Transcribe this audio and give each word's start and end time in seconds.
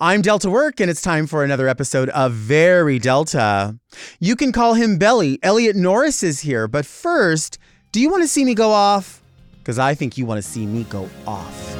I'm 0.00 0.20
Delta 0.20 0.50
Work, 0.50 0.80
and 0.80 0.90
it's 0.90 1.00
time 1.02 1.26
for 1.28 1.44
another 1.44 1.68
episode 1.68 2.08
of 2.08 2.32
Very 2.32 2.98
Delta. 2.98 3.78
You 4.18 4.34
can 4.34 4.50
call 4.50 4.74
him 4.74 4.98
Belly. 4.98 5.38
Elliot 5.44 5.76
Norris 5.76 6.24
is 6.24 6.40
here, 6.40 6.66
but 6.66 6.84
first, 6.84 7.58
do 7.92 8.00
you 8.00 8.10
want 8.10 8.22
to 8.22 8.28
see 8.28 8.44
me 8.44 8.54
go 8.54 8.72
off? 8.72 9.22
Because 9.58 9.78
I 9.78 9.94
think 9.94 10.18
you 10.18 10.26
want 10.26 10.42
to 10.42 10.48
see 10.48 10.66
me 10.66 10.84
go 10.84 11.08
off. 11.24 11.76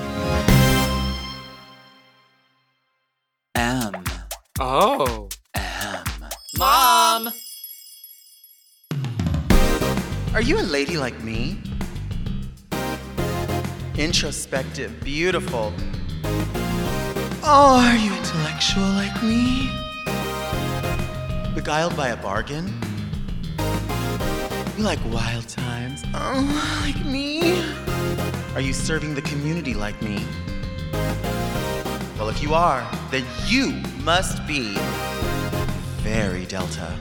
M. 3.57 4.05
Oh. 4.61 5.29
M. 5.57 6.05
Mom! 6.59 7.33
Are 10.33 10.43
you 10.43 10.61
a 10.61 10.63
lady 10.63 10.97
like 10.97 11.21
me? 11.25 11.59
Introspective, 13.99 14.93
beautiful. 15.03 15.73
Oh, 17.45 17.81
are 17.85 17.97
you 17.97 18.15
intellectual 18.15 18.85
like 18.85 19.21
me? 19.21 19.69
Beguiled 21.57 21.97
by 21.97 22.11
a 22.11 22.17
bargain? 22.17 22.73
You 24.79 24.85
like 24.85 25.01
wild 25.11 25.49
times? 25.49 26.05
Oh, 26.15 26.85
like 26.85 27.05
me? 27.05 27.61
Are 28.55 28.61
you 28.61 28.73
serving 28.73 29.17
the 29.17 29.23
community 29.23 29.75
like 29.75 30.01
me? 30.03 30.25
Well, 32.17 32.29
if 32.29 32.41
you 32.41 32.55
are, 32.55 32.89
then 33.11 33.25
you 33.47 33.73
must 34.05 34.47
be 34.47 34.77
very 35.99 36.47
Delta. 36.47 36.97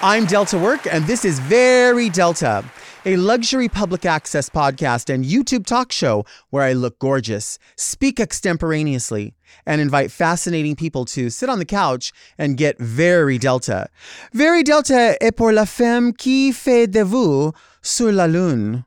I'm 0.00 0.24
Delta 0.24 0.58
Work, 0.58 0.86
and 0.90 1.06
this 1.06 1.26
is 1.26 1.38
Very 1.38 2.08
Delta, 2.08 2.64
a 3.04 3.16
luxury 3.16 3.68
public 3.68 4.06
access 4.06 4.48
podcast 4.48 5.12
and 5.12 5.24
YouTube 5.24 5.66
talk 5.66 5.90
show 5.90 6.24
where 6.50 6.62
I 6.62 6.72
look 6.72 6.98
gorgeous, 6.98 7.58
speak 7.76 8.20
extemporaneously, 8.20 9.34
and 9.66 9.80
invite 9.80 10.10
fascinating 10.10 10.76
people 10.76 11.04
to 11.06 11.28
sit 11.28 11.48
on 11.48 11.58
the 11.58 11.64
couch 11.64 12.12
and 12.38 12.56
get 12.56 12.78
very 12.78 13.38
Delta. 13.38 13.88
Very 14.32 14.62
Delta 14.62 15.16
est 15.20 15.36
pour 15.36 15.52
la 15.52 15.64
femme 15.64 16.12
qui 16.12 16.52
fait 16.52 16.90
de 16.90 17.02
vous 17.02 17.52
sur 17.82 18.12
la 18.12 18.26
lune. 18.26 18.84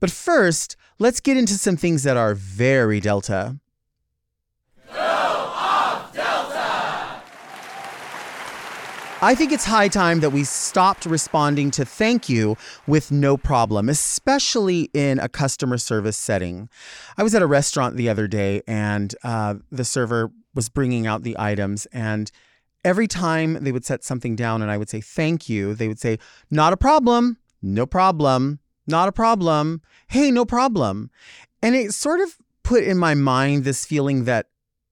But 0.00 0.10
first, 0.10 0.76
let's 0.98 1.20
get 1.20 1.36
into 1.36 1.54
some 1.54 1.76
things 1.76 2.02
that 2.04 2.16
are 2.16 2.34
very 2.34 3.00
Delta. 3.00 3.56
I 9.22 9.34
think 9.34 9.52
it's 9.52 9.66
high 9.66 9.88
time 9.88 10.20
that 10.20 10.30
we 10.30 10.44
stopped 10.44 11.04
responding 11.04 11.70
to 11.72 11.84
thank 11.84 12.30
you 12.30 12.56
with 12.86 13.12
no 13.12 13.36
problem, 13.36 13.90
especially 13.90 14.88
in 14.94 15.18
a 15.18 15.28
customer 15.28 15.76
service 15.76 16.16
setting. 16.16 16.70
I 17.18 17.22
was 17.22 17.34
at 17.34 17.42
a 17.42 17.46
restaurant 17.46 17.96
the 17.96 18.08
other 18.08 18.26
day 18.26 18.62
and 18.66 19.14
uh, 19.22 19.56
the 19.70 19.84
server 19.84 20.32
was 20.54 20.70
bringing 20.70 21.06
out 21.06 21.22
the 21.22 21.36
items 21.38 21.84
and 21.92 22.30
every 22.82 23.06
time 23.06 23.62
they 23.62 23.72
would 23.72 23.84
set 23.84 24.04
something 24.04 24.36
down 24.36 24.62
and 24.62 24.70
I 24.70 24.78
would 24.78 24.88
say 24.88 25.02
thank 25.02 25.50
you, 25.50 25.74
they 25.74 25.86
would 25.86 26.00
say, 26.00 26.18
not 26.50 26.72
a 26.72 26.78
problem, 26.78 27.36
no 27.60 27.84
problem, 27.84 28.58
not 28.86 29.06
a 29.06 29.12
problem, 29.12 29.82
hey, 30.08 30.30
no 30.30 30.46
problem. 30.46 31.10
And 31.60 31.74
it 31.74 31.92
sort 31.92 32.20
of 32.20 32.38
put 32.62 32.84
in 32.84 32.96
my 32.96 33.14
mind 33.14 33.64
this 33.64 33.84
feeling 33.84 34.24
that 34.24 34.46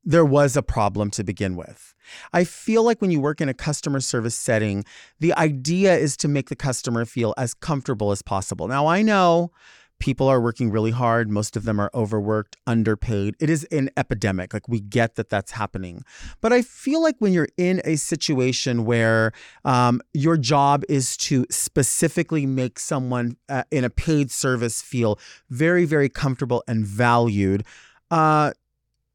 there 0.08 0.24
was 0.24 0.56
a 0.56 0.62
problem 0.62 1.10
to 1.10 1.22
begin 1.22 1.54
with. 1.54 1.94
I 2.32 2.44
feel 2.44 2.82
like 2.82 3.02
when 3.02 3.10
you 3.10 3.20
work 3.20 3.42
in 3.42 3.50
a 3.50 3.54
customer 3.54 4.00
service 4.00 4.34
setting, 4.34 4.86
the 5.20 5.34
idea 5.34 5.94
is 5.98 6.16
to 6.18 6.28
make 6.28 6.48
the 6.48 6.56
customer 6.56 7.04
feel 7.04 7.34
as 7.36 7.52
comfortable 7.52 8.10
as 8.10 8.22
possible. 8.22 8.68
Now, 8.68 8.86
I 8.86 9.02
know 9.02 9.52
people 9.98 10.26
are 10.26 10.40
working 10.40 10.70
really 10.70 10.92
hard. 10.92 11.28
Most 11.28 11.58
of 11.58 11.64
them 11.64 11.78
are 11.78 11.90
overworked, 11.92 12.56
underpaid. 12.66 13.36
It 13.38 13.50
is 13.50 13.64
an 13.64 13.90
epidemic. 13.98 14.54
Like, 14.54 14.66
we 14.66 14.80
get 14.80 15.16
that 15.16 15.28
that's 15.28 15.50
happening. 15.50 16.02
But 16.40 16.54
I 16.54 16.62
feel 16.62 17.02
like 17.02 17.16
when 17.18 17.34
you're 17.34 17.48
in 17.58 17.82
a 17.84 17.96
situation 17.96 18.86
where 18.86 19.32
um, 19.66 20.00
your 20.14 20.38
job 20.38 20.84
is 20.88 21.18
to 21.18 21.44
specifically 21.50 22.46
make 22.46 22.78
someone 22.78 23.36
uh, 23.50 23.64
in 23.70 23.84
a 23.84 23.90
paid 23.90 24.30
service 24.30 24.80
feel 24.80 25.18
very, 25.50 25.84
very 25.84 26.08
comfortable 26.08 26.64
and 26.66 26.86
valued, 26.86 27.62
uh, 28.10 28.52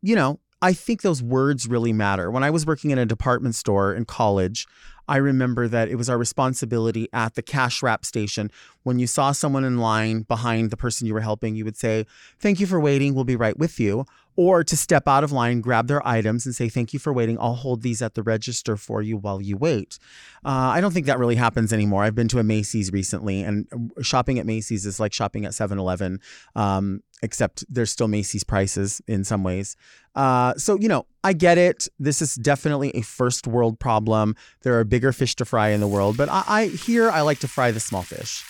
you 0.04 0.16
know, 0.16 0.40
I 0.64 0.72
think 0.72 1.02
those 1.02 1.22
words 1.22 1.68
really 1.68 1.92
matter. 1.92 2.32
When 2.32 2.42
I 2.42 2.50
was 2.50 2.66
working 2.66 2.92
in 2.92 2.98
a 2.98 3.06
department 3.06 3.54
store 3.54 3.94
in 3.94 4.06
college, 4.06 4.66
I 5.10 5.18
remember 5.18 5.68
that 5.68 5.90
it 5.90 5.96
was 5.96 6.10
our 6.10 6.18
responsibility 6.18 7.10
at 7.12 7.36
the 7.36 7.42
cash 7.42 7.84
wrap 7.84 8.06
station. 8.06 8.50
When 8.84 9.00
you 9.00 9.08
saw 9.08 9.32
someone 9.32 9.64
in 9.64 9.78
line 9.78 10.22
behind 10.22 10.70
the 10.70 10.78
person 10.78 11.08
you 11.08 11.14
were 11.14 11.22
helping, 11.22 11.56
you 11.56 11.66
would 11.66 11.78
say, 11.78 12.06
Thank 12.40 12.60
you 12.60 12.68
for 12.68 12.80
waiting. 12.80 13.16
We'll 13.16 13.24
be 13.24 13.36
right 13.36 13.58
with 13.58 13.80
you. 13.80 14.06
Or 14.36 14.64
to 14.64 14.76
step 14.76 15.08
out 15.08 15.24
of 15.24 15.32
line, 15.32 15.62
grab 15.62 15.88
their 15.88 16.06
items 16.08 16.46
and 16.46 16.56
say, 16.56 16.70
Thank 16.70 16.94
you 16.94 17.00
for 17.00 17.14
waiting. 17.14 17.38
I'll 17.40 17.56
hold 17.56 17.82
these 17.82 18.02
at 18.02 18.16
the 18.16 18.24
register 18.24 18.78
for 18.78 19.02
you 19.02 19.18
while 19.18 19.42
you 19.42 19.58
wait. 19.58 20.00
Uh, 20.44 20.50
I 20.50 20.82
don't 20.82 20.92
think 20.92 21.06
that 21.06 21.20
really 21.20 21.36
happens 21.36 21.72
anymore. 21.72 22.04
I've 22.04 22.16
been 22.16 22.28
to 22.30 22.40
a 22.40 22.44
Macy's 22.44 22.92
recently, 22.92 23.42
and 23.42 23.68
shopping 24.02 24.40
at 24.40 24.46
Macy's 24.46 24.86
is 24.86 25.00
like 25.00 25.14
shopping 25.14 25.46
at 25.46 25.54
7 25.54 25.78
Eleven. 25.78 26.20
Um, 26.56 27.02
except 27.22 27.64
there's 27.70 27.90
still 27.90 28.10
Macy's 28.10 28.44
prices 28.44 29.02
in 29.08 29.24
some 29.24 29.44
ways. 29.44 29.78
Uh, 30.14 30.54
so, 30.58 30.78
you 30.78 30.90
know, 30.90 31.06
I 31.24 31.32
get 31.32 31.58
it. 31.58 31.88
This 31.98 32.22
is 32.22 32.36
definitely 32.36 32.92
a 32.92 33.02
first 33.02 33.48
world 33.48 33.80
problem. 33.80 34.36
There 34.64 34.78
are 34.78 34.84
bigger 34.84 35.14
fish 35.14 35.36
to 35.38 35.46
fry 35.46 35.70
in 35.70 35.80
the 35.80 35.88
world, 35.88 36.18
but 36.18 36.28
I, 36.30 36.44
I 36.48 36.66
here 36.68 37.10
I 37.10 37.22
like 37.22 37.40
to 37.40 37.48
fry 37.48 37.72
the 37.72 37.80
small 37.80 38.04
fish. 38.04 38.44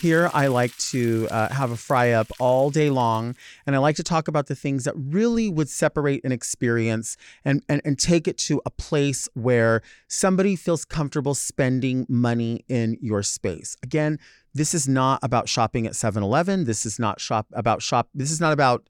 Here, 0.00 0.30
I 0.32 0.46
like 0.46 0.74
to 0.78 1.28
uh, 1.30 1.50
have 1.50 1.70
a 1.72 1.76
fry 1.76 2.12
up 2.12 2.28
all 2.38 2.70
day 2.70 2.88
long, 2.88 3.36
and 3.66 3.76
I 3.76 3.78
like 3.80 3.96
to 3.96 4.02
talk 4.02 4.28
about 4.28 4.46
the 4.46 4.54
things 4.54 4.84
that 4.84 4.94
really 4.96 5.50
would 5.50 5.68
separate 5.68 6.24
an 6.24 6.32
experience 6.32 7.18
and, 7.44 7.62
and, 7.68 7.82
and 7.84 7.98
take 7.98 8.26
it 8.26 8.38
to 8.38 8.62
a 8.64 8.70
place 8.70 9.28
where 9.34 9.82
somebody 10.08 10.56
feels 10.56 10.86
comfortable 10.86 11.34
spending 11.34 12.06
money 12.08 12.64
in 12.66 12.96
your 13.02 13.22
space. 13.22 13.76
Again, 13.82 14.18
this 14.54 14.72
is 14.72 14.88
not 14.88 15.20
about 15.22 15.50
shopping 15.50 15.86
at 15.86 15.92
7-Eleven. 15.92 16.64
This 16.64 16.86
is 16.86 16.98
not 16.98 17.20
shop 17.20 17.48
about 17.52 17.82
shop. 17.82 18.08
This 18.14 18.30
is 18.30 18.40
not 18.40 18.54
about 18.54 18.88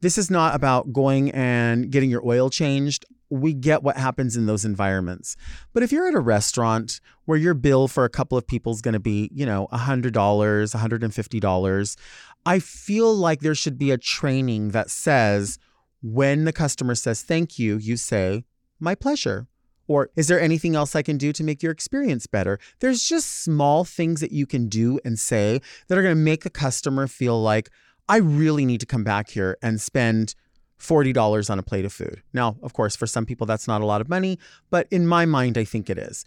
this 0.00 0.18
is 0.18 0.30
not 0.30 0.54
about 0.54 0.92
going 0.92 1.30
and 1.30 1.90
getting 1.90 2.10
your 2.10 2.26
oil 2.26 2.50
changed. 2.50 3.04
We 3.30 3.54
get 3.54 3.82
what 3.82 3.96
happens 3.96 4.36
in 4.36 4.46
those 4.46 4.64
environments. 4.64 5.36
But 5.72 5.82
if 5.82 5.90
you're 5.90 6.06
at 6.06 6.14
a 6.14 6.20
restaurant 6.20 7.00
where 7.24 7.38
your 7.38 7.54
bill 7.54 7.88
for 7.88 8.04
a 8.04 8.08
couple 8.08 8.38
of 8.38 8.46
people 8.46 8.72
is 8.72 8.80
going 8.80 8.94
to 8.94 9.00
be, 9.00 9.30
you 9.34 9.44
know, 9.44 9.68
$100, 9.72 10.12
$150, 10.12 11.96
I 12.44 12.58
feel 12.60 13.14
like 13.14 13.40
there 13.40 13.54
should 13.54 13.78
be 13.78 13.90
a 13.90 13.98
training 13.98 14.70
that 14.70 14.90
says 14.90 15.58
when 16.02 16.44
the 16.44 16.52
customer 16.52 16.94
says 16.94 17.22
thank 17.22 17.58
you, 17.58 17.76
you 17.76 17.96
say, 17.96 18.44
my 18.78 18.94
pleasure. 18.94 19.48
Or 19.88 20.10
is 20.16 20.28
there 20.28 20.40
anything 20.40 20.74
else 20.74 20.96
I 20.96 21.02
can 21.02 21.16
do 21.16 21.32
to 21.32 21.44
make 21.44 21.62
your 21.62 21.72
experience 21.72 22.26
better? 22.26 22.58
There's 22.80 23.04
just 23.04 23.44
small 23.44 23.84
things 23.84 24.20
that 24.20 24.32
you 24.32 24.46
can 24.46 24.68
do 24.68 24.98
and 25.04 25.18
say 25.18 25.60
that 25.88 25.96
are 25.96 26.02
going 26.02 26.16
to 26.16 26.20
make 26.20 26.44
a 26.44 26.50
customer 26.50 27.06
feel 27.06 27.40
like, 27.40 27.70
I 28.08 28.18
really 28.18 28.64
need 28.64 28.80
to 28.80 28.86
come 28.86 29.04
back 29.04 29.30
here 29.30 29.58
and 29.62 29.80
spend 29.80 30.34
$40 30.78 31.50
on 31.50 31.58
a 31.58 31.62
plate 31.62 31.84
of 31.84 31.92
food. 31.92 32.22
Now, 32.32 32.56
of 32.62 32.72
course, 32.72 32.96
for 32.96 33.06
some 33.06 33.26
people, 33.26 33.46
that's 33.46 33.66
not 33.66 33.80
a 33.80 33.86
lot 33.86 34.00
of 34.00 34.08
money, 34.08 34.38
but 34.70 34.86
in 34.90 35.06
my 35.06 35.24
mind, 35.24 35.56
I 35.56 35.64
think 35.64 35.88
it 35.88 35.98
is. 35.98 36.24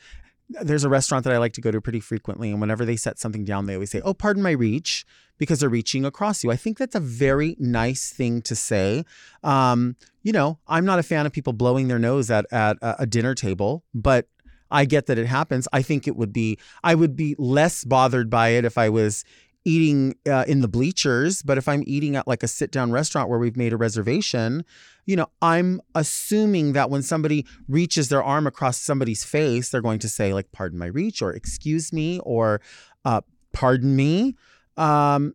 There's 0.50 0.84
a 0.84 0.90
restaurant 0.90 1.24
that 1.26 1.34
I 1.34 1.38
like 1.38 1.54
to 1.54 1.62
go 1.62 1.70
to 1.70 1.80
pretty 1.80 2.00
frequently, 2.00 2.50
and 2.50 2.60
whenever 2.60 2.84
they 2.84 2.96
set 2.96 3.20
something 3.20 3.46
down, 3.46 3.68
they 3.68 3.76
always 3.76 3.92
say, 3.92 4.02
Oh, 4.04 4.16
pardon 4.16 4.42
my 4.42 4.52
reach, 4.52 5.06
because 5.40 5.60
they're 5.60 5.70
reaching 5.70 6.06
across 6.06 6.44
you. 6.44 6.52
I 6.52 6.56
think 6.56 6.78
that's 6.78 6.96
a 6.96 7.00
very 7.00 7.56
nice 7.60 8.12
thing 8.12 8.42
to 8.44 8.56
say. 8.56 9.06
Um, 9.44 9.96
you 10.22 10.32
know, 10.32 10.60
I'm 10.68 10.86
not 10.86 11.00
a 11.00 11.04
fan 11.04 11.26
of 11.26 11.32
people 11.32 11.54
blowing 11.54 11.88
their 11.88 11.98
nose 11.98 12.30
at, 12.30 12.46
at 12.52 12.78
a 12.82 13.08
dinner 13.08 13.34
table, 13.34 13.84
but 13.94 14.28
I 14.70 14.86
get 14.86 15.08
that 15.08 15.18
it 15.18 15.26
happens. 15.26 15.68
I 15.74 15.82
think 15.82 16.08
it 16.08 16.16
would 16.16 16.34
be, 16.34 16.60
I 16.84 16.94
would 16.94 17.16
be 17.16 17.36
less 17.40 17.84
bothered 17.84 18.30
by 18.30 18.50
it 18.50 18.66
if 18.66 18.78
I 18.78 18.90
was 18.90 19.24
eating 19.66 20.16
uh, 20.28 20.46
in 20.48 20.62
the 20.62 20.68
bleachers. 20.68 21.42
But 21.42 21.58
if 21.58 21.68
I'm 21.68 21.84
eating 21.86 22.16
at 22.16 22.28
like 22.28 22.44
a 22.44 22.48
sit 22.48 22.72
down 22.72 22.92
restaurant 22.92 23.30
where 23.30 23.40
we've 23.40 23.58
made 23.58 23.74
a 23.74 23.78
reservation, 23.78 24.66
you 25.06 25.16
know, 25.16 25.28
I'm 25.42 25.82
assuming 25.96 26.74
that 26.74 26.90
when 26.90 27.02
somebody 27.02 27.46
reaches 27.68 28.10
their 28.10 28.24
arm 28.24 28.48
across 28.48 28.78
somebody's 28.78 29.24
face, 29.24 29.70
they're 29.70 29.82
going 29.82 30.00
to 30.00 30.10
say, 30.10 30.34
like, 30.34 30.52
pardon 30.52 30.78
my 30.78 30.86
reach, 30.86 31.22
or 31.22 31.34
excuse 31.34 31.92
me, 31.92 32.20
or 32.20 32.62
uh, 33.06 33.22
pardon 33.52 33.96
me. 33.96 34.36
Um, 34.78 35.34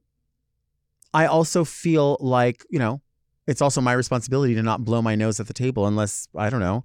I 1.12 1.26
also 1.26 1.64
feel 1.64 2.16
like, 2.20 2.64
you 2.70 2.78
know, 2.78 3.00
it's 3.46 3.60
also 3.60 3.80
my 3.80 3.92
responsibility 3.92 4.54
to 4.54 4.62
not 4.62 4.84
blow 4.84 5.02
my 5.02 5.14
nose 5.14 5.38
at 5.38 5.48
the 5.48 5.52
table 5.52 5.86
unless, 5.86 6.28
I 6.36 6.50
don't 6.50 6.60
know, 6.60 6.84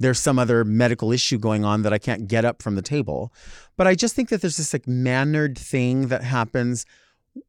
there's 0.00 0.18
some 0.18 0.38
other 0.38 0.64
medical 0.64 1.12
issue 1.12 1.38
going 1.38 1.64
on 1.64 1.82
that 1.82 1.92
I 1.92 1.98
can't 1.98 2.26
get 2.26 2.44
up 2.44 2.62
from 2.62 2.74
the 2.74 2.82
table. 2.82 3.32
But 3.76 3.86
I 3.86 3.94
just 3.94 4.16
think 4.16 4.30
that 4.30 4.40
there's 4.40 4.56
this 4.56 4.72
like 4.72 4.88
mannered 4.88 5.56
thing 5.56 6.08
that 6.08 6.24
happens 6.24 6.86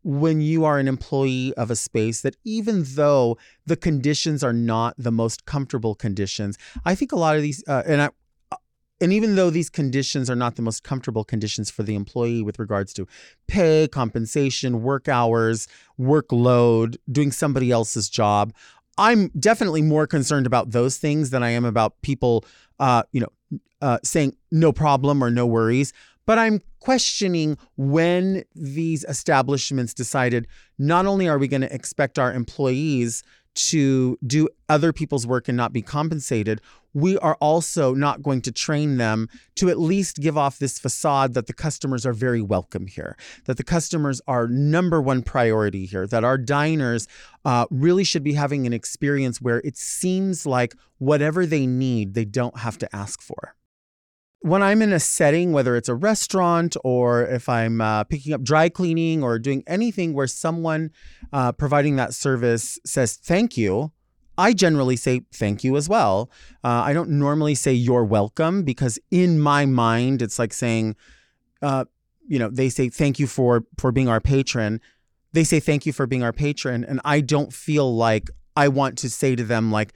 when 0.03 0.41
you 0.41 0.65
are 0.65 0.77
an 0.77 0.87
employee 0.87 1.53
of 1.55 1.71
a 1.71 1.75
space 1.75 2.21
that 2.21 2.35
even 2.43 2.83
though 2.85 3.37
the 3.65 3.75
conditions 3.75 4.43
are 4.43 4.53
not 4.53 4.93
the 4.97 5.11
most 5.11 5.45
comfortable 5.45 5.95
conditions, 5.95 6.57
I 6.85 6.93
think 6.93 7.11
a 7.11 7.15
lot 7.15 7.35
of 7.35 7.41
these, 7.41 7.63
uh, 7.67 7.83
and 7.87 8.01
I, 8.01 8.09
uh, 8.51 8.57
and 8.99 9.11
even 9.11 9.35
though 9.35 9.49
these 9.49 9.69
conditions 9.69 10.29
are 10.29 10.35
not 10.35 10.57
the 10.57 10.61
most 10.61 10.83
comfortable 10.83 11.23
conditions 11.23 11.71
for 11.71 11.81
the 11.81 11.95
employee 11.95 12.43
with 12.43 12.59
regards 12.59 12.93
to 12.93 13.07
pay, 13.47 13.87
compensation, 13.87 14.83
work 14.83 15.07
hours, 15.07 15.67
workload, 15.99 16.97
doing 17.11 17.31
somebody 17.31 17.71
else's 17.71 18.09
job, 18.09 18.53
I'm 18.97 19.29
definitely 19.39 19.81
more 19.81 20.07
concerned 20.07 20.45
about 20.45 20.71
those 20.71 20.97
things 20.97 21.29
than 21.29 21.43
I 21.43 21.49
am 21.51 21.65
about 21.65 22.01
people, 22.01 22.45
uh, 22.79 23.03
you 23.11 23.21
know, 23.21 23.59
uh, 23.81 23.97
saying 24.03 24.35
no 24.51 24.71
problem 24.71 25.23
or 25.23 25.29
no 25.29 25.45
worries. 25.45 25.93
But 26.25 26.37
I'm 26.37 26.61
questioning 26.79 27.57
when 27.77 28.43
these 28.55 29.03
establishments 29.05 29.93
decided 29.93 30.47
not 30.77 31.05
only 31.05 31.27
are 31.27 31.37
we 31.37 31.47
going 31.47 31.61
to 31.61 31.73
expect 31.73 32.19
our 32.19 32.33
employees 32.33 33.23
to 33.53 34.17
do 34.25 34.47
other 34.69 34.93
people's 34.93 35.27
work 35.27 35.47
and 35.47 35.57
not 35.57 35.73
be 35.73 35.81
compensated, 35.81 36.61
we 36.93 37.17
are 37.19 37.35
also 37.39 37.93
not 37.93 38.21
going 38.21 38.41
to 38.41 38.51
train 38.51 38.97
them 38.97 39.29
to 39.55 39.69
at 39.69 39.79
least 39.79 40.17
give 40.17 40.37
off 40.37 40.59
this 40.59 40.79
facade 40.79 41.33
that 41.33 41.47
the 41.47 41.53
customers 41.53 42.05
are 42.05 42.13
very 42.13 42.41
welcome 42.41 42.87
here, 42.87 43.17
that 43.45 43.57
the 43.57 43.63
customers 43.63 44.21
are 44.27 44.47
number 44.47 45.01
one 45.01 45.21
priority 45.21 45.85
here, 45.85 46.07
that 46.07 46.23
our 46.23 46.37
diners 46.37 47.07
uh, 47.45 47.65
really 47.69 48.03
should 48.03 48.23
be 48.23 48.33
having 48.33 48.65
an 48.65 48.73
experience 48.73 49.41
where 49.41 49.59
it 49.59 49.77
seems 49.77 50.45
like 50.45 50.75
whatever 50.97 51.45
they 51.45 51.65
need, 51.65 52.13
they 52.13 52.25
don't 52.25 52.57
have 52.57 52.77
to 52.77 52.95
ask 52.95 53.21
for 53.21 53.55
when 54.41 54.63
I'm 54.63 54.81
in 54.81 54.91
a 54.91 54.99
setting, 54.99 55.51
whether 55.51 55.75
it's 55.75 55.89
a 55.89 55.95
restaurant 55.95 56.75
or 56.83 57.23
if 57.23 57.47
I'm 57.47 57.79
uh, 57.79 58.03
picking 58.05 58.33
up 58.33 58.41
dry 58.41 58.69
cleaning 58.69 59.23
or 59.23 59.37
doing 59.37 59.63
anything 59.67 60.13
where 60.13 60.27
someone 60.27 60.91
uh, 61.31 61.51
providing 61.51 61.95
that 61.97 62.13
service 62.15 62.79
says 62.83 63.15
thank 63.15 63.55
you, 63.55 63.91
I 64.39 64.53
generally 64.53 64.95
say 64.95 65.21
thank 65.31 65.63
you 65.63 65.77
as 65.77 65.87
well. 65.87 66.31
Uh, 66.63 66.81
I 66.85 66.93
don't 66.93 67.11
normally 67.11 67.53
say 67.53 67.71
you're 67.73 68.03
welcome 68.03 68.63
because 68.63 68.97
in 69.11 69.39
my 69.39 69.67
mind, 69.67 70.23
it's 70.23 70.39
like 70.39 70.53
saying, 70.53 70.95
uh, 71.61 71.85
you 72.27 72.39
know, 72.39 72.49
they 72.49 72.69
say 72.69 72.89
thank 72.89 73.19
you 73.19 73.27
for 73.27 73.65
for 73.77 73.91
being 73.91 74.07
our 74.07 74.19
patron. 74.19 74.81
They 75.33 75.43
say 75.43 75.59
thank 75.59 75.85
you 75.85 75.93
for 75.93 76.07
being 76.07 76.23
our 76.23 76.33
patron, 76.33 76.83
and 76.83 76.99
I 77.05 77.21
don't 77.21 77.53
feel 77.53 77.95
like 77.95 78.29
I 78.55 78.69
want 78.69 78.97
to 78.99 79.09
say 79.09 79.35
to 79.35 79.43
them 79.43 79.71
like, 79.71 79.93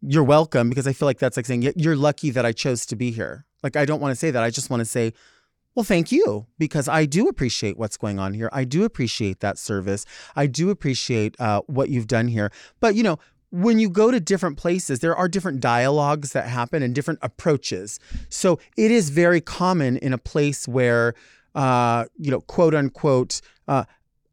you're 0.00 0.24
welcome 0.24 0.70
because 0.70 0.86
I 0.86 0.94
feel 0.94 1.06
like 1.06 1.18
that's 1.18 1.36
like 1.36 1.46
saying 1.46 1.70
you're 1.76 1.96
lucky 1.96 2.30
that 2.30 2.46
I 2.46 2.52
chose 2.52 2.86
to 2.86 2.96
be 2.96 3.10
here. 3.10 3.44
Like, 3.62 3.76
I 3.76 3.84
don't 3.84 4.00
want 4.00 4.12
to 4.12 4.16
say 4.16 4.30
that. 4.30 4.42
I 4.42 4.50
just 4.50 4.70
want 4.70 4.80
to 4.80 4.84
say, 4.84 5.12
well, 5.74 5.84
thank 5.84 6.10
you, 6.10 6.46
because 6.58 6.88
I 6.88 7.06
do 7.06 7.28
appreciate 7.28 7.78
what's 7.78 7.96
going 7.96 8.18
on 8.18 8.34
here. 8.34 8.50
I 8.52 8.64
do 8.64 8.84
appreciate 8.84 9.40
that 9.40 9.56
service. 9.56 10.04
I 10.34 10.46
do 10.46 10.70
appreciate 10.70 11.40
uh, 11.40 11.62
what 11.66 11.90
you've 11.90 12.08
done 12.08 12.28
here. 12.28 12.50
But, 12.80 12.96
you 12.96 13.02
know, 13.02 13.18
when 13.50 13.78
you 13.78 13.88
go 13.88 14.10
to 14.10 14.20
different 14.20 14.56
places, 14.56 15.00
there 15.00 15.14
are 15.14 15.28
different 15.28 15.60
dialogues 15.60 16.32
that 16.32 16.48
happen 16.48 16.82
and 16.82 16.94
different 16.94 17.20
approaches. 17.22 17.98
So 18.28 18.58
it 18.76 18.90
is 18.90 19.10
very 19.10 19.40
common 19.40 19.96
in 19.98 20.12
a 20.12 20.18
place 20.18 20.66
where, 20.66 21.14
uh, 21.54 22.06
you 22.16 22.30
know, 22.30 22.40
quote 22.40 22.74
unquote, 22.74 23.40
uh, 23.68 23.84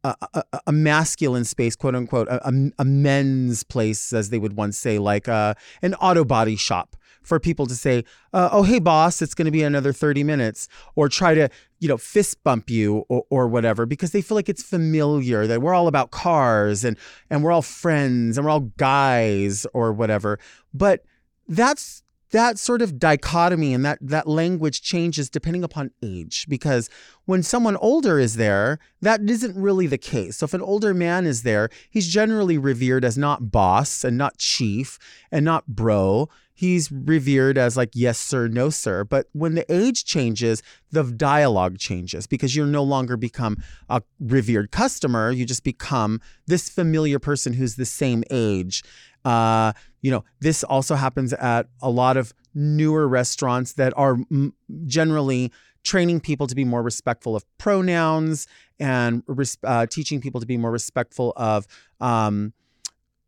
a, 0.04 0.14
a, 0.34 0.60
a, 0.68 0.72
masculine 0.72 1.44
space, 1.44 1.74
quote 1.74 1.96
unquote, 1.96 2.28
a, 2.28 2.70
a, 2.78 2.84
men's 2.84 3.64
place, 3.64 4.12
as 4.12 4.30
they 4.30 4.38
would 4.38 4.56
once 4.56 4.78
say, 4.78 4.98
like 4.98 5.28
uh, 5.28 5.54
an 5.82 5.94
auto 5.94 6.24
body 6.24 6.54
shop 6.54 6.96
for 7.22 7.38
people 7.38 7.66
to 7.66 7.74
say, 7.74 8.04
uh, 8.32 8.48
"Oh, 8.52 8.62
hey, 8.62 8.78
boss, 8.78 9.22
it's 9.22 9.34
going 9.34 9.46
to 9.46 9.50
be 9.50 9.62
another 9.62 9.92
thirty 9.92 10.24
minutes," 10.24 10.68
or 10.96 11.08
try 11.08 11.34
to, 11.34 11.48
you 11.80 11.88
know, 11.88 11.96
fist 11.96 12.42
bump 12.44 12.70
you 12.70 13.04
or, 13.08 13.24
or 13.30 13.48
whatever 13.48 13.86
because 13.86 14.12
they 14.12 14.22
feel 14.22 14.36
like 14.36 14.48
it's 14.48 14.62
familiar 14.62 15.46
that 15.46 15.62
we're 15.62 15.74
all 15.74 15.88
about 15.88 16.10
cars 16.10 16.84
and 16.84 16.96
and 17.30 17.42
we're 17.42 17.52
all 17.52 17.62
friends 17.62 18.36
and 18.36 18.44
we're 18.44 18.50
all 18.50 18.72
guys 18.76 19.66
or 19.74 19.92
whatever. 19.92 20.38
But 20.72 21.04
that's 21.48 22.02
that 22.30 22.58
sort 22.58 22.82
of 22.82 22.98
dichotomy 22.98 23.72
and 23.72 23.84
that 23.84 23.98
that 24.00 24.26
language 24.26 24.82
changes 24.82 25.30
depending 25.30 25.64
upon 25.64 25.90
age 26.02 26.46
because 26.48 26.90
when 27.24 27.42
someone 27.42 27.76
older 27.76 28.18
is 28.18 28.36
there 28.36 28.78
that 29.00 29.20
isn't 29.22 29.56
really 29.56 29.86
the 29.86 29.98
case 29.98 30.36
so 30.38 30.44
if 30.44 30.54
an 30.54 30.60
older 30.60 30.92
man 30.92 31.26
is 31.26 31.42
there 31.42 31.70
he's 31.90 32.08
generally 32.08 32.58
revered 32.58 33.04
as 33.04 33.16
not 33.16 33.50
boss 33.50 34.04
and 34.04 34.18
not 34.18 34.36
chief 34.36 34.98
and 35.32 35.44
not 35.44 35.66
bro 35.66 36.28
he's 36.58 36.90
revered 36.90 37.56
as 37.56 37.76
like 37.76 37.90
yes 37.94 38.18
sir 38.18 38.48
no 38.48 38.68
sir. 38.68 39.04
But 39.04 39.28
when 39.32 39.54
the 39.54 39.64
age 39.72 40.04
changes 40.04 40.60
the 40.90 41.04
dialogue 41.04 41.78
changes 41.78 42.26
because 42.26 42.56
you're 42.56 42.66
no 42.66 42.82
longer 42.82 43.16
become 43.16 43.58
a 43.88 44.02
revered 44.18 44.72
customer. 44.72 45.30
You 45.30 45.44
just 45.44 45.62
become 45.62 46.20
this 46.48 46.68
familiar 46.68 47.20
person 47.20 47.52
who's 47.52 47.76
the 47.76 47.84
same 47.84 48.24
age. 48.28 48.82
Uh, 49.24 49.72
you 50.02 50.10
know 50.10 50.24
this 50.40 50.64
also 50.64 50.96
happens 50.96 51.32
at 51.34 51.68
a 51.80 51.90
lot 51.90 52.16
of 52.16 52.34
newer 52.54 53.06
restaurants 53.06 53.74
that 53.74 53.92
are 53.96 54.18
m- 54.28 54.52
generally 54.86 55.52
training 55.84 56.18
people 56.18 56.48
to 56.48 56.56
be 56.56 56.64
more 56.64 56.82
respectful 56.82 57.36
of 57.36 57.44
pronouns 57.58 58.48
and 58.80 59.22
res- 59.28 59.58
uh, 59.62 59.86
teaching 59.86 60.20
people 60.20 60.40
to 60.40 60.46
be 60.46 60.56
more 60.56 60.72
respectful 60.72 61.32
of 61.36 61.68
um, 62.00 62.52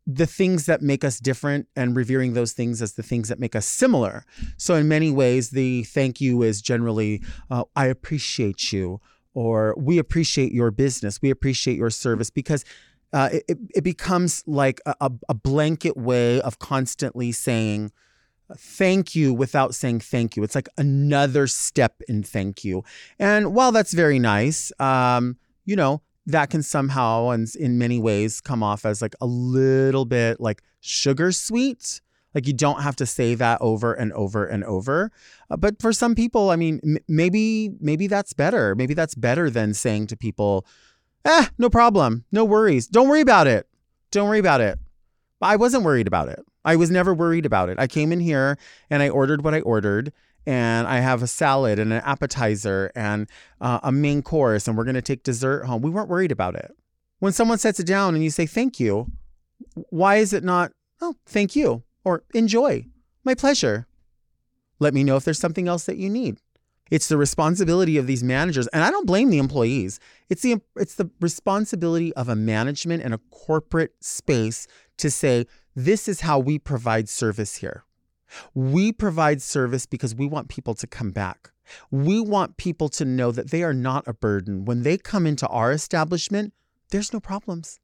the 0.07 0.25
things 0.25 0.65
that 0.65 0.81
make 0.81 1.03
us 1.03 1.19
different 1.19 1.67
and 1.75 1.95
revering 1.95 2.33
those 2.33 2.53
things 2.53 2.81
as 2.81 2.93
the 2.93 3.03
things 3.03 3.29
that 3.29 3.39
make 3.39 3.55
us 3.55 3.67
similar. 3.67 4.25
So, 4.57 4.75
in 4.75 4.87
many 4.87 5.11
ways, 5.11 5.51
the 5.51 5.83
thank 5.83 6.19
you 6.19 6.41
is 6.41 6.61
generally, 6.61 7.21
uh, 7.49 7.63
I 7.75 7.85
appreciate 7.87 8.73
you, 8.73 8.99
or 9.33 9.75
we 9.77 9.97
appreciate 9.99 10.51
your 10.51 10.71
business, 10.71 11.21
we 11.21 11.29
appreciate 11.29 11.77
your 11.77 11.89
service, 11.89 12.29
because 12.29 12.65
uh, 13.13 13.29
it, 13.31 13.57
it 13.75 13.83
becomes 13.83 14.43
like 14.47 14.79
a, 14.85 15.11
a 15.29 15.33
blanket 15.33 15.97
way 15.97 16.41
of 16.41 16.59
constantly 16.59 17.31
saying, 17.31 17.91
thank 18.57 19.15
you 19.15 19.33
without 19.33 19.75
saying 19.75 19.99
thank 19.99 20.35
you. 20.35 20.43
It's 20.43 20.55
like 20.55 20.69
another 20.77 21.47
step 21.47 22.01
in 22.07 22.23
thank 22.23 22.63
you. 22.63 22.83
And 23.19 23.53
while 23.53 23.71
that's 23.71 23.93
very 23.93 24.19
nice, 24.19 24.71
um, 24.79 25.37
you 25.65 25.75
know, 25.75 26.01
that 26.31 26.49
can 26.49 26.63
somehow 26.63 27.29
and 27.29 27.53
in 27.55 27.77
many 27.77 27.99
ways 27.99 28.41
come 28.41 28.63
off 28.63 28.85
as 28.85 29.01
like 29.01 29.15
a 29.21 29.25
little 29.25 30.05
bit 30.05 30.39
like 30.39 30.61
sugar 30.79 31.31
sweet. 31.31 32.01
Like 32.33 32.47
you 32.47 32.53
don't 32.53 32.81
have 32.81 32.95
to 32.97 33.05
say 33.05 33.35
that 33.35 33.59
over 33.61 33.93
and 33.93 34.13
over 34.13 34.45
and 34.45 34.63
over. 34.63 35.11
Uh, 35.49 35.57
but 35.57 35.81
for 35.81 35.91
some 35.91 36.15
people 36.15 36.49
i 36.49 36.55
mean 36.55 36.79
m- 36.83 36.97
maybe 37.07 37.71
maybe 37.79 38.07
that's 38.07 38.33
better. 38.33 38.75
Maybe 38.75 38.93
that's 38.93 39.15
better 39.15 39.49
than 39.49 39.73
saying 39.73 40.07
to 40.07 40.17
people 40.17 40.65
eh 41.25 41.47
no 41.57 41.69
problem. 41.69 42.25
No 42.31 42.45
worries. 42.45 42.87
Don't 42.87 43.09
worry 43.09 43.21
about 43.21 43.47
it. 43.47 43.67
Don't 44.11 44.27
worry 44.27 44.39
about 44.39 44.61
it. 44.61 44.79
I 45.41 45.55
wasn't 45.55 45.83
worried 45.83 46.07
about 46.07 46.29
it. 46.29 46.39
I 46.63 46.75
was 46.75 46.91
never 46.91 47.13
worried 47.13 47.45
about 47.45 47.69
it. 47.69 47.79
I 47.79 47.87
came 47.87 48.11
in 48.11 48.19
here 48.19 48.57
and 48.89 49.01
i 49.01 49.09
ordered 49.09 49.43
what 49.43 49.53
i 49.53 49.61
ordered 49.61 50.13
and 50.45 50.87
I 50.87 50.99
have 50.99 51.21
a 51.21 51.27
salad 51.27 51.79
and 51.79 51.93
an 51.93 52.01
appetizer 52.03 52.91
and 52.95 53.27
uh, 53.59 53.79
a 53.83 53.91
main 53.91 54.21
course, 54.21 54.67
and 54.67 54.77
we're 54.77 54.83
going 54.83 54.95
to 54.95 55.01
take 55.01 55.23
dessert 55.23 55.65
home. 55.65 55.81
We 55.81 55.91
weren't 55.91 56.09
worried 56.09 56.31
about 56.31 56.55
it. 56.55 56.71
When 57.19 57.33
someone 57.33 57.59
sets 57.59 57.79
it 57.79 57.85
down 57.85 58.15
and 58.15 58.23
you 58.23 58.29
say 58.29 58.45
thank 58.45 58.79
you, 58.79 59.11
why 59.89 60.15
is 60.15 60.33
it 60.33 60.43
not, 60.43 60.71
oh, 61.01 61.15
thank 61.25 61.55
you 61.55 61.83
or 62.03 62.23
enjoy? 62.33 62.85
My 63.23 63.35
pleasure. 63.35 63.87
Let 64.79 64.95
me 64.95 65.03
know 65.03 65.15
if 65.15 65.25
there's 65.25 65.39
something 65.39 65.67
else 65.67 65.85
that 65.85 65.97
you 65.97 66.09
need. 66.09 66.39
It's 66.89 67.07
the 67.07 67.17
responsibility 67.17 67.97
of 67.97 68.05
these 68.05 68.23
managers, 68.23 68.67
and 68.67 68.83
I 68.83 68.91
don't 68.91 69.07
blame 69.07 69.29
the 69.29 69.37
employees. 69.37 69.99
It's 70.29 70.41
the 70.41 70.59
it's 70.75 70.95
the 70.95 71.09
responsibility 71.21 72.13
of 72.15 72.27
a 72.27 72.35
management 72.35 73.01
and 73.01 73.13
a 73.13 73.19
corporate 73.29 73.93
space 74.01 74.67
to 74.97 75.09
say 75.09 75.45
this 75.73 76.09
is 76.09 76.21
how 76.21 76.37
we 76.37 76.59
provide 76.59 77.07
service 77.07 77.55
here. 77.55 77.85
We 78.53 78.91
provide 78.91 79.41
service 79.41 79.85
because 79.85 80.15
we 80.15 80.27
want 80.27 80.49
people 80.49 80.73
to 80.75 80.87
come 80.87 81.11
back. 81.11 81.51
We 81.89 82.19
want 82.19 82.57
people 82.57 82.89
to 82.89 83.05
know 83.05 83.31
that 83.31 83.51
they 83.51 83.63
are 83.63 83.73
not 83.73 84.07
a 84.07 84.13
burden. 84.13 84.65
When 84.65 84.83
they 84.83 84.97
come 84.97 85.25
into 85.25 85.47
our 85.47 85.71
establishment, 85.71 86.53
there's 86.91 87.13
no 87.13 87.19
problems. 87.19 87.79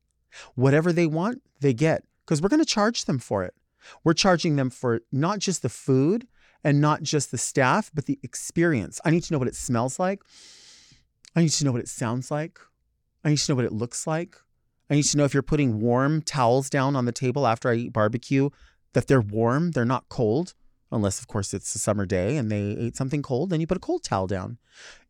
Whatever 0.56 0.92
they 0.92 1.08
want, 1.08 1.42
they 1.62 1.74
get 1.74 2.04
because 2.25 2.42
we're 2.42 2.50
going 2.50 2.62
to 2.62 2.66
charge 2.66 3.06
them 3.06 3.20
for 3.20 3.44
it. 3.44 3.54
We're 4.04 4.13
charging 4.13 4.58
them 4.58 4.70
for 4.70 5.01
not 5.12 5.39
just 5.39 5.62
the 5.62 5.70
food 5.70 6.27
and 6.63 6.82
not 6.82 7.04
just 7.04 7.32
the 7.32 7.38
staff, 7.38 7.89
but 7.94 8.06
the 8.06 8.20
experience. 8.24 9.00
I 9.06 9.12
need 9.12 9.24
to 9.24 9.34
know 9.34 9.39
what 9.39 9.48
it 9.48 9.56
smells 9.56 10.00
like. 10.00 10.22
I 11.36 11.42
need 11.42 11.51
to 11.51 11.66
know 11.66 11.72
what 11.72 11.82
it 11.82 11.88
sounds 11.88 12.30
like. 12.30 12.60
I 13.24 13.30
need 13.30 13.38
to 13.38 13.51
know 13.51 13.56
what 13.56 13.66
it 13.66 13.72
looks 13.72 14.06
like. 14.06 14.36
I 14.89 14.96
need 14.96 15.04
to 15.04 15.18
know 15.18 15.25
if 15.25 15.34
you're 15.34 15.44
putting 15.44 15.80
warm 15.80 16.22
towels 16.22 16.70
down 16.70 16.96
on 16.96 17.06
the 17.06 17.12
table 17.12 17.46
after 17.46 17.70
I 17.70 17.75
eat 17.75 17.94
barbecue, 17.94 18.50
that 18.98 19.06
they're 19.06 19.22
warm, 19.22 19.74
they're 19.74 19.86
not 19.86 20.10
cold, 20.10 20.56
unless, 20.92 21.20
of 21.20 21.27
course, 21.27 21.54
it's 21.54 21.75
a 21.75 21.77
summer 21.77 22.04
day 22.04 22.36
and 22.36 22.51
they 22.51 22.75
ate 22.80 22.96
something 22.96 23.22
cold, 23.22 23.51
then 23.51 23.62
you 23.62 23.68
put 23.68 23.77
a 23.77 23.80
cold 23.80 24.04
towel 24.04 24.25
down. 24.25 24.58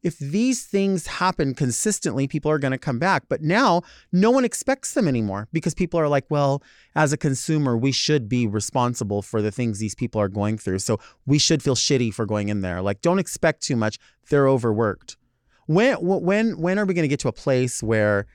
If 0.03 0.19
these 0.19 0.65
things 0.65 1.07
happen 1.07 1.53
consistently, 1.55 2.27
people 2.27 2.51
are 2.51 2.59
going 2.59 2.73
to 2.73 2.77
come 2.77 2.99
back. 2.99 3.23
But 3.29 3.41
now 3.41 3.83
no 4.11 4.29
one 4.29 4.43
expects 4.43 4.93
them 4.93 5.07
anymore 5.07 5.47
because 5.53 5.73
people 5.73 6.01
are 6.01 6.09
like, 6.09 6.25
well, 6.29 6.61
as 6.95 7.13
a 7.13 7.17
consumer, 7.17 7.77
we 7.77 7.93
should 7.93 8.27
be 8.27 8.45
responsible 8.45 9.21
for 9.21 9.41
the 9.41 9.51
things 9.51 9.79
these 9.79 9.95
people 9.95 10.19
are 10.19 10.27
going 10.27 10.57
through. 10.57 10.79
So 10.79 10.99
we 11.25 11.39
should 11.39 11.63
feel 11.63 11.75
shitty 11.75 12.13
for 12.13 12.25
going 12.25 12.49
in 12.49 12.59
there. 12.59 12.81
Like, 12.81 12.99
don't 12.99 13.19
expect 13.19 13.63
too 13.63 13.77
much. 13.77 13.99
They're 14.29 14.49
overworked. 14.49 15.15
When 15.67 15.95
when 16.01 16.59
when 16.59 16.77
are 16.77 16.85
we 16.85 16.93
going 16.93 17.03
to 17.03 17.09
get 17.09 17.21
to 17.21 17.29
a 17.29 17.33
place 17.33 17.81
where 17.81 18.25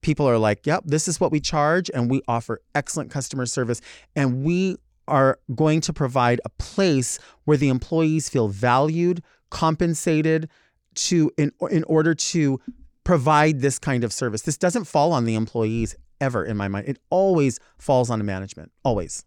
people 0.00 0.28
are 0.28 0.38
like, 0.38 0.66
yep, 0.66 0.82
this 0.84 1.08
is 1.08 1.20
what 1.20 1.32
we 1.32 1.40
charge, 1.40 1.90
and 1.92 2.10
we 2.10 2.22
offer 2.28 2.60
excellent 2.74 3.10
customer 3.10 3.46
service, 3.46 3.80
and 4.14 4.44
we 4.44 4.76
are 5.06 5.38
going 5.54 5.80
to 5.80 5.92
provide 5.92 6.40
a 6.44 6.50
place 6.50 7.18
where 7.44 7.56
the 7.56 7.68
employees 7.68 8.28
feel 8.28 8.48
valued, 8.48 9.22
compensated 9.50 10.48
to 10.94 11.30
in 11.38 11.52
in 11.70 11.84
order 11.84 12.14
to 12.14 12.60
provide 13.04 13.60
this 13.60 13.78
kind 13.78 14.04
of 14.04 14.12
service. 14.12 14.42
This 14.42 14.58
doesn't 14.58 14.84
fall 14.84 15.12
on 15.12 15.24
the 15.24 15.34
employees 15.34 15.96
ever 16.20 16.44
in 16.44 16.56
my 16.56 16.68
mind. 16.68 16.88
It 16.88 16.98
always 17.10 17.58
falls 17.78 18.10
on 18.10 18.18
the 18.18 18.24
management. 18.24 18.72
Always 18.84 19.24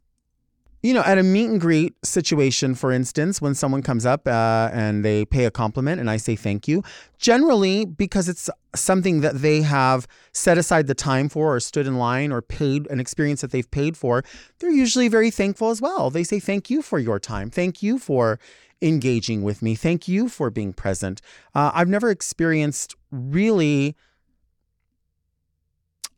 you 0.82 0.94
know, 0.94 1.02
at 1.02 1.18
a 1.18 1.24
meet 1.24 1.50
and 1.50 1.62
greet 1.62 1.94
situation, 2.04 2.74
for 2.74 2.92
instance, 2.92 3.42
when 3.42 3.54
someone 3.54 3.84
comes 3.84 4.06
up 4.06 4.28
uh, 4.28 4.70
and 4.74 5.06
they 5.06 5.26
pay 5.26 5.46
a 5.46 5.52
compliment 5.52 6.00
and 6.00 6.10
I 6.10 6.18
say 6.18 6.36
thank 6.36 6.68
you, 6.68 6.84
generally 7.18 7.86
because 7.86 8.28
it's 8.28 8.50
something 8.76 9.22
that 9.22 9.36
they 9.42 9.62
have 9.62 10.08
set 10.32 10.58
aside 10.58 10.88
the 10.88 10.96
time 10.96 11.30
for 11.30 11.56
or 11.56 11.60
stood 11.60 11.86
in 11.86 11.98
line 11.98 12.32
or 12.32 12.42
paid 12.42 12.88
an 12.90 13.00
experience 13.00 13.42
that 13.42 13.52
they've 13.52 13.70
paid 13.70 13.96
for, 13.96 14.24
they're 14.60 14.72
usually 14.72 15.08
very 15.08 15.30
thankful 15.30 15.70
as 15.70 15.82
well. 15.82 16.10
They 16.10 16.24
say 16.24 16.40
thank 16.40 16.70
you 16.70 16.82
for 16.82 16.98
your 16.98 17.20
time. 17.20 17.50
Thank 17.50 17.84
you 17.84 18.00
for 18.00 18.40
engaging 18.82 19.44
with 19.44 19.62
me. 19.62 19.76
Thank 19.76 20.08
you 20.08 20.28
for 20.28 20.50
being 20.50 20.74
present. 20.74 21.22
Uh, 21.54 21.72
I've 21.74 21.90
never 21.90 22.10
experienced 22.10 22.96
really 23.12 23.96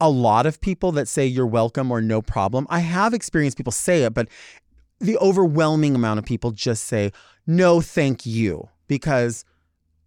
a 0.03 0.09
lot 0.09 0.45
of 0.45 0.59
people 0.59 0.91
that 0.91 1.07
say 1.07 1.25
you're 1.25 1.47
welcome 1.47 1.89
or 1.89 2.01
no 2.01 2.21
problem. 2.21 2.67
I 2.69 2.79
have 2.79 3.13
experienced 3.13 3.55
people 3.55 3.71
say 3.71 4.03
it, 4.03 4.13
but 4.13 4.27
the 4.99 5.17
overwhelming 5.19 5.95
amount 5.95 6.19
of 6.19 6.25
people 6.25 6.51
just 6.51 6.83
say 6.83 7.13
no, 7.47 7.79
thank 7.79 8.25
you, 8.25 8.67
because 8.89 9.45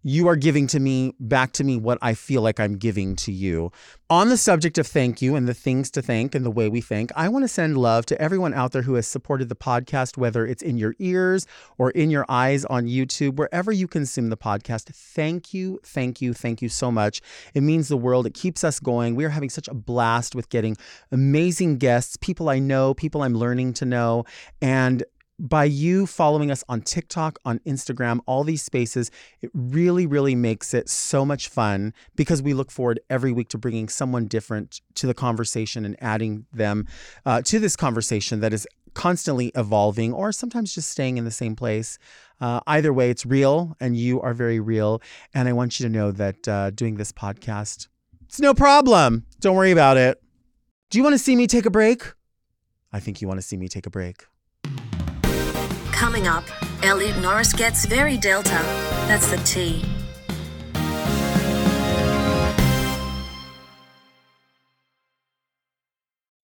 you 0.07 0.29
are 0.29 0.37
giving 0.37 0.67
to 0.67 0.79
me 0.79 1.13
back 1.19 1.51
to 1.51 1.65
me 1.65 1.75
what 1.75 1.97
I 2.01 2.13
feel 2.13 2.41
like 2.41 2.61
I'm 2.61 2.77
giving 2.77 3.17
to 3.17 3.31
you. 3.33 3.73
On 4.09 4.29
the 4.29 4.37
subject 4.37 4.77
of 4.77 4.87
thank 4.87 5.21
you 5.21 5.35
and 5.35 5.49
the 5.49 5.53
things 5.53 5.91
to 5.91 6.01
thank 6.01 6.33
and 6.33 6.45
the 6.45 6.49
way 6.49 6.69
we 6.69 6.79
thank, 6.79 7.11
I 7.13 7.27
want 7.27 7.43
to 7.43 7.49
send 7.49 7.77
love 7.77 8.05
to 8.05 8.21
everyone 8.21 8.53
out 8.53 8.71
there 8.71 8.83
who 8.83 8.93
has 8.93 9.05
supported 9.05 9.49
the 9.49 9.55
podcast, 9.55 10.15
whether 10.15 10.47
it's 10.47 10.63
in 10.63 10.77
your 10.77 10.95
ears 10.99 11.45
or 11.77 11.91
in 11.91 12.09
your 12.09 12.25
eyes 12.29 12.63
on 12.63 12.85
YouTube, 12.85 13.35
wherever 13.35 13.69
you 13.69 13.85
consume 13.85 14.29
the 14.29 14.37
podcast. 14.37 14.85
Thank 14.85 15.53
you, 15.53 15.77
thank 15.83 16.21
you, 16.21 16.33
thank 16.33 16.61
you 16.61 16.69
so 16.69 16.89
much. 16.89 17.19
It 17.53 17.59
means 17.59 17.89
the 17.89 17.97
world. 17.97 18.25
It 18.25 18.33
keeps 18.33 18.63
us 18.63 18.79
going. 18.79 19.13
We 19.13 19.25
are 19.25 19.29
having 19.29 19.49
such 19.49 19.67
a 19.67 19.73
blast 19.73 20.35
with 20.35 20.47
getting 20.47 20.77
amazing 21.11 21.79
guests, 21.79 22.15
people 22.15 22.47
I 22.47 22.59
know, 22.59 22.93
people 22.93 23.23
I'm 23.23 23.35
learning 23.35 23.73
to 23.73 23.85
know, 23.85 24.23
and 24.61 25.03
by 25.39 25.65
you 25.65 26.07
following 26.07 26.49
us 26.49 26.63
on 26.67 26.81
TikTok, 26.81 27.39
on 27.45 27.59
Instagram, 27.59 28.19
all 28.25 28.43
these 28.43 28.63
spaces, 28.63 29.11
it 29.41 29.51
really, 29.53 30.05
really 30.05 30.35
makes 30.35 30.73
it 30.73 30.89
so 30.89 31.25
much 31.25 31.47
fun 31.47 31.93
because 32.15 32.41
we 32.41 32.53
look 32.53 32.71
forward 32.71 32.99
every 33.09 33.31
week 33.31 33.49
to 33.49 33.57
bringing 33.57 33.87
someone 33.87 34.25
different 34.25 34.81
to 34.95 35.05
the 35.05 35.13
conversation 35.13 35.85
and 35.85 35.95
adding 36.01 36.45
them 36.51 36.87
uh, 37.25 37.41
to 37.43 37.59
this 37.59 37.75
conversation 37.75 38.39
that 38.39 38.53
is 38.53 38.67
constantly 38.95 39.51
evolving 39.55 40.11
or 40.11 40.31
sometimes 40.31 40.73
just 40.73 40.89
staying 40.89 41.17
in 41.17 41.25
the 41.25 41.31
same 41.31 41.55
place. 41.55 41.99
Uh, 42.41 42.59
either 42.65 42.91
way, 42.91 43.11
it's 43.11 43.25
real 43.25 43.77
and 43.79 43.95
you 43.95 44.19
are 44.21 44.33
very 44.33 44.59
real. 44.59 45.01
And 45.35 45.47
I 45.47 45.53
want 45.53 45.79
you 45.79 45.85
to 45.85 45.91
know 45.91 46.11
that 46.11 46.47
uh, 46.47 46.71
doing 46.71 46.95
this 46.95 47.11
podcast, 47.11 47.87
it's 48.25 48.39
no 48.39 48.55
problem. 48.55 49.25
Don't 49.39 49.55
worry 49.55 49.71
about 49.71 49.97
it. 49.97 50.19
Do 50.89 50.97
you 50.97 51.03
want 51.03 51.13
to 51.13 51.19
see 51.19 51.35
me 51.35 51.45
take 51.45 51.67
a 51.67 51.69
break? 51.69 52.13
I 52.91 52.99
think 52.99 53.21
you 53.21 53.27
want 53.27 53.37
to 53.39 53.45
see 53.45 53.57
me 53.57 53.67
take 53.67 53.85
a 53.85 53.91
break. 53.91 54.25
Coming 55.97 56.27
up, 56.27 56.43
Elliot 56.83 57.17
Norris 57.23 57.51
gets 57.51 57.85
very 57.87 58.17
Delta. 58.17 58.61
That's 59.07 59.27
the 59.31 59.37
T. 59.37 59.83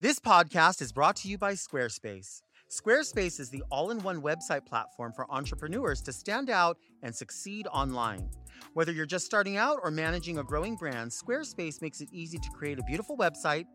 This 0.01 0.19
podcast 0.19 0.81
is 0.81 0.91
brought 0.91 1.17
to 1.17 1.27
you 1.27 1.37
by 1.37 1.53
Squarespace. 1.53 2.41
Squarespace 2.73 3.39
is 3.39 3.51
the 3.51 3.63
all 3.69 3.91
in 3.91 3.99
one 3.99 4.19
website 4.19 4.65
platform 4.65 5.13
for 5.13 5.31
entrepreneurs 5.31 6.01
to 6.01 6.11
stand 6.11 6.49
out 6.49 6.75
and 7.03 7.15
succeed 7.15 7.67
online. 7.67 8.27
Whether 8.73 8.91
you're 8.91 9.05
just 9.05 9.27
starting 9.27 9.57
out 9.57 9.77
or 9.83 9.91
managing 9.91 10.39
a 10.39 10.43
growing 10.43 10.75
brand, 10.75 11.11
Squarespace 11.11 11.83
makes 11.83 12.01
it 12.01 12.09
easy 12.11 12.39
to 12.39 12.49
create 12.49 12.79
a 12.79 12.83
beautiful 12.83 13.15
website, 13.15 13.65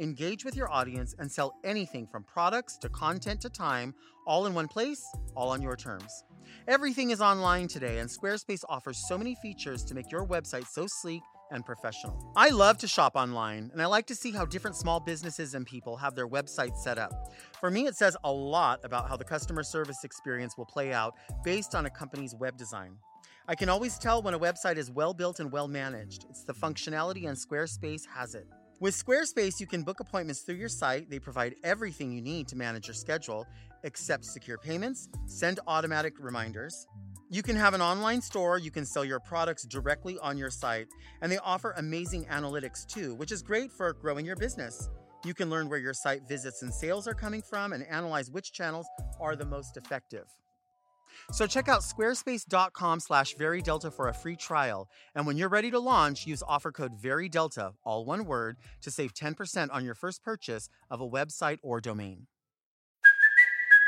engage 0.00 0.44
with 0.44 0.56
your 0.56 0.68
audience, 0.72 1.14
and 1.20 1.30
sell 1.30 1.54
anything 1.62 2.08
from 2.08 2.24
products 2.24 2.76
to 2.78 2.88
content 2.88 3.40
to 3.42 3.48
time, 3.48 3.94
all 4.26 4.46
in 4.46 4.54
one 4.54 4.66
place, 4.66 5.06
all 5.36 5.50
on 5.50 5.62
your 5.62 5.76
terms. 5.76 6.24
Everything 6.66 7.10
is 7.10 7.20
online 7.20 7.68
today, 7.68 7.98
and 7.98 8.10
Squarespace 8.10 8.64
offers 8.68 9.06
so 9.06 9.16
many 9.16 9.36
features 9.36 9.84
to 9.84 9.94
make 9.94 10.10
your 10.10 10.26
website 10.26 10.66
so 10.66 10.88
sleek 10.88 11.22
and 11.50 11.64
professional. 11.64 12.32
I 12.36 12.50
love 12.50 12.78
to 12.78 12.88
shop 12.88 13.16
online, 13.16 13.70
and 13.72 13.82
I 13.82 13.86
like 13.86 14.06
to 14.06 14.14
see 14.14 14.32
how 14.32 14.44
different 14.44 14.76
small 14.76 15.00
businesses 15.00 15.54
and 15.54 15.66
people 15.66 15.96
have 15.96 16.14
their 16.14 16.28
websites 16.28 16.78
set 16.78 16.98
up. 16.98 17.32
For 17.60 17.70
me, 17.70 17.86
it 17.86 17.96
says 17.96 18.16
a 18.24 18.32
lot 18.32 18.80
about 18.84 19.08
how 19.08 19.16
the 19.16 19.24
customer 19.24 19.62
service 19.62 20.04
experience 20.04 20.56
will 20.56 20.66
play 20.66 20.92
out 20.92 21.14
based 21.44 21.74
on 21.74 21.86
a 21.86 21.90
company's 21.90 22.34
web 22.34 22.56
design. 22.56 22.96
I 23.46 23.54
can 23.54 23.68
always 23.68 23.98
tell 23.98 24.20
when 24.20 24.34
a 24.34 24.38
website 24.38 24.76
is 24.76 24.90
well 24.90 25.14
built 25.14 25.40
and 25.40 25.50
well 25.50 25.68
managed. 25.68 26.26
It's 26.28 26.44
the 26.44 26.52
functionality, 26.52 27.28
and 27.28 27.36
Squarespace 27.36 28.02
has 28.14 28.34
it. 28.34 28.46
With 28.80 28.94
Squarespace, 28.94 29.58
you 29.58 29.66
can 29.66 29.82
book 29.82 30.00
appointments 30.00 30.42
through 30.42 30.54
your 30.56 30.68
site. 30.68 31.10
They 31.10 31.18
provide 31.18 31.56
everything 31.64 32.12
you 32.12 32.22
need 32.22 32.46
to 32.48 32.56
manage 32.56 32.86
your 32.86 32.94
schedule, 32.94 33.46
accept 33.84 34.24
secure 34.24 34.58
payments, 34.58 35.08
send 35.26 35.58
automatic 35.66 36.14
reminders. 36.20 36.86
You 37.30 37.42
can 37.42 37.56
have 37.56 37.74
an 37.74 37.82
online 37.82 38.22
store, 38.22 38.58
you 38.58 38.70
can 38.70 38.86
sell 38.86 39.04
your 39.04 39.20
products 39.20 39.64
directly 39.64 40.18
on 40.20 40.38
your 40.38 40.48
site, 40.48 40.86
and 41.20 41.30
they 41.30 41.36
offer 41.36 41.74
amazing 41.76 42.24
analytics 42.24 42.86
too, 42.86 43.14
which 43.16 43.32
is 43.32 43.42
great 43.42 43.70
for 43.70 43.92
growing 43.92 44.24
your 44.24 44.36
business. 44.36 44.88
You 45.26 45.34
can 45.34 45.50
learn 45.50 45.68
where 45.68 45.78
your 45.78 45.92
site 45.92 46.26
visits 46.26 46.62
and 46.62 46.72
sales 46.72 47.06
are 47.06 47.12
coming 47.12 47.42
from 47.42 47.74
and 47.74 47.86
analyze 47.86 48.30
which 48.30 48.52
channels 48.52 48.86
are 49.20 49.36
the 49.36 49.44
most 49.44 49.76
effective. 49.76 50.24
So 51.32 51.46
check 51.46 51.68
out 51.68 51.82
squarespace.com 51.82 53.00
slash 53.00 53.34
verydelta 53.34 53.92
for 53.92 54.08
a 54.08 54.14
free 54.14 54.36
trial. 54.36 54.88
And 55.14 55.26
when 55.26 55.36
you're 55.36 55.50
ready 55.50 55.70
to 55.70 55.78
launch, 55.78 56.26
use 56.26 56.42
offer 56.48 56.72
code 56.72 56.98
VERYDELTA, 56.98 57.74
all 57.84 58.06
one 58.06 58.24
word, 58.24 58.56
to 58.80 58.90
save 58.90 59.12
10% 59.12 59.68
on 59.70 59.84
your 59.84 59.94
first 59.94 60.22
purchase 60.22 60.70
of 60.90 61.02
a 61.02 61.08
website 61.08 61.58
or 61.62 61.82
domain. 61.82 62.26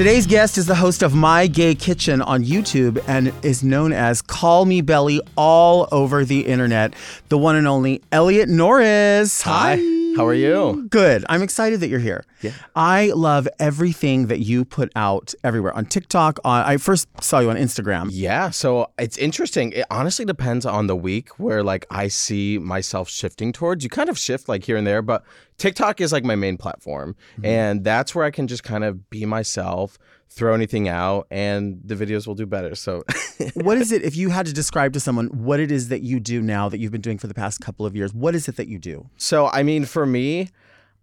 Today's 0.00 0.26
guest 0.26 0.56
is 0.56 0.64
the 0.64 0.74
host 0.74 1.02
of 1.02 1.14
My 1.14 1.46
Gay 1.46 1.74
Kitchen 1.74 2.22
on 2.22 2.42
YouTube 2.42 3.04
and 3.06 3.34
is 3.44 3.62
known 3.62 3.92
as 3.92 4.22
Call 4.22 4.64
Me 4.64 4.80
Belly 4.80 5.20
all 5.36 5.88
over 5.92 6.24
the 6.24 6.46
internet. 6.46 6.94
The 7.28 7.36
one 7.36 7.54
and 7.54 7.68
only 7.68 8.00
Elliot 8.10 8.48
Norris. 8.48 9.42
Hi. 9.42 9.76
How 10.16 10.26
are 10.26 10.34
you? 10.34 10.86
Good. 10.88 11.26
I'm 11.28 11.42
excited 11.42 11.80
that 11.80 11.88
you're 11.88 12.00
here. 12.00 12.24
Yeah. 12.40 12.52
I 12.74 13.12
love 13.14 13.46
everything 13.58 14.28
that 14.28 14.40
you 14.40 14.64
put 14.64 14.90
out 14.96 15.34
everywhere 15.44 15.76
on 15.76 15.84
TikTok. 15.84 16.38
On, 16.44 16.64
I 16.64 16.78
first 16.78 17.06
saw 17.22 17.40
you 17.40 17.50
on 17.50 17.56
Instagram. 17.56 18.08
Yeah, 18.10 18.48
so 18.48 18.90
it's 18.98 19.18
interesting. 19.18 19.72
It 19.72 19.84
honestly 19.90 20.24
depends 20.24 20.64
on 20.64 20.86
the 20.86 20.96
week 20.96 21.38
where 21.38 21.62
like 21.62 21.84
I 21.90 22.08
see 22.08 22.58
myself 22.58 23.10
shifting 23.10 23.52
towards. 23.52 23.84
You 23.84 23.90
kind 23.90 24.08
of 24.08 24.18
shift 24.18 24.48
like 24.48 24.64
here 24.64 24.76
and 24.78 24.86
there, 24.86 25.02
but 25.02 25.24
TikTok 25.60 26.00
is 26.00 26.10
like 26.10 26.24
my 26.24 26.36
main 26.36 26.56
platform, 26.56 27.14
mm-hmm. 27.34 27.44
and 27.44 27.84
that's 27.84 28.14
where 28.14 28.24
I 28.24 28.30
can 28.30 28.48
just 28.48 28.64
kind 28.64 28.82
of 28.82 29.10
be 29.10 29.26
myself, 29.26 29.98
throw 30.30 30.54
anything 30.54 30.88
out, 30.88 31.26
and 31.30 31.78
the 31.84 31.94
videos 31.94 32.26
will 32.26 32.34
do 32.34 32.46
better. 32.46 32.74
So 32.74 33.04
what 33.54 33.76
is 33.76 33.92
it, 33.92 34.02
if 34.02 34.16
you 34.16 34.30
had 34.30 34.46
to 34.46 34.54
describe 34.54 34.94
to 34.94 35.00
someone 35.00 35.26
what 35.26 35.60
it 35.60 35.70
is 35.70 35.88
that 35.88 36.00
you 36.00 36.18
do 36.18 36.40
now 36.40 36.70
that 36.70 36.78
you've 36.78 36.92
been 36.92 37.02
doing 37.02 37.18
for 37.18 37.26
the 37.26 37.34
past 37.34 37.60
couple 37.60 37.84
of 37.84 37.94
years, 37.94 38.14
what 38.14 38.34
is 38.34 38.48
it 38.48 38.56
that 38.56 38.68
you 38.68 38.78
do? 38.78 39.10
So, 39.18 39.48
I 39.48 39.62
mean, 39.62 39.84
for 39.84 40.06
me, 40.06 40.48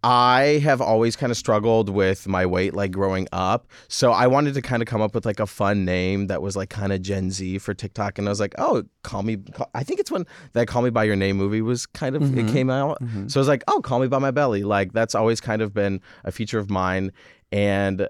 I 0.04 0.60
have 0.64 0.80
always 0.80 1.16
kind 1.16 1.32
of 1.32 1.38
struggled 1.38 1.90
with 1.90 2.28
my 2.28 2.46
weight 2.46 2.74
like 2.74 2.92
growing 2.92 3.28
up. 3.32 3.68
So 3.88 4.12
I 4.12 4.28
wanted 4.28 4.54
to 4.54 4.62
kind 4.62 4.82
of 4.82 4.88
come 4.88 5.02
up 5.02 5.16
with 5.16 5.26
like 5.26 5.40
a 5.40 5.48
fun 5.48 5.86
name 5.86 6.28
that 6.28 6.42
was 6.42 6.56
like 6.56 6.70
kind 6.70 6.94
of 6.94 7.02
Gen 7.02 7.32
Z 7.32 7.58
for 7.58 7.74
TikTok. 7.74 8.18
And 8.20 8.28
I 8.28 8.32
was 8.32 8.40
like, 8.40 8.54
oh, 8.58 8.84
call 9.04 9.24
me. 9.24 9.38
Call, 9.38 9.70
I 9.74 9.84
think 9.84 10.00
it's 10.00 10.12
when 10.12 10.26
that 10.54 10.68
Call 10.68 10.84
Me 10.84 10.92
By 10.92 11.04
Your 11.04 11.16
Name 11.16 11.36
movie 11.38 11.62
was 11.62 11.86
kind 11.88 12.16
of, 12.16 12.22
Mm-hmm. 12.22 12.40
it 12.48 12.52
came 12.54 12.70
out. 12.70 12.98
So 13.28 13.40
I 13.40 13.42
was 13.42 13.48
like, 13.48 13.64
oh, 13.68 13.82
Call 13.82 14.00
Me 14.00 14.08
By 14.08 14.20
My 14.20 14.32
Belly. 14.32 14.64
Like 14.64 14.94
that's 14.94 15.16
always 15.16 15.42
kind 15.42 15.62
of 15.62 15.74
been 15.74 16.00
a 16.24 16.32
feature 16.32 16.60
of 16.60 16.70
mine. 16.70 17.12
And 17.52 18.08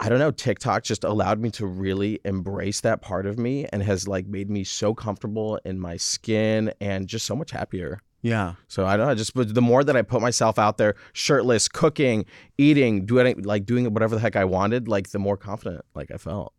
I 0.00 0.08
don't 0.08 0.18
know, 0.18 0.32
TikTok 0.32 0.82
just 0.82 1.04
allowed 1.04 1.38
me 1.38 1.50
to 1.52 1.66
really 1.66 2.18
embrace 2.24 2.80
that 2.80 3.00
part 3.00 3.24
of 3.26 3.38
me 3.38 3.66
and 3.72 3.82
has 3.84 4.08
like 4.08 4.26
made 4.26 4.50
me 4.50 4.64
so 4.64 4.92
comfortable 4.94 5.60
in 5.64 5.78
my 5.78 5.96
skin 5.96 6.72
and 6.80 7.06
just 7.06 7.24
so 7.26 7.36
much 7.36 7.52
happier. 7.52 8.00
Yeah. 8.22 8.54
So 8.68 8.86
I 8.86 8.96
don't 8.96 9.08
know, 9.08 9.14
just 9.14 9.34
but 9.34 9.52
the 9.52 9.60
more 9.60 9.82
that 9.84 9.96
I 9.96 10.02
put 10.02 10.22
myself 10.22 10.58
out 10.58 10.78
there, 10.78 10.94
shirtless, 11.12 11.68
cooking, 11.68 12.24
eating, 12.56 13.04
doing 13.04 13.42
like 13.42 13.66
doing 13.66 13.92
whatever 13.92 14.14
the 14.14 14.20
heck 14.20 14.36
I 14.36 14.44
wanted, 14.44 14.88
like 14.88 15.10
the 15.10 15.18
more 15.18 15.36
confident 15.36 15.84
like 15.94 16.10
I 16.12 16.16
felt. 16.16 16.52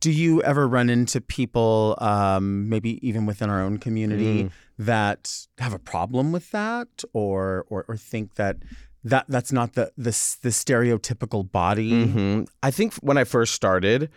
Do 0.00 0.10
you 0.10 0.40
ever 0.42 0.68
run 0.68 0.88
into 0.88 1.20
people, 1.20 1.96
um, 2.00 2.68
maybe 2.68 3.04
even 3.06 3.26
within 3.26 3.50
our 3.50 3.60
own 3.60 3.78
community, 3.78 4.48
that 4.78 5.46
have 5.58 5.72
a 5.72 5.78
problem 5.78 6.32
with 6.32 6.50
that, 6.50 7.02
or 7.12 7.64
or, 7.68 7.84
or 7.88 7.96
think 7.96 8.34
that 8.34 8.56
that 9.02 9.26
that's 9.28 9.52
not 9.52 9.74
the 9.74 9.92
the, 9.96 10.10
the 10.42 10.50
stereotypical 10.50 11.50
body? 11.50 12.06
hmm 12.06 12.42
I 12.62 12.70
think 12.70 12.94
when 12.96 13.18
I 13.18 13.24
first 13.24 13.54
started, 13.54 14.10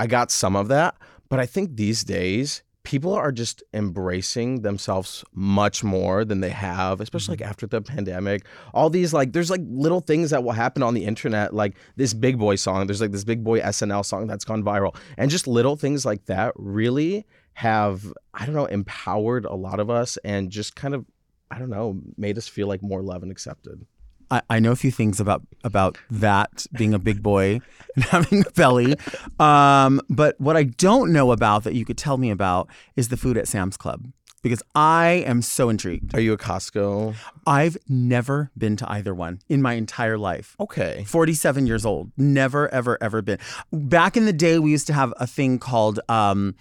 I 0.00 0.06
got 0.06 0.30
some 0.30 0.56
of 0.56 0.68
that, 0.68 0.96
but 1.28 1.38
I 1.38 1.46
think 1.46 1.76
these 1.76 2.04
days 2.04 2.62
people 2.84 3.14
are 3.14 3.32
just 3.32 3.62
embracing 3.72 4.60
themselves 4.60 5.24
much 5.32 5.82
more 5.82 6.24
than 6.24 6.40
they 6.40 6.50
have, 6.50 7.00
especially 7.00 7.32
like 7.32 7.40
mm-hmm. 7.40 7.48
after 7.48 7.66
the 7.66 7.82
pandemic. 7.82 8.46
All 8.72 8.90
these 8.90 9.12
like 9.12 9.32
there's 9.32 9.50
like 9.50 9.62
little 9.66 10.00
things 10.00 10.30
that 10.30 10.44
will 10.44 10.52
happen 10.52 10.82
on 10.82 10.94
the 10.94 11.04
internet, 11.04 11.54
like 11.54 11.74
this 11.96 12.14
Big 12.14 12.38
Boy 12.38 12.56
song. 12.56 12.86
There's 12.86 13.00
like 13.00 13.12
this 13.12 13.24
Big 13.24 13.42
Boy 13.42 13.60
SNL 13.60 14.04
song 14.04 14.26
that's 14.26 14.44
gone 14.44 14.62
viral, 14.62 14.94
and 15.16 15.30
just 15.30 15.48
little 15.48 15.76
things 15.76 16.04
like 16.04 16.26
that 16.26 16.52
really 16.56 17.26
have 17.54 18.12
I 18.34 18.46
don't 18.46 18.54
know 18.54 18.66
empowered 18.66 19.44
a 19.44 19.54
lot 19.54 19.80
of 19.80 19.88
us 19.88 20.16
and 20.24 20.50
just 20.50 20.76
kind 20.76 20.94
of 20.94 21.06
I 21.50 21.58
don't 21.58 21.70
know 21.70 22.00
made 22.16 22.36
us 22.36 22.48
feel 22.48 22.68
like 22.68 22.82
more 22.82 23.02
loved 23.02 23.22
and 23.22 23.32
accepted. 23.32 23.86
I, 24.34 24.42
I 24.56 24.58
know 24.60 24.72
a 24.72 24.76
few 24.76 24.90
things 24.90 25.20
about 25.20 25.42
about 25.62 25.96
that 26.10 26.66
being 26.76 26.92
a 26.94 26.98
big 26.98 27.22
boy 27.22 27.60
and 27.96 28.04
having 28.04 28.40
a 28.46 28.50
belly, 28.50 28.96
um, 29.38 30.00
but 30.08 30.38
what 30.40 30.56
I 30.56 30.64
don't 30.64 31.12
know 31.12 31.32
about 31.32 31.64
that 31.64 31.74
you 31.74 31.84
could 31.84 31.98
tell 31.98 32.16
me 32.18 32.30
about 32.30 32.68
is 32.96 33.08
the 33.08 33.16
food 33.16 33.36
at 33.38 33.46
Sam's 33.48 33.76
Club 33.76 34.06
because 34.42 34.62
I 34.74 35.24
am 35.26 35.40
so 35.40 35.68
intrigued. 35.70 36.14
Are 36.14 36.20
you 36.20 36.32
a 36.34 36.36
Costco? 36.38 37.14
I've 37.46 37.76
never 37.88 38.50
been 38.58 38.76
to 38.76 38.90
either 38.90 39.14
one 39.14 39.40
in 39.48 39.62
my 39.62 39.72
entire 39.74 40.18
life. 40.18 40.54
Okay. 40.60 41.04
47 41.06 41.66
years 41.66 41.86
old. 41.86 42.10
Never, 42.18 42.68
ever, 42.74 42.98
ever 43.00 43.22
been. 43.22 43.38
Back 43.72 44.16
in 44.18 44.26
the 44.26 44.34
day, 44.34 44.58
we 44.58 44.70
used 44.70 44.86
to 44.88 44.92
have 44.92 45.14
a 45.18 45.26
thing 45.26 45.58
called 45.58 45.98
um, 46.10 46.56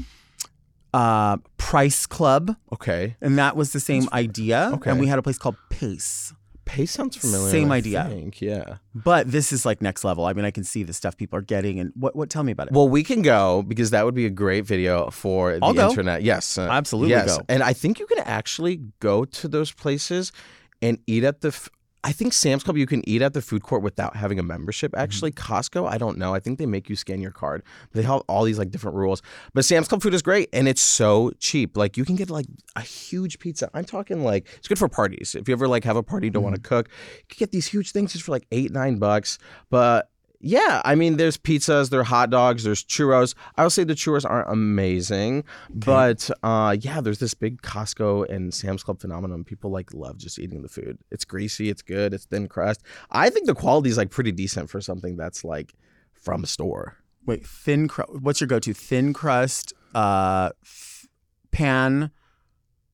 uh, 0.94 1.38
Price 1.58 2.06
Club, 2.06 2.56
Okay. 2.72 3.16
and 3.20 3.38
that 3.38 3.56
was 3.58 3.74
the 3.74 3.80
same 3.82 4.08
idea. 4.14 4.72
Okay. 4.76 4.90
And 4.92 5.00
we 5.00 5.08
had 5.08 5.20
a 5.20 5.22
place 5.24 5.38
called 5.38 5.58
Pace. 5.70 6.34
Pace 6.66 6.92
sounds 6.92 7.16
familiar. 7.18 7.50
Same 7.52 7.72
I 7.72 7.78
idea. 7.78 8.06
think, 8.10 8.42
Yeah. 8.42 8.78
But 8.96 9.30
this 9.32 9.52
is 9.52 9.66
like 9.66 9.82
next 9.82 10.04
level. 10.04 10.26
I 10.26 10.34
mean, 10.34 10.46
I 10.46 10.52
can 10.52 10.64
see 10.64 10.84
the 10.84 10.94
stuff 10.94 11.18
people 11.18 11.38
are 11.38 11.42
getting. 11.44 11.80
And 11.80 11.92
what? 11.96 12.16
What? 12.16 12.30
Tell 12.30 12.44
me 12.44 12.52
about 12.52 12.68
it. 12.68 12.74
Well, 12.74 12.88
we 12.90 13.04
can 13.04 13.22
go 13.22 13.64
because 13.64 13.90
that 13.92 14.06
would 14.06 14.16
be 14.16 14.26
a 14.26 14.30
great 14.30 14.66
video 14.66 15.10
for 15.10 15.54
the 15.60 15.66
I'll 15.66 15.74
go. 15.74 15.90
internet. 15.90 16.24
Yes, 16.24 16.58
uh, 16.58 16.62
Absolutely 16.70 17.12
yes. 17.12 17.38
go. 17.38 17.44
And 17.50 17.62
I 17.64 17.74
think 17.74 18.00
you 18.00 18.06
can 18.08 18.20
actually 18.20 18.82
go 19.00 19.26
to 19.26 19.48
those 19.48 19.72
places 19.72 20.32
and 20.82 21.00
eat 21.08 21.24
at 21.24 21.42
the. 21.42 21.50
F- 21.50 21.70
I 22.06 22.12
think 22.12 22.34
Sam's 22.34 22.64
Club 22.64 22.78
you 22.78 22.86
can 22.86 23.08
eat 23.08 23.22
at 23.22 23.34
the 23.34 23.42
food 23.42 23.64
court 23.64 23.82
without 23.82 24.16
having 24.16 24.38
a 24.38 24.44
membership. 24.44 24.92
Mm-hmm. 24.92 25.02
Actually, 25.02 25.32
Costco 25.32 25.88
I 25.90 25.98
don't 25.98 26.18
know. 26.18 26.34
I 26.34 26.40
think 26.40 26.60
they 26.60 26.66
make 26.66 26.90
you 26.90 26.96
scan 26.96 27.22
your 27.22 27.32
card. 27.32 27.64
They 27.94 28.02
have 28.02 28.22
all 28.28 28.44
these 28.44 28.60
like 28.60 28.72
different 28.72 28.98
rules. 28.98 29.22
But 29.54 29.66
Sam's 29.66 29.88
Club 29.88 30.02
food 30.02 30.14
is 30.14 30.22
great 30.22 30.50
and 30.52 30.68
it's 30.68 30.82
so 30.82 31.32
cheap. 31.40 31.78
Like 31.78 31.96
you 31.98 32.06
can 32.06 32.16
get 32.16 32.30
like 32.30 32.46
a 32.76 32.82
huge 32.82 33.40
pizza. 33.40 33.70
I'm 33.74 33.86
talking 33.86 34.24
like 34.24 34.48
it's 34.58 34.68
good 34.68 34.80
for 34.80 34.90
parties. 34.90 35.36
If 35.36 35.48
you 35.48 35.54
ever 35.54 35.68
like 35.68 35.84
have 35.86 35.96
a 35.96 36.04
party 36.04 36.30
don't 36.30 36.44
want 36.44 36.56
to 36.56 36.62
Mm-hmm. 36.62 36.76
cook, 36.76 36.90
you 37.18 37.24
can 37.30 37.38
get 37.40 37.52
these 37.52 37.68
huge 37.68 37.92
things 37.92 38.14
just 38.14 38.26
for 38.26 38.32
like 38.32 38.46
eight 38.52 38.72
nine 38.72 38.98
bucks. 38.98 39.38
But 39.70 40.10
yeah, 40.46 40.82
I 40.84 40.96
mean, 40.96 41.16
there's 41.16 41.38
pizzas, 41.38 41.90
there 41.90 42.02
are 42.02 42.04
hot 42.04 42.30
dogs, 42.30 42.66
there's 42.66 42.84
churros. 42.84 43.34
I 43.56 43.64
would 43.64 43.72
say 43.72 43.86
the 43.86 43.94
churros 43.94 44.30
aren't 44.30 44.50
amazing, 44.50 45.46
but 45.70 46.30
uh, 46.44 46.76
yeah, 46.82 47.00
there's 47.00 47.20
this 47.20 47.34
big 47.34 47.62
Costco 47.62 48.30
and 48.30 48.54
Sam's 48.54 48.84
Club 48.84 49.00
phenomenon. 49.00 49.46
People 49.46 49.72
like 49.72 49.94
love 49.94 50.18
just 50.18 50.40
eating 50.40 50.62
the 50.62 50.68
food. 50.68 51.00
It's 51.12 51.24
greasy, 51.24 51.70
it's 51.70 51.82
good, 51.82 52.14
it's 52.14 52.26
thin 52.26 52.50
crust. 52.50 52.84
I 53.10 53.30
think 53.30 53.48
the 53.48 53.56
quality 53.56 53.90
is 53.90 53.98
like 53.98 54.10
pretty 54.10 54.34
decent 54.34 54.70
for 54.70 54.82
something 54.82 55.16
that's 55.16 55.46
like 55.46 55.74
from 56.12 56.44
a 56.44 56.48
store. 56.48 56.98
Wait, 57.26 57.48
thin 57.48 57.88
crust. 57.88 58.12
What's 58.20 58.42
your 58.42 58.50
go-to? 58.50 58.74
Thin 58.74 59.14
crust, 59.14 59.72
uh, 59.96 60.50
th- 60.62 61.10
pan, 61.52 62.12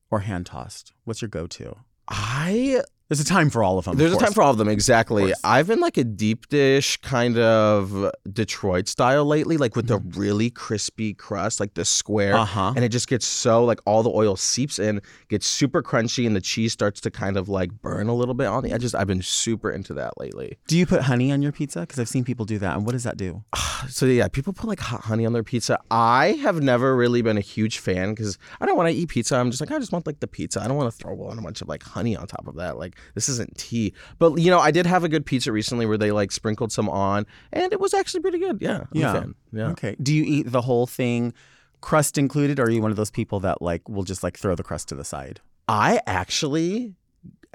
or 0.08 0.20
hand 0.20 0.46
tossed? 0.46 0.92
What's 1.02 1.20
your 1.20 1.30
go-to? 1.30 1.74
I 2.06 2.82
There's 3.10 3.18
a 3.18 3.24
time 3.24 3.50
for 3.50 3.64
all 3.64 3.76
of 3.76 3.86
them. 3.86 3.96
There's 3.96 4.12
of 4.12 4.18
a 4.18 4.24
time 4.24 4.32
for 4.32 4.40
all 4.40 4.52
of 4.52 4.58
them, 4.58 4.68
exactly. 4.68 5.24
course. 5.24 5.40
I've 5.42 5.66
been 5.66 5.80
like 5.80 5.96
a 5.96 6.04
deep 6.04 6.46
dish 6.46 6.96
kind 6.98 7.36
of 7.38 8.08
Detroit 8.32 8.86
style 8.86 9.24
lately, 9.24 9.56
like 9.56 9.74
with 9.74 9.88
the 9.88 9.98
really 9.98 10.48
crispy 10.48 11.12
crust, 11.14 11.58
like 11.58 11.74
the 11.74 11.84
square. 11.84 12.34
Mm-hmm. 12.34 12.42
Uh-huh. 12.42 12.72
And 12.76 12.84
it 12.84 12.90
just 12.90 13.08
gets 13.08 13.26
so 13.26 13.64
like 13.64 13.80
all 13.84 14.04
the 14.04 14.10
oil 14.10 14.36
seeps 14.36 14.78
in, 14.78 15.02
gets 15.28 15.48
super 15.48 15.82
crunchy, 15.82 16.24
and 16.24 16.36
the 16.36 16.40
cheese 16.40 16.72
starts 16.72 17.00
to 17.00 17.10
kind 17.10 17.36
of 17.36 17.48
like 17.48 17.72
burn 17.82 18.06
a 18.06 18.14
little 18.14 18.34
bit 18.34 18.46
on 18.46 18.62
the 18.62 18.70
edges. 18.70 18.94
I've 18.94 19.08
been 19.08 19.22
super 19.22 19.72
into 19.72 19.92
that 19.94 20.16
lately. 20.16 20.58
Do 20.68 20.78
you 20.78 20.86
put 20.86 21.02
honey 21.02 21.32
on 21.32 21.42
your 21.42 21.50
pizza? 21.50 21.80
Because 21.80 21.98
I've 21.98 22.08
seen 22.08 22.22
people 22.22 22.46
do 22.46 22.58
that. 22.58 22.76
And 22.76 22.86
what 22.86 22.92
does 22.92 23.02
that 23.02 23.16
do? 23.16 23.42
So 23.88 24.04
yeah, 24.04 24.28
people 24.28 24.52
put 24.52 24.68
like 24.68 24.78
hot 24.78 25.00
honey 25.00 25.24
on 25.24 25.32
their 25.32 25.42
pizza. 25.42 25.78
I 25.90 26.38
have 26.42 26.62
never 26.62 26.94
really 26.94 27.22
been 27.22 27.38
a 27.38 27.40
huge 27.40 27.78
fan 27.78 28.10
because 28.10 28.36
I 28.60 28.66
don't 28.66 28.76
want 28.76 28.90
to 28.90 28.94
eat 28.94 29.08
pizza. 29.08 29.36
I'm 29.36 29.50
just 29.50 29.62
like 29.62 29.70
I 29.70 29.78
just 29.78 29.90
want 29.90 30.06
like 30.06 30.20
the 30.20 30.26
pizza. 30.26 30.60
I 30.60 30.68
don't 30.68 30.76
want 30.76 30.92
to 30.92 30.96
throw 30.98 31.18
on 31.22 31.38
a 31.38 31.42
bunch 31.42 31.62
of 31.62 31.68
like 31.68 31.82
honey 31.82 32.14
on 32.14 32.26
top 32.26 32.46
of 32.46 32.56
that. 32.56 32.76
Like 32.76 32.99
this 33.14 33.28
isn't 33.28 33.56
tea. 33.56 33.92
But 34.18 34.38
you 34.38 34.50
know, 34.50 34.58
I 34.58 34.70
did 34.70 34.86
have 34.86 35.04
a 35.04 35.08
good 35.08 35.26
pizza 35.26 35.52
recently 35.52 35.86
where 35.86 35.98
they 35.98 36.10
like 36.12 36.32
sprinkled 36.32 36.72
some 36.72 36.88
on, 36.88 37.26
and 37.52 37.72
it 37.72 37.80
was 37.80 37.94
actually 37.94 38.20
pretty 38.20 38.38
good. 38.38 38.58
Yeah, 38.60 38.80
I'm 38.80 38.86
Yeah. 38.92 39.24
Yeah. 39.52 39.68
Okay. 39.70 39.96
Do 40.02 40.14
you 40.14 40.24
eat 40.24 40.50
the 40.50 40.62
whole 40.62 40.86
thing, 40.86 41.32
crust 41.80 42.18
included, 42.18 42.58
or 42.58 42.64
are 42.64 42.70
you 42.70 42.82
one 42.82 42.90
of 42.90 42.96
those 42.96 43.10
people 43.10 43.40
that 43.40 43.60
like 43.62 43.88
will 43.88 44.04
just 44.04 44.22
like 44.22 44.38
throw 44.38 44.54
the 44.54 44.62
crust 44.62 44.88
to 44.88 44.94
the 44.94 45.04
side? 45.04 45.40
I 45.68 46.00
actually 46.06 46.94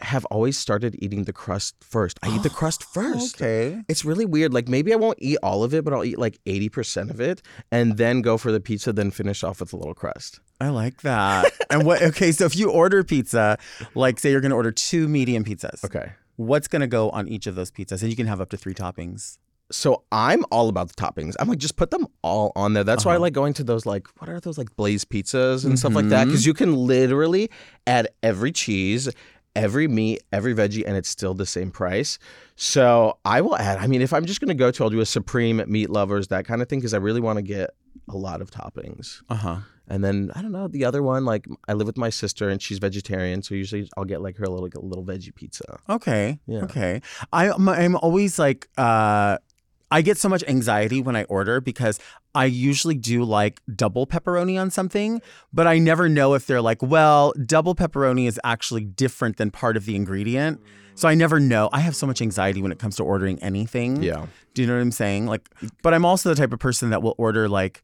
have 0.01 0.25
always 0.25 0.57
started 0.57 0.95
eating 0.99 1.23
the 1.23 1.33
crust 1.33 1.75
first. 1.81 2.19
I 2.21 2.35
eat 2.35 2.43
the 2.43 2.49
crust 2.61 2.83
first. 2.83 3.41
Okay. 3.41 3.81
It's 3.87 4.03
really 4.03 4.25
weird. 4.25 4.53
Like 4.53 4.67
maybe 4.67 4.91
I 4.93 4.97
won't 4.97 5.17
eat 5.21 5.37
all 5.41 5.63
of 5.63 5.73
it, 5.73 5.83
but 5.85 5.93
I'll 5.93 6.03
eat 6.03 6.17
like 6.19 6.39
80% 6.45 7.09
of 7.09 7.21
it 7.21 7.41
and 7.71 7.97
then 7.97 8.21
go 8.21 8.37
for 8.37 8.51
the 8.51 8.59
pizza, 8.59 8.91
then 8.93 9.11
finish 9.11 9.43
off 9.43 9.59
with 9.61 9.71
a 9.73 9.77
little 9.77 9.93
crust. 9.93 10.39
I 10.59 10.69
like 10.69 11.01
that. 11.01 11.51
and 11.69 11.85
what? 11.85 12.01
Okay, 12.05 12.31
so 12.31 12.45
if 12.45 12.55
you 12.55 12.69
order 12.71 13.03
pizza, 13.03 13.57
like 13.93 14.19
say 14.19 14.31
you're 14.31 14.41
going 14.41 14.51
to 14.51 14.55
order 14.55 14.71
two 14.71 15.07
medium 15.07 15.43
pizzas, 15.43 15.83
Okay. 15.85 16.11
what's 16.35 16.67
going 16.67 16.81
to 16.81 16.87
go 16.87 17.09
on 17.11 17.27
each 17.27 17.47
of 17.47 17.55
those 17.55 17.71
pizzas? 17.71 18.01
And 18.01 18.09
you 18.09 18.15
can 18.15 18.27
have 18.27 18.41
up 18.41 18.49
to 18.49 18.57
three 18.57 18.73
toppings. 18.73 19.37
So 19.71 20.03
I'm 20.11 20.45
all 20.51 20.69
about 20.69 20.89
the 20.89 20.93
toppings. 20.93 21.33
I'm 21.39 21.47
like, 21.49 21.57
just 21.57 21.75
put 21.75 21.89
them 21.89 22.05
all 22.21 22.51
on 22.55 22.73
there. 22.73 22.83
That's 22.83 23.03
why 23.03 23.13
Uh-huh. 23.13 23.17
I 23.17 23.21
like 23.21 23.33
going 23.33 23.53
to 23.55 23.63
those 23.63 23.85
like 23.87 24.05
what 24.19 24.29
are 24.29 24.39
those 24.39 24.59
like 24.59 24.75
blaze 24.75 25.03
pizzas 25.05 25.65
and 25.65 25.79
stuff 25.79 25.95
like 25.95 26.09
that 26.09 26.25
because 26.25 26.45
you 26.45 26.53
can 26.53 26.75
literally 26.75 27.49
add 27.87 28.07
every 28.21 28.51
cheese, 28.51 29.09
every 29.55 29.87
meat, 29.87 30.23
every 30.31 30.53
veggie, 30.53 30.83
and 30.85 30.97
it's 30.97 31.09
still 31.09 31.33
the 31.33 31.45
same 31.45 31.71
price. 31.71 32.19
So 32.55 33.17
I 33.25 33.41
will 33.41 33.57
add. 33.57 33.77
I 33.79 33.87
mean, 33.87 34.01
if 34.01 34.13
I'm 34.13 34.25
just 34.25 34.39
gonna 34.41 34.53
go 34.53 34.71
to, 34.71 34.83
I'll 34.83 34.89
do 34.89 34.99
a 34.99 35.05
supreme 35.05 35.63
meat 35.67 35.89
lovers 35.89 36.27
that 36.29 36.45
kind 36.45 36.61
of 36.61 36.69
thing 36.69 36.79
because 36.79 36.93
I 36.93 36.97
really 36.97 37.21
want 37.21 37.37
to 37.37 37.43
get 37.43 37.71
a 38.09 38.17
lot 38.17 38.41
of 38.41 38.51
toppings. 38.51 39.21
Uh 39.29 39.35
huh. 39.35 39.57
And 39.87 40.03
then 40.03 40.31
I 40.35 40.41
don't 40.41 40.51
know 40.51 40.67
the 40.67 40.85
other 40.85 41.03
one. 41.03 41.25
Like 41.25 41.45
I 41.67 41.73
live 41.73 41.87
with 41.87 41.97
my 41.97 42.09
sister 42.09 42.49
and 42.49 42.61
she's 42.61 42.79
vegetarian, 42.79 43.43
so 43.43 43.55
usually 43.55 43.89
I'll 43.97 44.05
get 44.05 44.21
like 44.21 44.37
her 44.37 44.45
a 44.45 44.49
little 44.49 44.67
a 44.67 44.85
little 44.85 45.05
veggie 45.05 45.33
pizza. 45.33 45.79
Okay. 45.89 46.39
Yeah. 46.47 46.63
Okay. 46.63 47.01
I 47.31 47.51
I'm, 47.51 47.69
I'm 47.69 47.95
always 47.97 48.39
like 48.39 48.67
uh 48.77 49.37
I 49.91 50.01
get 50.01 50.17
so 50.17 50.27
much 50.27 50.43
anxiety 50.47 51.01
when 51.01 51.15
I 51.15 51.23
order 51.25 51.61
because 51.61 51.99
I 52.33 52.45
usually 52.45 52.95
do 52.95 53.23
like 53.23 53.61
double 53.75 54.07
pepperoni 54.07 54.59
on 54.59 54.71
something, 54.71 55.21
but 55.53 55.67
I 55.67 55.77
never 55.77 56.09
know 56.09 56.33
if 56.33 56.47
they're 56.47 56.61
like, 56.61 56.81
well, 56.81 57.33
double 57.45 57.75
pepperoni 57.75 58.27
is 58.27 58.39
actually 58.43 58.83
different 58.83 59.37
than 59.37 59.51
part 59.51 59.77
of 59.77 59.85
the 59.85 59.95
ingredient. 59.95 60.59
So 60.95 61.07
I 61.07 61.13
never 61.13 61.39
know. 61.39 61.69
I 61.73 61.81
have 61.81 61.95
so 61.95 62.07
much 62.07 62.21
anxiety 62.21 62.61
when 62.61 62.71
it 62.71 62.79
comes 62.79 62.95
to 62.97 63.03
ordering 63.03 63.41
anything. 63.43 64.01
Yeah. 64.01 64.25
Do 64.53 64.61
you 64.61 64.67
know 64.67 64.75
what 64.75 64.81
I'm 64.81 64.91
saying? 64.91 65.27
Like, 65.27 65.49
but 65.81 65.93
I'm 65.93 66.05
also 66.05 66.29
the 66.29 66.35
type 66.35 66.53
of 66.53 66.59
person 66.59 66.89
that 66.91 67.03
will 67.03 67.15
order 67.17 67.49
like, 67.49 67.83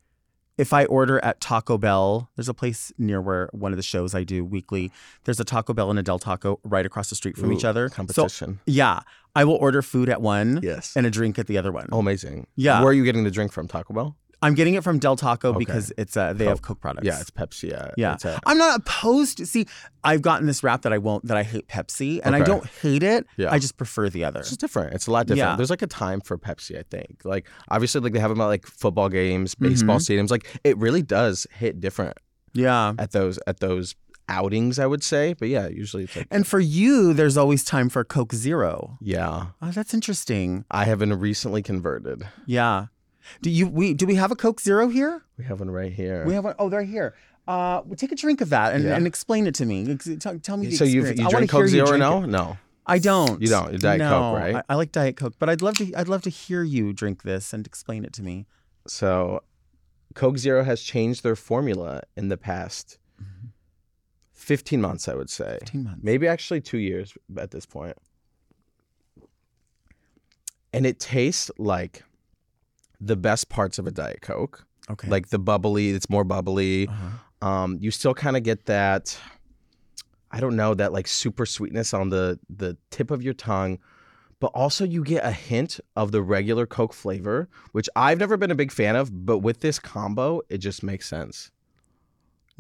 if 0.58 0.74
I 0.74 0.86
order 0.86 1.24
at 1.24 1.40
Taco 1.40 1.78
Bell, 1.78 2.30
there's 2.36 2.50
a 2.50 2.54
place 2.54 2.92
near 2.98 3.22
where 3.22 3.50
one 3.52 3.72
of 3.74 3.78
the 3.78 3.84
shows 3.84 4.14
I 4.14 4.24
do 4.24 4.44
weekly. 4.46 4.92
There's 5.24 5.40
a 5.40 5.44
Taco 5.46 5.74
Bell 5.74 5.90
and 5.90 5.98
a 5.98 6.04
Del 6.04 6.20
Taco 6.20 6.60
right 6.64 6.86
across 6.86 7.10
the 7.10 7.16
street 7.16 7.38
from 7.38 7.52
each 7.52 7.64
Ooh, 7.64 7.68
other. 7.70 7.90
So, 7.90 7.96
Competition. 7.96 8.60
yeah, 8.66 9.00
I 9.36 9.44
will 9.46 9.56
order 9.56 9.82
food 9.82 10.10
at 10.10 10.22
one 10.22 10.60
Yes. 10.62 10.96
and 10.96 11.06
a 11.06 11.10
drink 11.10 11.40
at 11.40 11.48
the 11.48 11.58
other 11.58 11.72
one. 11.72 11.88
oh, 11.92 12.00
amazing. 12.00 12.48
Yeah. 12.56 12.80
Where 12.82 12.90
are 12.90 12.94
you 12.94 13.04
getting 13.06 13.24
the 13.24 13.32
drink 13.32 13.52
from? 13.52 13.68
Taco 13.68 13.94
Bell? 13.94 14.16
I'm 14.42 14.56
getting 14.56 14.74
it 14.74 14.84
from 14.84 14.98
Del 14.98 15.16
Taco 15.16 15.50
Okay. 15.50 15.60
because 15.60 15.94
it's 15.98 16.18
uh, 16.18 16.34
they 16.34 16.46
have 16.46 16.62
Coke 16.62 16.80
products. 16.80 17.06
Yeah, 17.06 17.20
it's 17.20 17.30
Pepsi. 17.30 17.70
Yeah. 17.98 18.16
Yeah, 18.24 18.40
I'm 18.46 18.58
not 18.58 18.80
opposed. 18.80 19.38
to 19.38 19.46
See, 19.46 19.68
I've 20.04 20.22
gotten 20.24 20.48
this 20.48 20.64
rap 20.64 20.82
that 20.82 20.92
I 20.94 20.98
won't 20.98 21.26
that 21.28 21.38
I 21.38 21.44
hate 21.44 21.68
Pepsi, 21.68 22.20
and 22.24 22.36
I 22.36 22.42
don't 22.42 22.66
hate 22.66 23.04
it. 23.04 23.28
Yeah. 23.38 23.52
I 23.52 23.60
just 23.60 23.78
prefer 23.78 24.10
the 24.10 24.24
other. 24.24 24.40
It's 24.40 24.50
just 24.50 24.60
different. 24.60 24.94
It's 24.96 25.06
a 25.08 25.12
lot 25.12 25.28
different. 25.28 25.50
Yeah. 25.52 25.56
There's 25.58 25.70
like 25.70 25.84
a 25.84 25.88
time 25.88 26.22
for 26.22 26.38
Pepsi, 26.38 26.78
I 26.80 26.84
think. 26.90 27.22
Like 27.24 27.48
obviously, 27.70 28.02
like 28.02 28.14
they 28.14 28.20
have 28.20 28.30
them 28.32 28.42
at 28.42 28.46
like 28.48 28.66
football 28.66 29.10
games, 29.10 29.54
baseball 29.56 29.98
stadiums. 29.98 30.32
Like 30.32 30.48
it 30.64 30.76
really 30.78 31.04
does 31.04 31.46
hit 31.54 31.80
different 31.80 32.18
Yeah. 32.54 32.94
at 32.98 33.12
those 33.12 33.38
at 33.46 33.60
those 33.60 33.96
outings. 34.28 34.80
I 34.80 34.88
would 34.88 35.04
say, 35.04 35.34
but 35.34 35.50
yeah, 35.50 35.68
usually 35.68 36.06
it's 36.06 36.16
like 36.16 36.28
And 36.32 36.48
for 36.48 36.60
you, 36.60 37.14
there's 37.14 37.38
always 37.38 37.64
time 37.64 37.90
for 37.90 38.04
Coke 38.04 38.34
Zero. 38.34 38.98
yeah. 39.02 39.48
Oh, 39.62 39.70
that's 39.72 39.94
interesting. 39.94 40.66
I 40.72 40.86
have 40.86 40.98
been 41.00 41.14
recently 41.20 41.62
converted. 41.62 42.24
Yeah. 42.48 42.88
Do 43.42 43.50
you 43.50 43.68
we 43.68 43.94
do 43.94 44.06
we 44.06 44.16
have 44.16 44.32
a 44.32 44.36
Coke 44.36 44.60
Zero 44.62 44.88
here? 44.90 45.24
We 45.38 45.44
have 45.46 45.60
one 45.60 45.70
right 45.72 45.92
here. 45.94 46.26
We 46.26 46.34
have 46.34 46.44
one. 46.44 46.56
Oh, 46.60 46.70
they're 46.70 46.84
here. 46.84 47.16
Uh, 47.48 47.82
well, 47.86 47.96
take 47.96 48.12
a 48.12 48.16
drink 48.16 48.40
of 48.42 48.50
that 48.50 48.74
and, 48.74 48.84
Yeah. 48.84 48.96
and 48.96 49.08
explain 49.08 49.48
it 49.48 49.56
to 49.56 49.66
me. 49.66 49.92
Ex- 49.92 50.10
Tell, 50.20 50.38
tell 50.40 50.58
me 50.58 50.68
the 50.68 50.76
so 50.76 50.84
you 50.84 51.02
experience. 51.02 51.20
you 51.20 51.26
wanna 51.26 51.38
drink 51.38 51.52
Coke 51.52 51.58
hear 51.60 51.66
you 51.66 51.72
Zero 51.72 51.86
or 51.86 51.98
drink 51.98 52.00
no? 52.02 52.24
it. 52.24 52.28
No. 52.28 52.58
I 52.86 53.00
don't. 53.00 53.42
You 53.42 53.48
don't. 53.48 53.72
You 53.74 53.78
Diet 53.80 54.00
no, 54.00 54.10
Coke, 54.10 54.38
right? 54.40 54.56
I, 54.58 54.64
I 54.70 54.76
like 54.76 54.92
Diet 54.92 55.16
Coke, 55.16 55.34
but 55.40 55.50
I'd 55.50 55.62
love 55.62 55.76
to. 55.78 55.94
I'd 55.96 56.08
love 56.08 56.22
to 56.24 56.30
hear 56.30 56.64
you 56.64 56.94
drink 56.94 57.24
this 57.24 57.54
and 57.54 57.66
explain 57.66 58.04
it 58.06 58.14
to 58.14 58.24
me. 58.24 58.46
So, 58.88 59.44
Coke 60.16 60.38
Zero 60.38 60.64
has 60.64 60.82
changed 60.82 61.24
their 61.24 61.36
formula 61.36 62.02
in 62.18 62.30
the 62.30 62.38
past 62.38 62.98
15 64.34 64.82
months, 64.82 65.08
I 65.08 65.14
would 65.14 65.30
say. 65.30 65.58
15 65.62 65.84
months. 65.84 66.00
Maybe 66.04 66.28
actually 66.28 66.62
two 66.62 66.80
years 66.80 67.14
at 67.38 67.52
this 67.52 67.66
point. 67.66 67.96
And 70.74 70.86
it 70.86 71.00
tastes 71.00 71.52
like 71.58 72.04
the 73.02 73.18
best 73.18 73.50
parts 73.50 73.80
of 73.80 73.88
a 73.88 73.92
Diet 73.92 74.22
Coke. 74.22 74.66
Okay. 74.90 75.10
Like 75.10 75.30
the 75.30 75.40
bubbly, 75.40 75.90
it's 75.90 76.10
more 76.10 76.24
bubbly. 76.24 76.88
Uh-huh. 76.88 77.48
Um, 77.48 77.78
you 77.82 77.92
still 77.92 78.14
kind 78.14 78.38
of 78.38 78.44
get 78.44 78.66
that, 78.66 79.18
I 80.32 80.40
don't 80.40 80.56
know, 80.56 80.74
that 80.76 80.94
like 80.94 81.08
super 81.08 81.46
sweetness 81.46 81.94
on 81.94 82.10
the 82.10 82.40
the 82.50 82.78
tip 82.92 83.10
of 83.10 83.24
your 83.24 83.34
tongue, 83.34 83.80
but 84.40 84.52
also 84.54 84.86
you 84.86 85.04
get 85.04 85.26
a 85.26 85.32
hint 85.32 85.80
of 85.96 86.12
the 86.12 86.22
regular 86.22 86.66
Coke 86.66 86.94
flavor, 86.94 87.50
which 87.72 87.90
I've 87.96 88.20
never 88.20 88.38
been 88.38 88.52
a 88.52 88.56
big 88.56 88.72
fan 88.72 88.96
of, 88.96 89.26
but 89.26 89.40
with 89.40 89.62
this 89.62 89.80
combo, 89.80 90.42
it 90.50 90.60
just 90.60 90.84
makes 90.84 91.08
sense. 91.10 91.52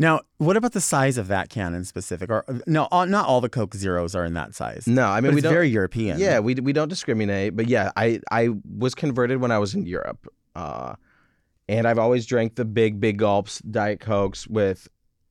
Now, 0.01 0.21
what 0.39 0.57
about 0.57 0.71
the 0.71 0.81
size 0.81 1.19
of 1.19 1.27
that 1.27 1.49
can 1.49 1.75
in 1.75 1.85
specific? 1.85 2.31
Or 2.31 2.43
no, 2.65 2.87
all, 2.91 3.05
not 3.05 3.27
all 3.27 3.39
the 3.39 3.49
Coke 3.49 3.75
Zeros 3.75 4.15
are 4.15 4.25
in 4.25 4.33
that 4.33 4.55
size. 4.55 4.87
No, 4.87 5.05
I 5.05 5.21
mean 5.21 5.33
we 5.33 5.37
it's 5.37 5.43
don't. 5.43 5.53
very 5.53 5.69
European. 5.69 6.17
Yeah, 6.17 6.39
we 6.39 6.55
we 6.55 6.73
don't 6.73 6.87
discriminate, 6.87 7.55
but 7.55 7.67
yeah, 7.67 7.91
I 7.95 8.19
I 8.31 8.49
was 8.77 8.95
converted 8.95 9.41
when 9.41 9.51
I 9.51 9.59
was 9.59 9.75
in 9.75 9.85
Europe, 9.85 10.27
uh, 10.55 10.95
and 11.69 11.87
I've 11.87 11.99
always 11.99 12.25
drank 12.25 12.55
the 12.55 12.65
big 12.65 12.99
big 12.99 13.17
gulps 13.17 13.59
Diet 13.59 13.99
Cokes 13.99 14.47
with 14.47 14.87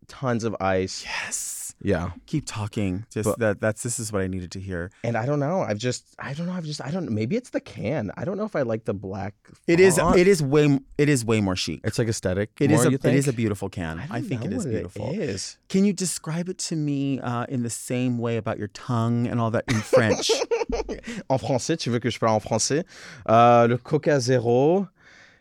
tons 0.06 0.44
of 0.44 0.54
ice. 0.61 1.04
Yes. 1.04 1.60
Yeah, 1.82 2.10
Keep 2.26 2.44
talking. 2.46 3.06
Just 3.10 3.26
But- 3.26 3.38
that. 3.38 3.60
That's 3.60 3.82
this 3.82 3.98
is 3.98 4.12
what 4.12 4.22
I 4.22 4.26
needed 4.26 4.50
to 4.52 4.60
hear. 4.60 4.90
and 5.02 5.16
I 5.16 5.24
don't 5.24 5.40
know. 5.40 5.60
I've 5.60 5.78
just 5.78 6.04
I 6.18 6.34
don't 6.34 6.46
know. 6.46 6.52
I've 6.52 6.64
just 6.64 6.84
I 6.84 6.90
don't. 6.90 7.10
Maybe 7.10 7.36
it's 7.36 7.50
the 7.50 7.60
can. 7.60 8.10
I 8.16 8.24
don't 8.24 8.36
know 8.36 8.44
if 8.44 8.54
I 8.54 8.62
like 8.62 8.84
the 8.84 8.94
black. 8.94 9.34
It 9.66 9.80
is. 9.80 9.98
font. 9.98 10.18
It 10.18 10.28
is 10.28 10.42
way. 10.42 10.78
It 10.98 11.08
is 11.08 11.24
way 11.24 11.40
more 11.40 11.56
chic. 11.56 11.80
It's 11.84 11.98
like 11.98 12.08
aesthetic. 12.08 12.50
It 12.60 12.70
is 12.70 12.80
more, 12.80 12.88
a. 12.88 12.90
you 12.90 12.98
It 13.02 13.14
is 13.14 13.28
a 13.28 13.32
beautiful 13.32 13.68
can. 13.68 13.98
I, 13.98 14.04
I, 14.04 14.06
don't 14.20 14.28
think 14.28 14.44
it 14.44 14.50
know 14.50 14.56
is 14.58 14.64
what 14.64 14.72
beautiful. 14.72 15.10
It 15.10 15.20
is. 15.20 15.58
Can 15.68 15.84
you 15.84 15.92
describe 15.92 16.48
it 16.48 16.58
to 16.68 16.76
me 16.76 17.18
uh, 17.20 17.46
in 17.48 17.62
the 17.62 17.70
same 17.70 18.18
way 18.18 18.36
about 18.36 18.58
your 18.58 18.68
tongue 18.68 19.26
and 19.26 19.40
all 19.40 19.50
that 19.50 19.64
in 19.68 19.80
French? 19.80 20.30
en 21.30 21.38
français, 21.38 21.76
tu 21.78 21.90
veux 21.90 21.98
que 21.98 22.10
je 22.10 22.18
parle 22.18 22.34
en 22.34 22.40
français? 22.40 22.84
Euh, 23.28 23.66
le 23.66 23.78
Coca 23.78 24.20
Zéro, 24.20 24.86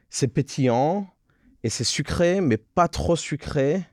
c'est 0.10 0.28
pétillant 0.28 1.08
et 1.64 1.70
c'est 1.70 1.84
sucré, 1.84 2.42
mais 2.42 2.58
pas 2.58 2.88
trop 2.88 3.16
sucré. 3.16 3.86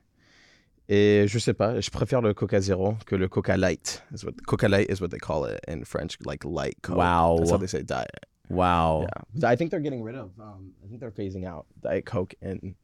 Et 0.89 1.27
je 1.27 1.37
sais 1.39 1.53
pas, 1.53 1.79
je 1.81 1.89
préfère 1.89 2.21
le 2.21 2.33
Coca 2.33 2.61
Zéro 2.61 2.95
que 3.05 3.15
le 3.15 3.27
Coca 3.27 3.57
Light. 3.57 4.03
What 4.23 4.33
Coca 4.45 4.67
Light 4.69 4.89
is 4.89 5.01
what 5.01 5.09
they 5.09 5.19
call 5.19 5.45
it 5.45 5.59
in 5.67 5.83
French, 5.83 6.17
like 6.25 6.45
light 6.45 6.77
Coke. 6.81 6.97
Wow. 6.97 7.35
that's 7.39 7.51
how 7.51 7.57
they 7.57 7.67
say 7.67 7.83
diet. 7.83 8.25
wow. 8.49 9.05
Yeah, 9.35 9.49
I 9.49 9.55
think 9.57 9.71
they're 9.71 9.81
getting 9.81 10.01
rid 10.03 10.15
of. 10.15 10.31
Um, 10.39 10.71
I 10.83 10.87
think 10.87 11.01
they're 11.01 11.11
phasing 11.11 11.45
out 11.45 11.65
Diet 11.83 12.05
Coke 12.05 12.35
in 12.41 12.75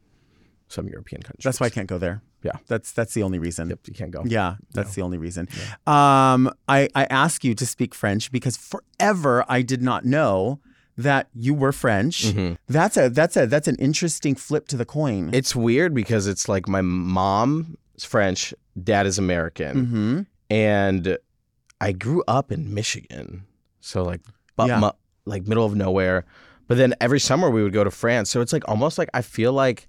some 0.67 0.87
European 0.89 1.21
countries. 1.21 1.43
That's 1.45 1.59
why 1.61 1.67
I 1.67 1.69
can't 1.69 1.87
go 1.87 1.97
there. 1.97 2.21
Yeah. 2.43 2.51
That's 2.67 2.91
that's 2.91 3.13
the 3.13 3.23
only 3.23 3.39
reason. 3.39 3.69
Yep, 3.69 3.79
you 3.87 3.93
can't 3.93 4.11
go. 4.11 4.21
Yeah, 4.25 4.55
that's 4.73 4.95
the 4.95 5.01
only 5.01 5.17
reason. 5.17 5.47
Um, 5.87 6.51
I, 6.67 6.89
I 6.93 7.05
ask 7.09 7.45
you 7.45 7.55
to 7.55 7.65
speak 7.65 7.95
French 7.95 8.31
because 8.33 8.57
forever 8.57 9.45
I 9.47 9.61
did 9.61 9.81
not 9.81 10.03
know 10.03 10.59
that 10.97 11.29
you 11.33 11.53
were 11.53 11.71
French. 11.71 12.25
Mhm. 12.25 12.57
That's 12.67 12.97
a 12.97 13.09
that's 13.09 13.37
a 13.37 13.47
that's 13.47 13.69
an 13.69 13.77
interesting 13.77 14.35
flip 14.35 14.67
to 14.67 14.77
the 14.77 14.85
coin. 14.85 15.29
It's 15.33 15.55
weird 15.55 15.93
because 15.93 16.27
it's 16.27 16.49
like 16.49 16.67
my 16.67 16.81
mom 16.81 17.77
is 18.03 18.09
French, 18.09 18.53
dad 18.81 19.05
is 19.05 19.17
American. 19.19 19.85
mm-hmm. 19.85 20.21
and 20.49 21.17
I 21.81 21.91
grew 21.91 22.23
up 22.27 22.51
in 22.51 22.73
Michigan, 22.73 23.45
so 23.81 24.03
like, 24.03 24.21
but 24.55 24.67
Yeah. 24.67 24.79
mu- 24.79 24.91
like 25.25 25.47
middle 25.47 25.65
of 25.65 25.75
nowhere. 25.75 26.25
But 26.67 26.77
then 26.77 26.93
every 27.01 27.19
summer 27.19 27.49
we 27.49 27.61
would 27.63 27.73
go 27.73 27.83
to 27.83 27.91
France, 27.91 28.29
so 28.29 28.39
it's 28.41 28.53
like 28.53 28.63
almost 28.69 28.97
like 28.97 29.09
I 29.13 29.21
feel 29.21 29.51
like, 29.53 29.87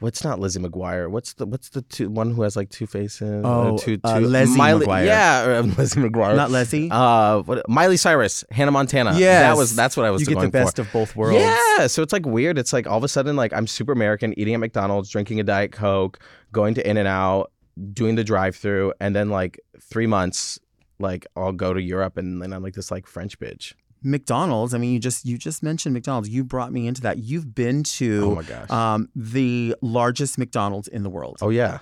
what's 0.00 0.24
not 0.24 0.38
Lizzie 0.38 0.60
McGuire? 0.60 1.10
What's 1.10 1.34
the 1.34 1.46
what's 1.46 1.70
the 1.70 1.82
two, 1.82 2.10
one 2.10 2.32
who 2.32 2.42
has 2.42 2.56
like 2.56 2.70
two 2.70 2.86
faces? 2.86 3.42
Oh, 3.44 3.78
two, 3.78 3.98
uh, 4.04 4.20
Leslie 4.20 4.56
Miley, 4.56 4.86
McGuire. 4.86 5.06
Yeah, 5.06 5.44
or, 5.44 5.54
um, 5.58 5.74
Lizzie 5.74 6.00
McGuire. 6.00 6.36
Not 6.36 6.50
Leslie. 6.50 6.88
Uh, 6.90 7.40
what, 7.40 7.68
Miley 7.68 7.96
Cyrus, 7.96 8.44
Hannah 8.50 8.70
Montana. 8.70 9.14
Yeah, 9.16 9.40
that 9.40 9.56
was 9.56 9.74
that's 9.74 9.96
what 9.96 10.06
I 10.06 10.10
was 10.10 10.20
You 10.20 10.34
get 10.34 10.40
the 10.40 10.48
best 10.48 10.76
for. 10.76 10.82
of 10.82 10.92
both 10.92 11.16
worlds. 11.16 11.40
Yeah, 11.40 11.86
so 11.86 12.02
it's 12.02 12.12
like 12.12 12.26
weird. 12.26 12.58
It's 12.58 12.72
like 12.72 12.86
all 12.86 12.98
of 12.98 13.04
a 13.04 13.08
sudden, 13.08 13.36
like 13.36 13.52
I'm 13.52 13.66
super 13.66 13.92
American, 13.92 14.38
eating 14.38 14.54
at 14.54 14.60
McDonald's, 14.60 15.10
drinking 15.10 15.40
a 15.40 15.44
Diet 15.44 15.72
Coke, 15.72 16.18
going 16.52 16.74
to 16.74 16.88
In 16.88 16.96
and 16.96 17.08
Out, 17.08 17.50
doing 17.92 18.14
the 18.14 18.24
drive-through, 18.24 18.94
and 19.00 19.14
then 19.14 19.30
like 19.30 19.60
three 19.80 20.06
months, 20.06 20.58
like 20.98 21.26
I'll 21.36 21.52
go 21.52 21.72
to 21.72 21.80
Europe, 21.80 22.16
and 22.16 22.42
then 22.42 22.52
I'm 22.52 22.62
like 22.62 22.74
this 22.74 22.90
like 22.90 23.06
French 23.06 23.38
bitch. 23.38 23.74
McDonald's. 24.04 24.74
I 24.74 24.78
mean, 24.78 24.92
you 24.92 24.98
just 24.98 25.24
you 25.24 25.38
just 25.38 25.62
mentioned 25.62 25.94
McDonald's. 25.94 26.28
You 26.28 26.44
brought 26.44 26.72
me 26.72 26.86
into 26.86 27.00
that. 27.02 27.18
You've 27.18 27.54
been 27.54 27.82
to 27.84 28.24
Oh 28.24 28.34
my 28.36 28.42
gosh. 28.42 28.70
um, 28.70 29.08
the 29.16 29.74
largest 29.80 30.38
McDonald's 30.38 30.88
in 30.88 31.02
the 31.02 31.10
world. 31.10 31.38
Oh 31.40 31.50
yeah. 31.50 31.78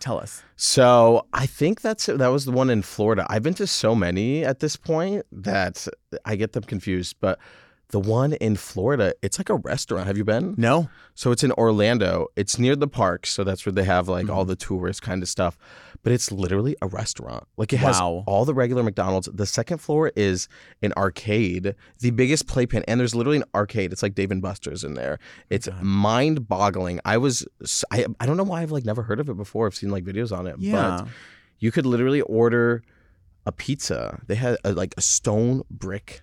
Tell 0.00 0.18
us. 0.20 0.42
So 0.54 1.26
I 1.32 1.46
think 1.46 1.80
that's 1.80 2.06
that 2.06 2.28
was 2.28 2.44
the 2.44 2.52
one 2.52 2.70
in 2.70 2.82
Florida. 2.82 3.26
I've 3.28 3.42
been 3.42 3.54
to 3.54 3.66
so 3.66 3.94
many 3.96 4.44
at 4.44 4.60
this 4.60 4.76
point 4.76 5.26
that 5.32 5.88
I 6.24 6.36
get 6.36 6.52
them 6.52 6.62
confused, 6.64 7.16
but. 7.20 7.38
The 7.90 7.98
one 8.00 8.34
in 8.34 8.56
Florida, 8.56 9.14
it's 9.22 9.38
like 9.38 9.48
a 9.48 9.54
restaurant. 9.56 10.06
Have 10.06 10.18
you 10.18 10.24
been? 10.24 10.54
No. 10.58 10.90
So 11.14 11.32
it's 11.32 11.42
in 11.42 11.52
Orlando. 11.52 12.26
It's 12.36 12.58
near 12.58 12.76
the 12.76 12.86
park, 12.86 13.26
so 13.26 13.44
that's 13.44 13.64
where 13.64 13.72
they 13.72 13.84
have 13.84 14.08
like 14.08 14.26
Mm-hmm. 14.26 14.34
all 14.34 14.44
the 14.44 14.56
tourist 14.56 15.00
kind 15.00 15.22
of 15.22 15.28
stuff. 15.28 15.56
But 16.02 16.12
it's 16.12 16.30
literally 16.30 16.76
a 16.82 16.86
restaurant. 16.86 17.44
Like 17.56 17.72
it 17.72 17.78
has 17.78 17.98
Wow. 17.98 18.24
all 18.26 18.44
the 18.44 18.52
regular 18.54 18.82
McDonald's. 18.82 19.28
The 19.32 19.46
second 19.46 19.78
floor 19.78 20.12
is 20.16 20.48
an 20.82 20.92
arcade, 20.98 21.74
the 22.00 22.10
biggest 22.10 22.46
playpen, 22.46 22.84
and 22.86 23.00
there's 23.00 23.14
literally 23.14 23.38
an 23.38 23.44
arcade. 23.54 23.90
It's 23.92 24.02
like 24.02 24.14
Dave 24.14 24.30
and 24.30 24.42
Buster's 24.42 24.84
in 24.84 24.92
there. 24.94 25.18
It's 25.48 25.68
mind-boggling. 25.80 27.00
I 27.04 27.16
was 27.18 27.46
I, 27.90 28.06
I 28.20 28.26
don't 28.26 28.36
know 28.36 28.44
why 28.44 28.62
I've 28.62 28.70
like 28.70 28.84
never 28.84 29.02
heard 29.02 29.20
of 29.20 29.28
it 29.28 29.36
before. 29.36 29.66
I've 29.66 29.74
seen 29.74 29.90
like 29.90 30.04
videos 30.04 30.36
on 30.36 30.46
it, 30.46 30.56
Yeah. 30.58 31.00
but 31.00 31.08
you 31.58 31.70
could 31.72 31.86
literally 31.86 32.20
order 32.22 32.82
a 33.46 33.52
pizza. 33.52 34.20
They 34.26 34.34
had 34.34 34.56
a, 34.64 34.72
like 34.72 34.94
a 34.96 35.00
stone 35.00 35.62
brick 35.70 36.22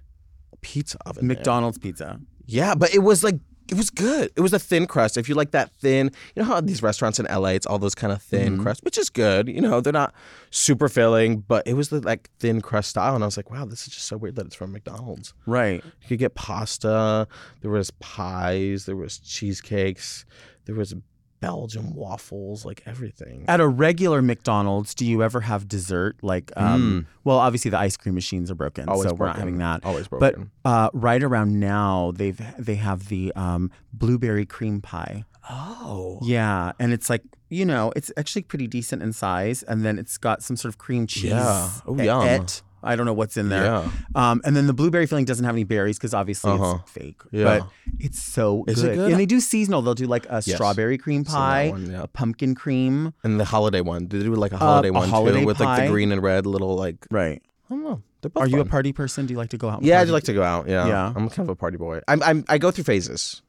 pizza 0.66 0.98
oven. 1.06 1.28
there. 1.28 1.36
McDonald's 1.38 1.78
pizza. 1.78 2.20
Yeah, 2.48 2.74
but 2.76 2.94
it 2.94 3.00
was 3.00 3.24
like 3.24 3.36
it 3.68 3.76
was 3.76 3.90
good. 3.90 4.30
It 4.36 4.42
was 4.42 4.54
a 4.54 4.60
thin 4.60 4.86
crust. 4.86 5.18
If 5.18 5.28
you 5.28 5.34
like 5.34 5.50
that 5.52 5.72
thin, 5.82 6.12
you 6.36 6.42
know 6.44 6.48
how 6.48 6.62
these 6.62 6.84
restaurants 6.84 7.20
in 7.20 7.26
LA, 7.26 7.50
it's 7.58 7.66
all 7.66 7.80
those 7.80 7.96
kind 7.96 8.14
of 8.14 8.22
thin 8.22 8.58
Mhm. 8.58 8.62
crust, 8.62 8.84
which 8.84 8.96
is 8.98 9.10
good. 9.10 9.48
You 9.48 9.60
know, 9.62 9.82
they're 9.82 9.92
not 9.92 10.14
super 10.52 10.88
filling, 10.88 11.38
but 11.40 11.66
it 11.66 11.74
was 11.74 11.90
the 11.90 12.00
like 12.02 12.30
thin 12.40 12.62
crust 12.62 12.90
style, 12.92 13.16
and 13.16 13.24
I 13.24 13.28
was 13.28 13.38
like, 13.38 13.50
wow, 13.50 13.66
this 13.66 13.88
is 13.88 13.94
just 13.96 14.06
so 14.06 14.18
weird 14.18 14.36
that 14.36 14.46
it's 14.46 14.54
from 14.56 14.72
McDonald's. 14.72 15.34
Right. 15.48 15.84
You 16.02 16.08
could 16.08 16.20
get 16.20 16.36
pasta. 16.36 17.28
There 17.62 17.72
was 17.72 17.90
pies. 18.00 18.86
There 18.86 18.96
was 18.96 19.18
cheesecakes. 19.18 20.26
There 20.66 20.76
was 20.76 20.94
Belgian 21.40 21.94
waffles. 21.94 22.66
Like 22.66 22.82
everything. 22.86 23.46
At 23.48 23.60
a 23.60 23.68
regular 23.68 24.22
McDonald's, 24.22 24.96
do 24.96 25.06
you 25.06 25.22
ever 25.24 25.42
have 25.42 25.68
dessert? 25.68 26.18
Like, 26.22 26.52
um, 26.58 27.08
well, 27.24 27.38
obviously 27.38 27.72
the 27.72 27.78
ice 27.80 27.98
cream 27.98 28.16
machines 28.16 28.50
are 28.50 28.56
broken, 28.56 28.86
Mm. 28.88 28.92
Always 28.92 29.10
so 29.10 29.16
we're 29.16 29.28
not 29.28 29.38
having 29.38 29.58
that. 29.60 29.84
Always 29.86 30.08
But 30.08 30.20
broken. 30.20 30.52
uh, 30.64 30.90
right 30.94 31.22
around 31.22 31.60
now, 31.60 32.12
they've 32.16 32.40
they 32.58 32.76
have 32.76 33.10
the 33.10 33.32
um, 33.36 33.72
blueberry 33.94 34.46
cream 34.46 34.82
pie. 34.82 35.26
oh, 35.50 36.20
Yeah, 36.24 36.72
and 36.80 36.92
it's 36.94 37.10
like 37.10 37.22
you 37.48 37.64
know, 37.64 37.94
it's 37.96 38.12
actually 38.18 38.42
pretty 38.42 38.66
decent 38.68 39.04
in 39.04 39.14
size, 39.14 39.62
and 39.64 39.86
then 39.86 40.00
it's 40.00 40.18
got 40.18 40.42
some 40.42 40.56
sort 40.58 40.74
of 40.74 40.80
cream 40.80 41.06
cheese. 41.06 41.26
Yeah. 41.32 41.70
Oh, 41.86 41.96
yum. 41.96 42.28
et 42.28 42.62
I 42.86 42.96
don't 42.96 43.06
know 43.06 43.14
what's 43.14 43.36
in 43.36 43.50
there. 43.50 43.64
Yeah. 43.66 43.90
Um, 44.16 44.42
and 44.46 44.56
then 44.56 44.68
the 44.68 44.74
blueberry 44.74 45.06
filling 45.08 45.26
doesn't 45.26 45.44
have 45.44 45.56
any 45.56 45.64
berries 45.64 45.98
because 45.98 46.14
obviously 46.14 46.52
Uh-huh. 46.52 46.78
it's 46.84 46.92
fake. 46.92 47.22
Yeah. 47.32 47.44
But 47.60 47.70
it's 48.00 48.22
so 48.22 48.64
Is 48.68 48.84
it 48.84 48.88
good. 48.90 48.96
good? 48.96 49.12
And 49.12 49.20
they 49.20 49.26
do 49.26 49.40
seasonal. 49.40 49.82
They'll 49.82 49.96
do 49.96 50.06
like 50.08 50.26
a 50.28 50.42
Yes. 50.46 50.54
strawberry 50.56 50.98
cream 50.98 51.24
that 51.24 51.32
pie, 51.32 51.70
one, 51.72 51.90
yeah. 51.92 52.04
a 52.04 52.08
pumpkin 52.08 52.56
cream. 52.56 53.14
And 53.24 53.40
the 53.40 53.46
holiday 53.46 53.82
one. 53.82 54.08
Did 54.08 54.22
they 54.22 54.26
do 54.26 54.36
like 54.36 54.52
a 54.54 54.58
holiday 54.58 54.90
a 54.90 54.94
one 54.94 55.10
holiday 55.10 55.40
too 55.42 55.46
with 55.46 55.60
like 55.60 55.68
pie. 55.80 55.86
the 55.88 55.92
green 55.92 56.12
and 56.12 56.22
red 56.22 56.46
little 56.46 56.76
like 56.76 57.06
Right. 57.12 57.42
I 57.70 57.74
don't 57.74 57.84
know. 57.84 58.02
They're 58.22 58.30
both 58.30 58.44
Are 58.44 58.48
you 58.48 58.58
a 58.58 58.64
fun. 58.64 58.70
party 58.70 58.94
person? 58.94 59.26
Do 59.26 59.34
you 59.34 59.38
like 59.40 59.50
to 59.50 59.58
go 59.58 59.70
out? 59.70 59.80
And 59.80 59.88
Yeah, 59.88 59.96
I 59.96 59.98
party? 59.98 60.06
just 60.08 60.14
like 60.14 60.24
to 60.26 60.34
go 60.34 60.44
out. 60.44 60.68
Yeah, 60.70 60.88
Yeah. 60.88 61.14
I'm 61.16 61.30
kind 61.30 61.48
of 61.48 61.50
a 61.50 61.56
party 61.56 61.78
boy. 61.78 62.02
I'm, 62.08 62.22
I'm 62.24 62.46
I 62.48 62.58
go 62.60 62.70
through 62.72 62.84
phases. 62.84 63.42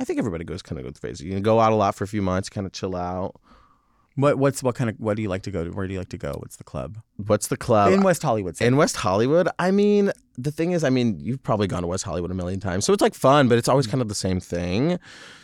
I 0.00 0.04
think 0.04 0.18
everybody 0.18 0.44
goes 0.44 0.62
kind 0.62 0.78
of 0.78 0.84
go 0.84 0.90
through 0.90 1.08
phases. 1.10 1.26
You 1.26 1.32
can 1.32 1.42
go 1.42 1.60
out 1.60 1.72
a 1.72 1.76
lot 1.76 1.94
for 1.94 2.04
a 2.04 2.08
few 2.08 2.22
months, 2.22 2.48
kind 2.48 2.66
of 2.66 2.72
chill 2.72 2.96
out. 2.96 3.36
What 4.16 4.38
what's 4.38 4.62
what 4.62 4.74
kind 4.74 4.90
of 4.90 4.96
what 4.98 5.14
do 5.16 5.22
you 5.22 5.28
like 5.28 5.42
to 5.44 5.50
go 5.50 5.64
to? 5.64 5.70
Where 5.70 5.86
do 5.86 5.92
you 5.92 5.98
like 6.00 6.08
to 6.10 6.18
go? 6.18 6.32
What's 6.38 6.56
the 6.56 6.64
club? 6.64 6.98
What's 7.16 7.46
the 7.46 7.56
club 7.56 7.92
in 7.92 8.02
West 8.02 8.22
Hollywood. 8.22 8.56
say. 8.56 8.66
In 8.66 8.76
West 8.76 8.96
Hollywood, 8.96 9.48
I 9.58 9.70
mean, 9.70 10.10
the 10.36 10.50
thing 10.50 10.72
is, 10.72 10.82
I 10.84 10.90
mean, 10.90 11.18
you've 11.20 11.42
probably 11.42 11.68
gone 11.68 11.82
to 11.82 11.86
West 11.88 12.04
Hollywood 12.04 12.30
a 12.30 12.34
million 12.34 12.58
times, 12.60 12.84
so 12.84 12.92
it's 12.92 13.00
like 13.02 13.14
fun, 13.14 13.48
but 13.48 13.56
it's 13.56 13.68
always 13.68 13.86
Mm. 13.86 13.90
kind 13.90 14.02
of 14.02 14.08
the 14.08 14.14
same 14.16 14.40
thing. 14.40 14.98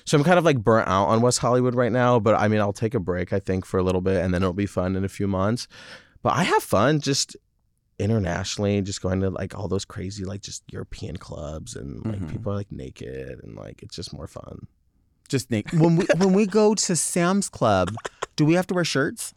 So 0.05 0.19
I'm 0.19 0.25
kind 0.25 0.39
of 0.39 0.45
like 0.45 0.59
burnt 0.65 0.89
out 0.89 1.07
on 1.07 1.21
West 1.23 1.39
Hollywood 1.39 1.75
right 1.75 1.93
now. 1.93 2.19
But 2.19 2.35
I 2.35 2.49
mean, 2.49 2.61
I'll 2.61 2.73
take 2.73 2.95
a 2.95 3.01
break, 3.01 3.33
I 3.33 3.39
think, 3.39 3.65
for 3.65 3.79
a 3.79 3.83
little 3.85 4.01
bit, 4.01 4.23
and 4.23 4.35
then 4.35 4.43
it'll 4.43 4.53
be 4.53 4.67
fun 4.67 4.97
in 4.97 5.05
a 5.05 5.09
few 5.09 5.29
months. 5.29 5.69
But 6.23 6.35
I 6.35 6.43
have 6.43 6.63
fun 6.63 7.01
just 7.01 7.37
internationally, 7.99 8.83
just 8.83 9.01
going 9.01 9.21
to 9.21 9.31
like 9.31 9.57
all 9.57 9.69
those 9.69 9.85
crazy 9.85 10.25
like 10.25 10.43
just 10.43 10.63
European 10.71 11.17
clubs, 11.17 11.77
and 11.77 12.05
like 12.05 12.21
Mhm. 12.21 12.31
people 12.31 12.53
are 12.53 12.57
like 12.57 12.71
naked, 12.73 13.41
and 13.43 13.57
like 13.57 13.83
it's 13.83 13.97
just 13.97 14.13
more 14.13 14.27
fun. 14.27 14.67
Just 15.27 15.51
naked. 15.51 15.79
when 15.79 15.97
we 15.97 16.07
when 16.17 16.33
we 16.33 16.47
go 16.47 16.75
to 16.75 16.97
Sam's 16.97 17.49
Club, 17.49 17.95
do 18.37 18.45
we 18.45 18.55
have 18.55 18.67
to 18.69 18.75
wear 18.75 18.85
shirts? 18.85 19.33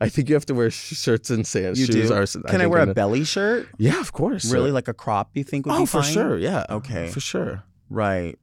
I 0.00 0.08
think 0.08 0.28
you 0.28 0.34
have 0.34 0.46
to 0.46 0.54
wear 0.54 0.70
sh- 0.70 0.94
shirts 0.96 1.30
and 1.30 1.46
sand 1.46 1.76
You 1.76 1.86
shoes. 1.86 2.08
do. 2.08 2.14
Are, 2.14 2.26
Can 2.26 2.42
I, 2.46 2.58
think 2.58 2.70
wear 2.72 2.82
a 2.82 2.94
belly 2.94 3.24
shirt? 3.24 3.68
Yeah, 3.78 4.00
of 4.00 4.12
course. 4.12 4.50
Really, 4.52 4.70
like 4.70 4.88
a 4.88 4.94
crop? 4.94 5.30
You 5.34 5.44
think 5.44 5.66
would 5.66 5.74
oh, 5.74 5.80
be 5.80 5.86
for 5.86 6.02
fine? 6.02 6.12
sure. 6.12 6.38
Yeah. 6.38 6.64
Okay. 6.70 7.08
For 7.08 7.20
sure. 7.20 7.64
Right. 7.90 8.38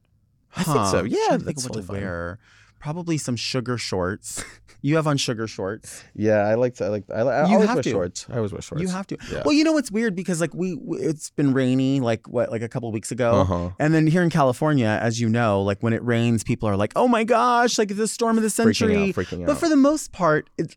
I 0.56 0.62
think 0.62 0.86
so. 0.86 0.98
Huh. 0.98 1.02
Yeah, 1.04 1.16
trying 1.26 1.38
to 1.40 1.44
think 1.44 1.56
that's 1.56 1.64
of 1.64 1.70
what 1.70 1.74
totally 1.76 1.82
to 1.82 1.86
fine. 1.86 2.00
wear. 2.02 2.38
Probably 2.80 3.18
some 3.18 3.36
sugar 3.36 3.78
shorts. 3.78 4.44
You 4.82 4.96
have 4.96 5.06
on 5.06 5.16
sugar 5.16 5.46
shorts. 5.46 6.04
Yeah, 6.14 6.38
I 6.38 6.54
like 6.54 6.74
to. 6.76 6.84
I 6.84 6.88
like. 6.88 7.04
I, 7.12 7.20
I 7.20 7.46
You 7.48 7.54
always 7.54 7.68
have 7.68 7.76
wear 7.76 7.82
to. 7.82 7.90
shorts. 7.90 8.26
I 8.30 8.36
always 8.36 8.52
wear 8.52 8.62
shorts. 8.62 8.82
You 8.82 8.88
have 8.88 9.06
to. 9.08 9.16
Yeah. 9.32 9.42
Well, 9.44 9.52
you 9.54 9.64
know 9.64 9.72
what's 9.72 9.90
weird 9.90 10.14
because 10.14 10.40
like 10.40 10.54
we, 10.54 10.74
we- 10.74 10.98
it's 10.98 11.30
been 11.30 11.52
rainy 11.52 12.00
like 12.00 12.28
what 12.28 12.50
like 12.50 12.62
a 12.62 12.68
couple 12.68 12.90
weeks 12.92 13.10
ago, 13.10 13.32
Uh-huh. 13.32 13.70
and 13.78 13.92
then 13.94 14.06
here 14.06 14.22
in 14.22 14.30
California, 14.30 14.98
as 15.02 15.20
you 15.20 15.28
know, 15.28 15.62
like 15.62 15.82
when 15.82 15.92
it 15.92 16.02
rains, 16.04 16.44
people 16.44 16.68
are 16.68 16.76
like, 16.76 16.92
"Oh 16.96 17.08
my 17.08 17.24
gosh, 17.24 17.78
like 17.78 17.96
the 17.96 18.08
storm 18.08 18.36
of 18.36 18.42
the 18.42 18.50
century." 18.50 19.12
freaking 19.12 19.44
But 19.46 19.52
out. 19.52 19.58
for 19.60 19.68
the 19.68 19.76
most 19.76 20.12
part, 20.12 20.50
it 20.58 20.76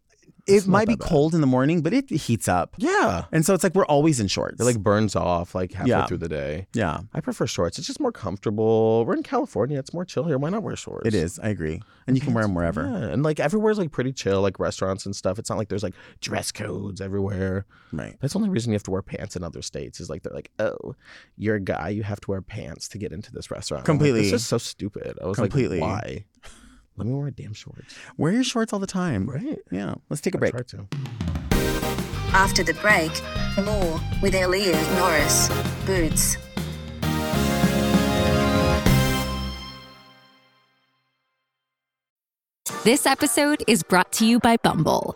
It's 0.50 0.68
not 0.68 0.72
might 0.72 0.88
be 0.88 0.96
bad. 0.96 1.08
cold 1.08 1.34
in 1.36 1.42
the 1.42 1.48
morning, 1.48 1.82
but 1.82 1.94
it 1.94 2.10
heats 2.10 2.48
up, 2.48 2.76
yeah, 2.78 3.26
and 3.32 3.46
so 3.46 3.54
it's 3.54 3.64
like 3.64 3.76
we're 3.76 3.86
always 3.86 4.20
in 4.20 4.28
shorts. 4.28 4.60
it 4.60 4.64
like 4.64 4.80
burns 4.80 5.16
off 5.16 5.54
like 5.56 5.72
halfway 5.74 5.90
Yeah. 5.92 6.06
through 6.06 6.18
the 6.18 6.30
day. 6.30 6.68
yeah, 6.74 7.02
I 7.14 7.22
prefer 7.22 7.46
shorts. 7.48 7.78
It's 7.78 7.88
just 7.88 8.00
more 8.00 8.12
comfortable. 8.12 9.06
We're 9.06 9.16
in 9.16 9.24
California. 9.24 9.78
It's 9.80 9.94
more 9.94 10.06
chill 10.06 10.24
here. 10.26 10.38
Why 10.38 10.50
not 10.50 10.64
wear 10.64 10.76
shorts? 10.76 11.08
it 11.08 11.14
is. 11.14 11.40
I 11.40 11.50
agree, 11.50 11.82
and 12.08 12.16
you 12.18 12.22
can 12.22 12.34
wear 12.34 12.44
them 12.44 12.56
wherever. 12.56 12.84
Yeah, 12.86 13.08
and 13.14 13.24
like 13.24 13.40
everywhere's 13.40 13.78
like 13.78 13.92
pretty 13.92 14.14
chill, 14.14 14.42
like 14.42 14.60
restaurants 14.60 15.06
and 15.06 15.16
stuff. 15.16 15.40
It's 15.40 15.50
not 15.50 15.58
like 15.58 15.70
there's 15.70 15.84
like 15.84 15.96
dress 16.22 16.52
codes 16.52 17.02
everywhere. 17.02 17.66
Right. 17.92 18.16
That's 18.22 18.34
the 18.34 18.40
only 18.40 18.50
reason 18.50 18.72
you 18.72 18.76
have 18.76 18.84
to 18.84 18.92
wear 18.92 19.02
pants 19.02 19.36
in 19.36 19.44
other 19.44 19.62
states 19.64 20.00
is 20.00 20.10
like 20.10 20.22
they're 20.24 20.34
like, 20.34 20.52
oh, 20.60 20.96
you're 21.38 21.56
a 21.56 21.60
guy, 21.60 21.90
you 21.90 22.04
have 22.04 22.20
to 22.22 22.32
wear 22.32 22.42
pants 22.42 22.88
to 22.90 22.98
get 23.00 23.12
into 23.12 23.32
this 23.32 23.50
restaurant. 23.50 23.80
I'm 23.80 23.96
like, 23.96 24.00
Completely. 24.00 24.22
this 24.30 24.34
is 24.42 24.46
so 24.48 24.58
stupid. 24.60 25.18
I 25.22 25.26
was 25.26 25.38
Completely. 25.38 25.80
like, 25.80 26.04
why? 26.04 26.26
Let 27.00 27.08
me 27.08 27.14
wear 27.14 27.28
a 27.28 27.32
damn 27.32 27.54
shorts. 27.54 27.96
Wear 28.18 28.34
your 28.34 28.44
shorts 28.44 28.74
all 28.74 28.80
the 28.80 28.86
time. 28.86 29.30
Right. 29.30 29.58
Yeah. 29.72 29.96
Let's 30.10 30.22
take 30.22 30.36
a 30.36 30.38
I 30.38 30.40
break. 30.40 30.52
try 30.52 30.62
to. 30.64 30.88
After 32.34 32.62
the 32.62 32.74
break, 32.76 33.12
more 33.66 34.02
with 34.22 34.36
Elliot 34.36 34.76
Norris. 34.98 35.50
Boots. 35.86 36.36
This 42.84 43.06
episode 43.06 43.64
is 43.68 43.84
brought 43.84 44.12
to 44.14 44.26
you 44.26 44.40
by 44.40 44.58
Bumble. 44.58 45.16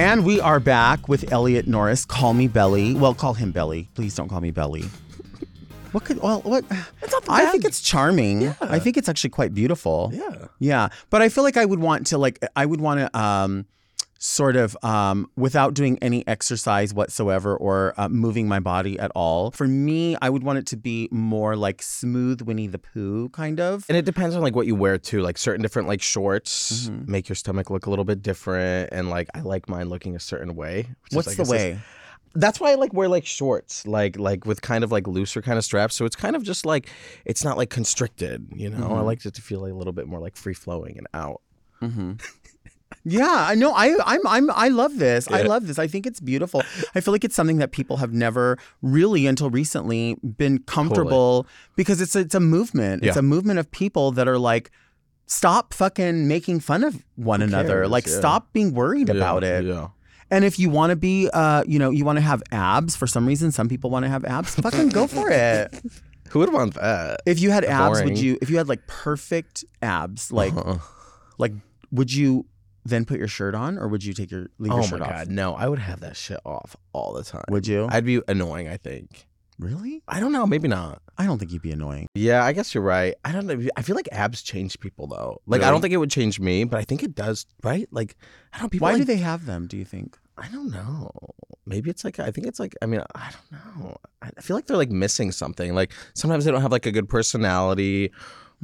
And 0.00 0.24
we 0.24 0.40
are 0.40 0.60
back 0.60 1.10
with 1.10 1.30
Elliot 1.30 1.68
Norris. 1.68 2.06
Call 2.06 2.32
me 2.32 2.48
Belly. 2.48 2.94
Well, 2.94 3.12
call 3.12 3.34
him 3.34 3.52
Belly. 3.52 3.86
Please 3.94 4.14
don't 4.14 4.30
call 4.30 4.40
me 4.40 4.50
Belly. 4.50 4.84
What 5.92 6.06
could 6.06 6.22
well 6.22 6.40
what 6.40 6.64
I 7.28 7.50
think 7.52 7.66
it's 7.66 7.82
charming. 7.82 8.40
Yeah. 8.40 8.54
I 8.62 8.78
think 8.78 8.96
it's 8.96 9.10
actually 9.10 9.28
quite 9.28 9.52
beautiful. 9.52 10.10
Yeah. 10.14 10.46
Yeah. 10.58 10.88
But 11.10 11.20
I 11.20 11.28
feel 11.28 11.44
like 11.44 11.58
I 11.58 11.66
would 11.66 11.80
want 11.80 12.06
to 12.06 12.16
like 12.16 12.38
I 12.56 12.64
would 12.64 12.80
want 12.80 13.00
to 13.00 13.18
um 13.20 13.66
sort 14.22 14.54
of 14.54 14.76
um 14.84 15.26
without 15.34 15.72
doing 15.72 15.98
any 16.02 16.22
exercise 16.28 16.92
whatsoever 16.92 17.56
or 17.56 17.94
uh, 17.96 18.06
moving 18.06 18.46
my 18.46 18.60
body 18.60 18.98
at 18.98 19.10
all. 19.14 19.50
For 19.52 19.66
me, 19.66 20.14
I 20.20 20.28
would 20.28 20.42
want 20.42 20.58
it 20.58 20.66
to 20.66 20.76
be 20.76 21.08
more 21.10 21.56
like 21.56 21.80
smooth 21.82 22.42
Winnie 22.42 22.66
the 22.66 22.78
Pooh 22.78 23.30
kind 23.30 23.58
of. 23.60 23.86
And 23.88 23.96
it 23.96 24.04
depends 24.04 24.36
on 24.36 24.42
like 24.42 24.54
what 24.54 24.66
you 24.66 24.74
wear 24.74 24.98
too. 24.98 25.22
Like 25.22 25.38
certain 25.38 25.62
different 25.62 25.88
like 25.88 26.02
shorts 26.02 26.88
Mm-hmm. 26.90 27.10
make 27.10 27.28
your 27.30 27.36
stomach 27.36 27.70
look 27.70 27.86
a 27.86 27.90
little 27.90 28.04
bit 28.04 28.22
different, 28.22 28.90
and 28.92 29.08
like 29.08 29.28
I 29.34 29.40
like 29.40 29.68
mine 29.70 29.88
looking 29.88 30.14
a 30.14 30.20
certain 30.20 30.54
way. 30.54 30.88
which 31.02 31.12
is, 31.12 31.16
What's 31.16 31.28
I 31.28 31.30
the 31.30 31.36
guess, 31.38 31.46
is- 31.46 31.50
way? 31.52 31.78
That's 32.34 32.60
why 32.60 32.70
I 32.70 32.74
like 32.76 32.92
wear 32.92 33.08
like 33.08 33.26
shorts, 33.26 33.86
like 33.86 34.16
like 34.18 34.44
with 34.46 34.60
kind 34.62 34.84
of 34.84 34.92
like 34.92 35.08
looser 35.08 35.42
kind 35.42 35.58
of 35.58 35.64
straps. 35.64 35.96
So 35.96 36.04
it's 36.04 36.14
kind 36.14 36.36
of 36.36 36.42
just 36.44 36.64
like 36.66 36.88
it's 37.24 37.42
not 37.42 37.56
like 37.56 37.70
constricted, 37.70 38.46
you 38.54 38.68
know. 38.70 38.76
Mm-hmm. 38.84 38.92
I 38.92 39.00
like 39.00 39.24
it 39.24 39.34
to 39.34 39.42
feel 39.42 39.60
like 39.60 39.72
a 39.72 39.74
little 39.74 39.92
bit 39.94 40.06
more 40.06 40.20
like 40.20 40.36
free 40.36 40.54
flowing 40.54 40.96
and 40.98 41.06
out. 41.14 41.40
Yeah, 43.04 43.26
I 43.48 43.54
know. 43.54 43.72
I 43.72 43.96
I'm 44.04 44.20
I'm 44.26 44.50
I 44.50 44.68
love 44.68 44.98
this. 44.98 45.28
I 45.30 45.42
love 45.42 45.66
this. 45.66 45.78
I 45.78 45.86
think 45.86 46.06
it's 46.06 46.20
beautiful. 46.20 46.62
I 46.94 47.00
feel 47.00 47.12
like 47.12 47.24
it's 47.24 47.34
something 47.34 47.58
that 47.58 47.72
people 47.72 47.96
have 47.98 48.12
never 48.12 48.58
really 48.82 49.26
until 49.26 49.48
recently 49.50 50.16
been 50.36 50.58
comfortable 50.60 51.46
because 51.76 52.00
it's 52.00 52.14
it's 52.16 52.34
a 52.34 52.40
movement. 52.40 53.04
It's 53.04 53.16
a 53.16 53.22
movement 53.22 53.58
of 53.58 53.70
people 53.70 54.12
that 54.12 54.28
are 54.28 54.38
like 54.38 54.70
stop 55.26 55.72
fucking 55.72 56.26
making 56.28 56.60
fun 56.60 56.82
of 56.84 57.04
one 57.16 57.40
another. 57.42 57.80
cares? 57.80 57.90
Like 57.90 58.06
Yeah. 58.06 58.18
stop 58.18 58.52
being 58.52 58.74
worried 58.74 59.08
about 59.08 59.44
it. 59.44 59.64
Yeah. 59.64 59.88
And 60.32 60.44
if 60.44 60.58
you 60.58 60.70
want 60.70 60.90
to 60.90 60.96
be 60.96 61.28
uh, 61.32 61.64
you 61.66 61.78
know, 61.78 61.90
you 61.90 62.04
want 62.04 62.16
to 62.18 62.22
have 62.22 62.42
abs 62.52 62.96
for 62.96 63.06
some 63.06 63.26
reason, 63.26 63.50
some 63.50 63.68
people 63.68 63.90
want 63.90 64.04
to 64.04 64.08
have 64.08 64.24
abs, 64.24 64.54
fucking 64.56 64.90
go 64.90 65.06
for 65.06 65.30
it. 65.30 65.80
Who 66.30 66.38
would 66.40 66.52
want 66.52 66.74
that? 66.74 67.20
If 67.26 67.40
you 67.40 67.50
had 67.50 67.64
abs, 67.64 68.02
would 68.04 68.18
you 68.18 68.36
if 68.42 68.50
you 68.50 68.56
had 68.58 68.68
like 68.68 68.86
perfect 68.86 69.64
abs, 69.82 70.30
like 70.30 70.54
Uh-uh. 70.54 70.78
like 71.38 71.52
would 71.90 72.12
you 72.12 72.46
then 72.84 73.04
put 73.04 73.18
your 73.18 73.28
shirt 73.28 73.54
on 73.54 73.78
or 73.78 73.88
would 73.88 74.04
you 74.04 74.12
take 74.14 74.30
your 74.30 74.46
leave 74.58 74.72
Oh 74.72 74.76
your 74.76 74.82
my 74.82 74.86
shirt 74.88 75.00
off? 75.02 75.10
god, 75.10 75.28
no! 75.28 75.54
I 75.54 75.68
would 75.68 75.78
have 75.78 76.00
that 76.00 76.16
shit 76.16 76.40
off 76.44 76.76
all 76.92 77.12
the 77.12 77.22
time. 77.24 77.44
Would 77.50 77.66
you? 77.66 77.88
I'd 77.90 78.04
be 78.04 78.20
annoying. 78.28 78.68
I 78.68 78.76
think. 78.76 79.26
Really? 79.58 80.02
I 80.08 80.20
don't 80.20 80.32
know. 80.32 80.46
Maybe 80.46 80.68
not. 80.68 81.02
I 81.18 81.26
don't 81.26 81.38
think 81.38 81.52
you'd 81.52 81.60
be 81.60 81.70
annoying. 81.70 82.06
Yeah, 82.14 82.42
I 82.42 82.54
guess 82.54 82.74
you're 82.74 82.82
right. 82.82 83.14
I 83.26 83.32
don't 83.32 83.46
know. 83.46 83.60
I 83.76 83.82
feel 83.82 83.94
like 83.94 84.08
abs 84.10 84.40
change 84.42 84.80
people 84.80 85.06
though. 85.06 85.42
Like 85.46 85.60
I 85.60 85.64
Really? 85.64 85.74
don't 85.74 85.80
think 85.82 85.92
it 85.94 85.98
would 85.98 86.10
change 86.10 86.40
me, 86.40 86.64
but 86.64 86.78
I 86.78 86.84
think 86.84 87.02
it 87.02 87.14
does. 87.14 87.44
Right? 87.62 87.86
Like 87.90 88.16
I 88.54 88.58
don't. 88.60 88.70
People 88.70 88.86
Why 88.86 88.92
like, 88.92 89.00
do 89.02 89.04
they 89.04 89.18
have 89.18 89.44
them, 89.44 89.66
do 89.66 89.76
you 89.76 89.84
think? 89.84 90.16
I 90.38 90.48
don't 90.48 90.70
know. 90.70 91.10
Maybe 91.66 91.90
it's 91.90 92.04
like 92.04 92.18
I 92.18 92.30
think 92.30 92.46
it's 92.46 92.58
like 92.58 92.74
I 92.80 92.86
mean 92.86 93.02
I 93.14 93.30
don't 93.30 93.52
know. 93.84 93.96
I 94.22 94.30
I 94.36 94.40
feel 94.40 94.56
like 94.56 94.66
they're 94.66 94.78
like 94.78 94.90
missing 94.90 95.30
something. 95.30 95.74
Like 95.74 95.92
sometimes 96.14 96.46
they 96.46 96.50
don't 96.50 96.62
have 96.62 96.72
like 96.72 96.86
a 96.86 96.92
good 96.92 97.10
personality, 97.10 98.10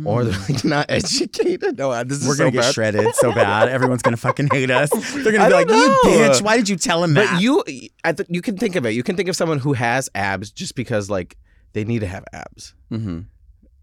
or 0.04 0.24
they're 0.24 0.38
like 0.48 0.64
not 0.64 0.87
educated. 0.90 1.78
No, 1.78 2.04
this 2.04 2.20
is 2.20 2.28
We're 2.28 2.35
so 2.35 2.38
gonna 2.44 2.50
get 2.52 2.61
bad. 2.62 2.74
shredded 2.74 3.14
so 3.14 3.32
bad. 3.35 3.68
Everyone's 3.68 4.02
gonna 4.02 4.16
fucking 4.16 4.48
hate 4.52 4.70
us. 4.70 4.90
They're 5.14 5.32
gonna 5.32 5.44
I 5.44 5.48
be 5.48 5.54
like, 5.54 5.68
don't 5.68 5.78
"You 5.78 6.11
bitch! 6.11 6.42
Why 6.42 6.56
did 6.56 6.68
you 6.68 6.76
tell 6.76 7.02
him 7.02 7.14
that?" 7.14 7.32
But 7.35 7.42
you, 7.42 7.62
I 8.04 8.12
th- 8.12 8.28
you 8.30 8.42
can 8.42 8.56
think 8.59 8.76
of 8.76 8.85
it. 8.85 8.90
You 8.90 9.02
can 9.02 9.16
think 9.16 9.28
of 9.28 9.37
someone 9.37 9.59
who 9.59 9.72
has 9.72 10.09
abs 10.14 10.50
just 10.50 10.74
because 10.74 11.09
like 11.09 11.37
they 11.72 11.85
need 11.85 12.00
to 12.00 12.06
have 12.06 12.24
abs. 12.32 12.74
Mm-hmm. 12.92 13.20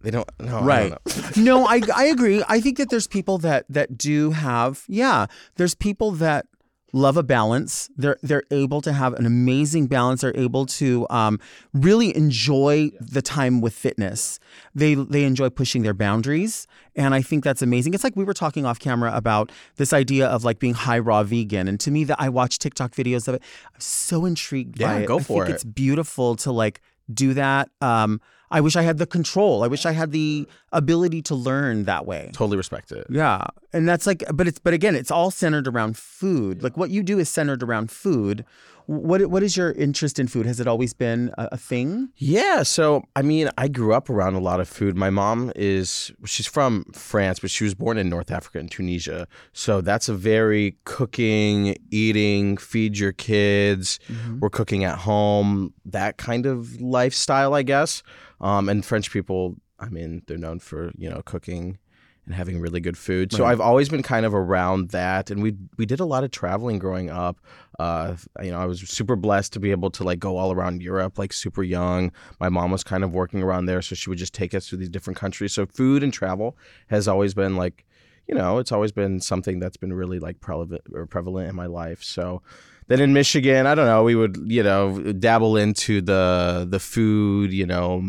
They 0.01 0.11
don't. 0.11 0.29
No, 0.39 0.57
I 0.57 0.61
right 0.63 0.89
don't 1.05 1.37
know. 1.37 1.61
no 1.61 1.65
I, 1.67 1.81
I 1.95 2.05
agree 2.05 2.43
i 2.49 2.59
think 2.59 2.77
that 2.77 2.89
there's 2.89 3.07
people 3.07 3.37
that 3.37 3.65
that 3.69 3.97
do 3.97 4.31
have 4.31 4.83
yeah 4.89 5.27
there's 5.55 5.73
people 5.75 6.11
that 6.11 6.45
love 6.93 7.17
a 7.17 7.23
balance. 7.23 7.89
They're 7.97 8.17
they're 8.21 8.43
able 8.51 8.79
to 8.81 8.93
have 8.93 9.13
an 9.13 9.25
amazing 9.25 9.87
balance. 9.87 10.21
They're 10.21 10.37
able 10.37 10.65
to 10.67 11.05
um, 11.09 11.39
really 11.73 12.15
enjoy 12.15 12.91
the 13.01 13.21
time 13.21 13.59
with 13.59 13.73
fitness. 13.73 14.39
They 14.73 14.93
they 14.93 15.23
enjoy 15.23 15.49
pushing 15.49 15.83
their 15.83 15.93
boundaries 15.93 16.67
and 16.95 17.15
i 17.15 17.21
think 17.21 17.43
that's 17.43 17.61
amazing. 17.61 17.93
It's 17.93 18.03
like 18.03 18.15
we 18.15 18.23
were 18.23 18.33
talking 18.33 18.65
off 18.65 18.79
camera 18.79 19.11
about 19.13 19.51
this 19.75 19.93
idea 19.93 20.27
of 20.27 20.43
like 20.43 20.59
being 20.59 20.73
high 20.73 20.99
raw 20.99 21.23
vegan 21.23 21.67
and 21.67 21.79
to 21.79 21.91
me 21.91 22.03
that 22.05 22.17
i 22.19 22.29
watch 22.29 22.59
tiktok 22.59 22.91
videos 22.91 23.27
of 23.27 23.35
it. 23.35 23.43
I'm 23.73 23.81
so 23.81 24.25
intrigued 24.25 24.79
yeah, 24.79 24.87
by 24.87 24.99
it. 25.01 25.07
go 25.07 25.17
I 25.17 25.23
think 25.23 25.49
it. 25.49 25.51
it's 25.51 25.63
beautiful 25.63 26.35
to 26.37 26.51
like 26.51 26.81
do 27.13 27.33
that. 27.33 27.69
Um, 27.81 28.21
i 28.53 28.61
wish 28.61 28.75
i 28.77 28.83
had 28.89 28.97
the 28.99 29.05
control. 29.17 29.63
I 29.63 29.67
wish 29.67 29.85
i 29.85 29.91
had 29.91 30.11
the 30.11 30.47
ability 30.71 31.21
to 31.23 31.35
learn 31.35 31.83
that 31.91 32.05
way. 32.05 32.23
Totally 32.33 32.57
respect 32.57 32.91
it. 32.91 33.05
yeah. 33.09 33.47
And 33.73 33.89
that's 33.89 34.05
like 34.07 34.23
but 34.33 34.47
it's 34.47 34.59
but 34.59 34.73
again 34.73 34.95
it's 34.95 35.11
all 35.11 35.31
centered 35.31 35.67
around 35.67 35.97
food. 35.97 36.63
Like 36.63 36.77
what 36.77 36.89
you 36.95 37.01
do 37.03 37.19
is 37.19 37.27
centered 37.29 37.61
around 37.63 37.91
food 37.91 38.45
what 38.87 39.25
what 39.27 39.43
is 39.43 39.55
your 39.55 39.71
interest 39.73 40.19
in 40.19 40.27
food 40.27 40.45
has 40.45 40.59
it 40.59 40.67
always 40.67 40.93
been 40.93 41.31
a, 41.37 41.49
a 41.53 41.57
thing 41.57 42.09
Yeah, 42.17 42.63
so 42.63 43.03
I 43.15 43.21
mean, 43.21 43.49
I 43.57 43.67
grew 43.67 43.93
up 43.93 44.09
around 44.09 44.35
a 44.35 44.39
lot 44.39 44.59
of 44.59 44.67
food. 44.67 44.95
My 44.97 45.09
mom 45.09 45.51
is 45.55 46.11
she's 46.25 46.47
from 46.47 46.85
France, 46.93 47.39
but 47.39 47.49
she 47.49 47.63
was 47.63 47.73
born 47.73 47.97
in 47.97 48.09
North 48.09 48.31
Africa 48.31 48.59
in 48.59 48.67
Tunisia. 48.67 49.27
So 49.53 49.81
that's 49.81 50.09
a 50.09 50.13
very 50.13 50.77
cooking, 50.85 51.75
eating, 51.91 52.57
feed 52.57 52.97
your 52.97 53.11
kids. 53.13 53.99
We're 54.39 54.49
cooking 54.49 54.83
at 54.83 54.97
home, 54.99 55.73
that 55.85 56.17
kind 56.17 56.45
of 56.45 56.79
lifestyle, 56.81 57.53
I 57.53 57.63
guess. 57.63 58.03
Um, 58.41 58.69
and 58.69 58.85
French 58.85 59.11
people, 59.11 59.55
I 59.79 59.89
mean, 59.89 60.21
they're 60.27 60.37
known 60.37 60.59
for 60.59 60.91
you 60.97 61.09
know 61.09 61.21
cooking 61.25 61.77
and 62.25 62.33
having 62.33 62.59
really 62.59 62.79
good 62.79 62.97
food. 62.97 63.31
So 63.33 63.43
Right. 63.43 63.51
I've 63.51 63.59
always 63.59 63.89
been 63.89 64.03
kind 64.03 64.25
of 64.25 64.33
around 64.33 64.89
that, 64.91 65.29
and 65.29 65.41
we 65.43 65.55
we 65.77 65.85
did 65.85 65.99
a 65.99 66.05
lot 66.05 66.23
of 66.23 66.31
traveling 66.31 66.79
growing 66.79 67.09
up. 67.09 67.37
Uh, 67.79 68.15
you 68.41 68.51
know, 68.51 68.59
I 68.59 68.65
was 68.65 68.81
super 68.81 69.15
blessed 69.15 69.53
to 69.53 69.59
be 69.59 69.71
able 69.71 69.89
to 69.91 70.03
like 70.03 70.19
go 70.19 70.37
all 70.37 70.51
around 70.51 70.81
Europe, 70.81 71.17
like 71.17 71.33
super 71.33 71.63
young. 71.63 72.11
My 72.39 72.49
mom 72.49 72.71
was 72.71 72.83
kind 72.83 73.03
of 73.03 73.13
working 73.13 73.41
around 73.41 73.65
there, 73.65 73.81
so 73.81 73.95
she 73.95 74.09
would 74.09 74.19
just 74.19 74.33
take 74.33 74.53
us 74.53 74.67
to 74.69 74.77
these 74.77 74.89
different 74.89 75.17
countries. 75.17 75.53
So 75.53 75.65
food 75.65 76.03
and 76.03 76.13
travel 76.13 76.57
has 76.87 77.07
always 77.07 77.33
been 77.33 77.55
like, 77.55 77.85
you 78.27 78.35
know, 78.35 78.59
it's 78.59 78.71
always 78.71 78.91
been 78.91 79.19
something 79.19 79.59
that's 79.59 79.77
been 79.77 79.93
really 79.93 80.19
like 80.19 80.39
prevalent 80.39 80.83
or 80.93 81.05
prevalent 81.05 81.49
in 81.49 81.55
my 81.55 81.67
life. 81.67 82.03
So. 82.03 82.41
Then 82.87 82.99
in 82.99 83.13
Michigan, 83.13 83.65
I 83.65 83.75
don't 83.75 83.85
know, 83.85 84.03
we 84.03 84.13
would, 84.13 84.37
you 84.43 84.61
know, 84.61 85.13
dabble 85.13 85.55
into 85.55 86.01
the 86.01 86.67
the 86.69 86.81
food, 86.81 87.53
you 87.53 87.65
know, 87.65 88.03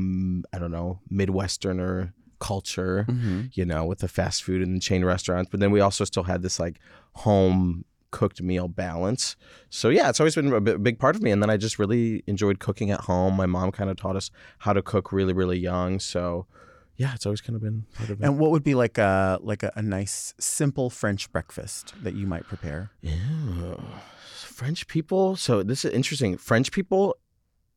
I 0.52 0.58
don't 0.58 0.72
know, 0.72 0.98
Midwesterner 1.12 2.12
culture 2.40 3.06
you 3.52 3.64
know, 3.64 3.84
with 3.84 4.00
the 4.00 4.08
fast 4.08 4.42
food 4.42 4.60
and 4.62 4.76
the 4.76 4.80
chain 4.80 5.04
restaurants. 5.04 5.48
But 5.50 5.60
then 5.60 5.70
we 5.70 5.80
also 5.80 6.04
still 6.04 6.24
had 6.24 6.42
this 6.42 6.58
like 6.58 6.80
home 7.14 7.84
cooked 8.14 8.40
meal 8.40 8.68
balance. 8.68 9.34
So 9.70 9.88
yeah, 9.88 10.08
it's 10.08 10.20
always 10.20 10.36
been 10.36 10.52
a 10.52 10.60
big 10.60 11.00
part 11.00 11.16
of 11.16 11.22
me. 11.22 11.32
And 11.32 11.42
then 11.42 11.50
I 11.50 11.56
just 11.56 11.80
really 11.80 12.22
enjoyed 12.28 12.60
cooking 12.60 12.92
at 12.92 13.00
home. 13.00 13.34
My 13.34 13.46
mom 13.46 13.72
kind 13.72 13.90
of 13.90 13.96
taught 13.96 14.14
us 14.14 14.30
how 14.60 14.72
to 14.72 14.82
cook 14.82 15.12
really, 15.12 15.32
really 15.32 15.58
young. 15.58 15.98
So 15.98 16.46
yeah, 16.96 17.12
it's 17.14 17.26
always 17.26 17.40
kind 17.40 17.56
of 17.56 17.62
been 17.62 17.86
part 17.96 18.10
of 18.10 18.20
it. 18.20 18.24
and 18.24 18.38
what 18.38 18.52
would 18.52 18.62
be 18.62 18.76
like 18.76 18.98
a 18.98 19.40
like 19.42 19.64
a, 19.64 19.72
a 19.74 19.82
nice 19.82 20.32
simple 20.38 20.90
french 20.90 21.32
breakfast 21.32 21.92
that 22.04 22.14
you 22.14 22.24
might 22.24 22.44
prepare 22.46 22.92
Ew. 23.02 23.82
French 24.32 24.86
people. 24.86 25.34
So 25.34 25.64
this 25.64 25.84
is 25.84 25.90
interesting. 25.92 26.36
French 26.36 26.70
people 26.70 27.16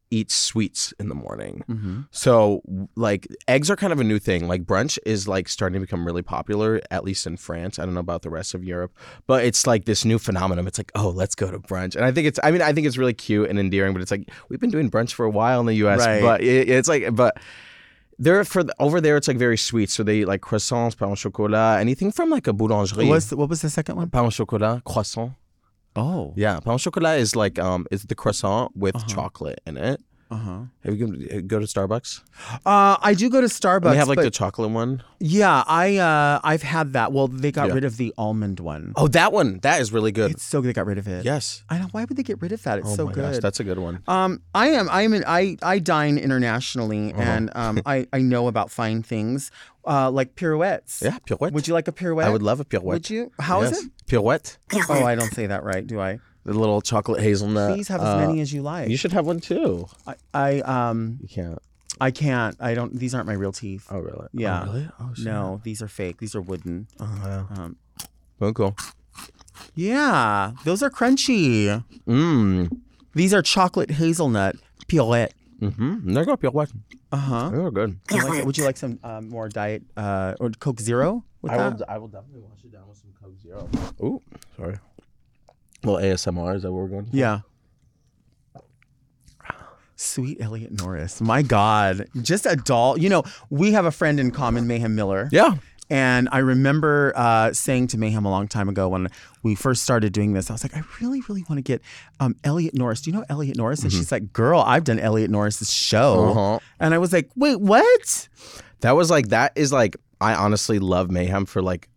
eat 0.09 0.31
sweets 0.31 0.93
in 0.99 1.09
the 1.09 1.15
morning. 1.15 1.63
mm-hmm. 1.69 2.01
So, 2.11 2.61
like, 2.95 3.27
eggs 3.47 3.69
are 3.69 3.75
kind 3.75 3.91
of 3.91 3.99
a 3.99 4.03
new 4.03 4.19
thing. 4.19 4.47
Like, 4.47 4.63
brunch 4.63 4.97
is 5.05 5.27
like 5.27 5.49
starting 5.49 5.73
to 5.73 5.79
become 5.85 6.05
really 6.05 6.21
popular, 6.21 6.81
at 6.91 7.03
least 7.03 7.27
in 7.27 7.37
France. 7.37 7.77
I 7.79 7.85
don't 7.85 7.93
know 7.93 7.99
about 7.99 8.21
the 8.21 8.29
rest 8.29 8.53
of 8.53 8.63
Europe, 8.63 8.93
but 9.27 9.43
it's 9.43 9.67
like 9.67 9.85
this 9.85 10.05
new 10.05 10.17
phenomenon. 10.19 10.67
It's 10.67 10.77
like, 10.77 10.91
oh, 10.95 11.09
let's 11.09 11.35
go 11.35 11.51
to 11.51 11.59
brunch, 11.59 11.95
and 11.95 12.05
I 12.05 12.11
think 12.11 12.27
it's. 12.27 12.39
I 12.43 12.51
mean, 12.51 12.61
I 12.61 12.73
think 12.73 12.87
it's 12.87 12.97
really 12.97 13.13
cute 13.13 13.49
and 13.49 13.59
endearing. 13.59 13.93
But 13.93 14.01
it's 14.01 14.11
like 14.11 14.29
we've 14.49 14.59
been 14.59 14.69
doing 14.71 14.89
brunch 14.89 15.11
for 15.13 15.25
a 15.25 15.29
while 15.29 15.59
in 15.59 15.65
the 15.65 15.75
U.S., 15.75 15.99
Right. 16.05 16.21
but 16.21 16.41
it, 16.41 16.69
it's 16.69 16.87
like, 16.87 17.15
but. 17.15 17.37
They're 18.19 18.43
for 18.45 18.63
the, 18.63 18.73
over 18.79 18.99
there. 18.99 19.15
It's 19.15 19.27
like 19.27 19.37
very 19.37 19.57
sweet, 19.57 19.91
so 19.91 20.01
they 20.01 20.21
eat 20.21 20.25
like 20.27 20.41
croissants, 20.41 20.97
pain 20.97 21.09
au 21.09 21.13
chocolat, 21.15 21.79
anything 21.79 22.11
from 22.11 22.31
like 22.31 22.47
a 22.47 22.51
boulangerie. 22.51 23.05
what 23.05 23.13
was 23.13 23.29
the, 23.29 23.37
what 23.37 23.47
was 23.47 23.61
the 23.61 23.69
second 23.69 23.95
one? 23.95 24.09
pain 24.09 24.25
au 24.25 24.29
chocolat, 24.31 24.83
croissant. 24.85 25.33
Oh, 25.97 26.33
Yeah, 26.37 26.59
pain 26.59 26.73
au 26.73 26.77
chocolat 26.77 27.17
is 27.19 27.35
like 27.35 27.57
um, 27.59 27.85
it's 27.91 28.05
the 28.05 28.15
croissant 28.15 28.69
with 28.75 28.95
Uh-huh. 28.95 29.07
chocolate 29.07 29.59
in 29.65 29.77
it. 29.77 29.99
Uh-huh. 30.29 30.59
Have 30.83 30.95
you 30.97 31.07
go, 31.07 31.41
go 31.41 31.59
to 31.59 31.65
Starbucks? 31.65 32.21
Uh, 32.65 32.97
I 33.01 33.13
do 33.13 33.29
go 33.29 33.39
to 33.39 33.47
Starbucks. 33.47 33.91
They 33.91 33.97
have 33.97 34.07
like 34.09 34.17
but 34.17 34.23
the 34.23 34.29
chocolate 34.31 34.71
one. 34.71 35.01
yeah, 35.19 35.63
I 35.65 35.97
uh, 35.97 36.39
I've 36.43 36.63
had 36.63 36.93
that. 36.93 37.13
Well, 37.13 37.27
they 37.29 37.51
got 37.51 37.69
Yeah. 37.69 37.73
rid 37.75 37.83
of 37.85 37.97
the 37.97 38.13
almond 38.17 38.59
one. 38.59 38.93
Oh, 38.97 39.07
that 39.09 39.31
one. 39.31 39.59
That 39.59 39.79
is 39.81 39.93
really 39.93 40.11
good. 40.11 40.31
It's 40.31 40.43
so 40.43 40.61
good. 40.61 40.67
they 40.69 40.73
got 40.73 40.85
rid 40.85 40.97
of 40.97 41.07
it. 41.07 41.23
yes. 41.23 41.63
I 41.69 41.77
know. 41.79 41.87
Why 41.91 42.03
would 42.05 42.17
they 42.17 42.23
get 42.23 42.41
rid 42.41 42.51
of 42.51 42.61
that? 42.63 42.79
It's 42.79 42.89
oh 42.89 42.95
so 42.95 43.05
my 43.05 43.13
good. 43.13 43.33
gosh, 43.33 43.41
that's 43.41 43.59
a 43.59 43.63
good 43.63 43.79
one. 43.79 44.03
Um, 44.07 44.41
I 44.53 44.67
am. 44.69 44.89
I 44.89 45.03
am. 45.03 45.13
An, 45.13 45.23
I 45.25 45.55
I 45.63 45.79
dine 45.79 46.17
internationally, 46.17 47.13
Uh-huh. 47.13 47.21
and 47.21 47.49
um, 47.55 47.81
I 47.85 48.07
I 48.11 48.19
know 48.21 48.47
about 48.47 48.69
fine 48.71 49.03
things, 49.03 49.49
uh, 49.85 50.11
like 50.11 50.35
pirouettes. 50.35 51.01
Yeah, 51.01 51.17
pirouette. 51.25 51.53
Would 51.53 51.67
you 51.67 51.73
like 51.73 51.87
a 51.87 51.93
pirouette? 51.93 52.27
I 52.27 52.29
would 52.31 52.43
love 52.43 52.59
a 52.59 52.65
pirouette. 52.65 52.83
Would 52.85 53.09
you? 53.09 53.31
How 53.39 53.61
is 53.61 53.71
Yes. 53.71 53.83
it? 53.85 53.91
Pirouette. 54.07 54.57
Oh, 54.89 55.03
I 55.05 55.15
don't 55.15 55.33
say 55.33 55.47
that 55.47 55.63
right, 55.63 55.85
do 55.87 55.99
I? 56.01 56.19
The 56.47 56.53
little 56.53 56.81
chocolate 56.81 57.21
hazelnut. 57.21 57.73
Please 57.73 57.89
have 57.89 57.99
as 57.99 58.07
uh, 58.07 58.17
many 58.25 58.39
as 58.39 58.53
you 58.53 58.61
like. 58.61 58.87
You 58.89 58.95
should 58.95 59.11
have 59.11 59.25
one 59.27 59.41
too. 59.41 59.85
I, 60.07 60.15
I 60.33 60.59
um 60.61 61.19
You 61.21 61.27
can't. 61.27 61.59
I 61.99 62.11
can't. 62.11 62.55
I 62.61 62.73
don't. 62.73 62.97
These 62.97 63.13
aren't 63.13 63.27
my 63.27 63.33
real 63.33 63.51
teeth. 63.51 63.85
Oh 63.91 63.99
really? 63.99 64.27
Yeah. 64.31 64.63
Oh, 64.63 64.71
really? 64.71 64.89
Oh 65.01 65.11
shit. 65.13 65.25
No, 65.25 65.59
these 65.63 65.81
are 65.81 65.89
fake. 65.89 66.19
These 66.19 66.35
are 66.35 66.41
wooden. 66.41 66.87
Oh 67.01 67.19
yeah. 67.25 67.45
Um, 67.63 67.75
Oh 68.39 68.53
cool. 68.53 68.77
yeah, 69.75 70.53
those 70.63 70.81
are 70.83 70.89
crunchy. 70.89 71.83
Mmm. 72.07 72.69
These 73.13 73.33
are 73.33 73.41
chocolate 73.41 73.91
hazelnut 73.91 74.55
pirouette. 74.87 75.33
Mm-hmm. 75.59 76.13
There 76.13 76.23
you 76.23 76.27
go, 76.27 76.37
pirouette. 76.37 76.71
Uh 77.11 77.17
huh. 77.17 77.49
They're 77.49 77.71
good. 77.71 77.99
Would 78.45 78.57
you 78.57 78.63
like 78.63 78.77
some 78.77 78.99
um, 79.03 79.27
more 79.27 79.49
diet 79.49 79.83
uh, 79.97 80.35
or 80.39 80.51
Coke 80.51 80.79
Zero? 80.79 81.23
With 81.41 81.51
I 81.51 81.57
that? 81.57 81.77
will. 81.79 81.85
I 81.89 81.97
will 81.97 82.07
definitely 82.07 82.41
wash 82.41 82.63
it 82.63 82.71
down 82.71 82.87
with 82.87 82.97
some 82.99 83.11
Coke 83.21 83.37
Zero. 83.41 83.67
Ooh, 84.01 84.21
sorry. 84.55 84.77
Well, 85.87 85.97
ASMR 85.97 86.55
is 86.55 86.63
that 86.63 86.71
what 86.71 86.83
we're 86.83 86.87
going? 86.89 87.05
for? 87.05 87.15
Yeah. 87.15 87.39
Sweet 89.95 90.39
Elliot 90.39 90.71
Norris. 90.79 91.21
My 91.21 91.41
God. 91.41 92.07
Just 92.21 92.45
a 92.45 92.55
doll. 92.55 92.99
You 92.99 93.09
know, 93.09 93.23
we 93.49 93.71
have 93.71 93.85
a 93.85 93.91
friend 93.91 94.19
in 94.19 94.29
common, 94.29 94.67
Mayhem 94.67 94.93
Miller. 94.95 95.27
Yeah. 95.31 95.55
And 95.89 96.27
I 96.31 96.39
remember 96.39 97.13
uh, 97.15 97.53
saying 97.53 97.87
to 97.87 97.97
Mayhem 97.97 98.25
a 98.25 98.29
long 98.29 98.47
time 98.47 98.67
ago 98.67 98.89
when 98.89 99.07
we 99.41 99.55
first 99.55 99.83
started 99.83 100.11
doing 100.11 100.33
this, 100.33 100.49
I 100.49 100.53
was 100.53 100.63
like, 100.63 100.75
I 100.75 100.83
really, 101.01 101.21
really 101.29 101.43
want 101.49 101.57
to 101.59 101.63
get 101.63 101.81
um, 102.19 102.35
Elliot 102.43 102.73
Norris. 102.73 103.01
Do 103.01 103.09
you 103.09 103.17
know 103.17 103.25
Elliot 103.29 103.57
Norris? 103.57 103.83
And 103.83 103.91
she's 103.91 104.11
like, 104.11 104.33
Girl, 104.33 104.59
I've 104.59 104.83
done 104.83 104.99
Elliot 104.99 105.31
Norris's 105.31 105.71
show. 105.71 106.17
Mm-hmm. 106.17 106.37
Uh-huh. 106.37 106.59
And 106.79 106.93
I 106.93 106.97
was 106.97 107.13
like, 107.13 107.31
Wait, 107.35 107.55
what? 107.55 108.27
That 108.81 108.91
was 108.91 109.09
like 109.09 109.29
that 109.29 109.53
is 109.55 109.71
like 109.71 109.95
I 110.19 110.35
honestly 110.35 110.79
love 110.79 111.09
Mayhem 111.09 111.45
for 111.45 111.61
like 111.61 111.87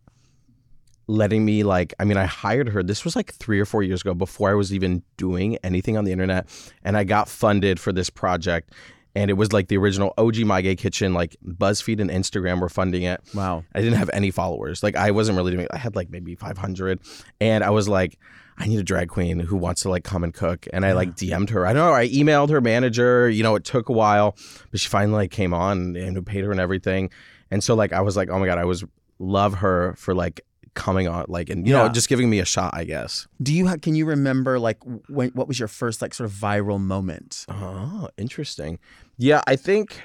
letting 1.11 1.43
me 1.43 1.63
like 1.63 1.93
I 1.99 2.05
mean 2.05 2.15
I 2.15 2.23
hired 2.25 2.69
her 2.69 2.81
this 2.81 3.03
was 3.03 3.17
like 3.17 3.33
3 3.33 3.59
or 3.59 3.65
4 3.65 3.83
years 3.83 3.99
ago 3.99 4.13
before 4.13 4.49
I 4.49 4.53
was 4.53 4.73
even 4.73 5.03
doing 5.17 5.57
anything 5.57 5.97
on 5.97 6.05
the 6.05 6.13
internet 6.13 6.47
and 6.83 6.95
I 6.95 7.03
got 7.03 7.27
funded 7.27 7.81
for 7.81 7.91
this 7.91 8.09
project 8.09 8.71
and 9.13 9.29
it 9.29 9.33
was 9.33 9.51
like 9.51 9.67
the 9.67 9.75
original 9.75 10.13
OG 10.17 10.37
My 10.37 10.61
Gay 10.61 10.77
Kitchen 10.77 11.13
like 11.13 11.35
BuzzFeed 11.45 11.99
and 11.99 12.09
Instagram 12.09 12.61
were 12.61 12.69
funding 12.69 13.03
it. 13.03 13.19
Wow. 13.35 13.65
I 13.75 13.81
didn't 13.81 13.97
have 13.97 14.09
any 14.13 14.31
followers. 14.31 14.83
Like 14.83 14.95
I 14.95 15.11
wasn't 15.11 15.35
really 15.35 15.51
doing 15.51 15.67
I 15.69 15.77
had 15.77 15.97
like 15.97 16.09
maybe 16.09 16.33
500 16.33 16.99
and 17.41 17.61
I 17.61 17.71
was 17.71 17.89
like 17.89 18.17
I 18.57 18.67
need 18.67 18.79
a 18.79 18.83
drag 18.83 19.09
queen 19.09 19.39
who 19.39 19.57
wants 19.57 19.81
to 19.81 19.89
like 19.89 20.05
come 20.05 20.23
and 20.23 20.33
cook. 20.33 20.65
And 20.71 20.85
I 20.85 20.93
like 20.93 21.15
DM'd 21.15 21.49
her. 21.49 21.65
I 21.65 21.73
don't 21.73 21.87
know. 21.87 21.93
I 21.93 22.07
emailed 22.07 22.49
her 22.51 22.61
manager. 22.61 23.29
You 23.29 23.43
know, 23.43 23.55
it 23.55 23.63
took 23.63 23.89
a 23.89 23.93
while, 23.93 24.35
but 24.69 24.79
she 24.79 24.87
finally 24.87 25.15
like 25.15 25.31
came 25.31 25.53
on 25.53 25.95
and 25.95 26.25
paid 26.25 26.45
her 26.45 26.51
and 26.51 26.59
everything. 26.59 27.09
And 27.49 27.61
so 27.61 27.75
like 27.75 27.91
I 27.91 27.99
was 28.01 28.15
like, 28.15 28.29
oh 28.29 28.39
my 28.39 28.45
god, 28.45 28.59
I 28.59 28.65
was 28.65 28.85
love 29.19 29.55
her 29.55 29.93
for 29.97 30.13
like 30.13 30.41
coming 30.73 31.07
on, 31.07 31.25
like 31.27 31.49
and 31.49 31.67
you 31.67 31.73
know, 31.73 31.89
just 31.89 32.09
giving 32.09 32.29
me 32.29 32.39
a 32.39 32.45
shot. 32.45 32.73
I 32.73 32.83
guess. 32.83 33.27
Do 33.41 33.53
you 33.53 33.67
ha- 33.67 33.77
can 33.81 33.95
you 33.95 34.05
remember 34.05 34.59
like 34.59 34.77
when, 35.09 35.29
what 35.29 35.47
was 35.47 35.59
your 35.59 35.67
first 35.67 36.01
like 36.01 36.13
sort 36.13 36.29
of 36.29 36.35
viral 36.35 36.79
moment? 36.79 37.45
Oh, 37.49 38.09
interesting. 38.17 38.79
Yeah, 39.17 39.41
I 39.47 39.55
think 39.55 40.01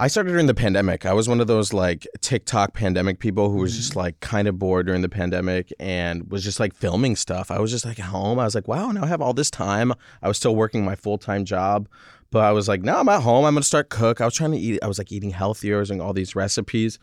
I 0.00 0.08
started 0.08 0.30
during 0.30 0.46
the 0.46 0.54
pandemic. 0.54 1.04
I 1.04 1.12
was 1.12 1.28
one 1.28 1.42
of 1.42 1.46
those 1.46 1.74
like 1.74 2.06
TikTok 2.22 2.72
pandemic 2.72 3.18
people 3.18 3.50
who 3.50 3.58
was 3.58 3.76
just 3.76 3.92
mm. 3.92 3.96
like 3.96 4.18
kind 4.20 4.48
of 4.48 4.58
bored 4.58 4.86
during 4.86 5.02
the 5.02 5.10
pandemic 5.10 5.70
and 5.78 6.30
was 6.30 6.42
just 6.42 6.58
like 6.58 6.74
filming 6.74 7.16
stuff. 7.16 7.50
I 7.50 7.58
was 7.58 7.70
just 7.70 7.84
like 7.84 7.98
at 7.98 8.06
home. 8.06 8.38
I 8.38 8.44
was 8.44 8.54
like, 8.54 8.66
wow, 8.66 8.92
now 8.92 9.04
I 9.04 9.08
have 9.08 9.20
all 9.20 9.34
this 9.34 9.50
time. 9.50 9.92
I 10.22 10.28
was 10.28 10.38
still 10.38 10.56
working 10.56 10.86
my 10.86 10.94
full 10.94 11.18
time 11.18 11.44
job, 11.44 11.86
But 12.30 12.44
I 12.44 12.52
was 12.52 12.66
like, 12.66 12.80
no, 12.80 12.96
I'm 12.96 13.10
at 13.10 13.20
home. 13.20 13.44
I'm 13.44 13.52
gonna 13.52 13.62
start 13.62 13.90
cook. 13.90 14.22
I 14.22 14.24
was 14.24 14.32
trying 14.32 14.52
to 14.52 14.58
eat. 14.58 14.78
I 14.82 14.86
was 14.86 14.96
like 14.96 15.12
eating 15.12 15.32
healthier, 15.32 15.76
I 15.76 15.80
was 15.80 15.88
doing 15.88 16.00
all 16.00 16.14
these 16.14 16.34
recipes. 16.34 16.98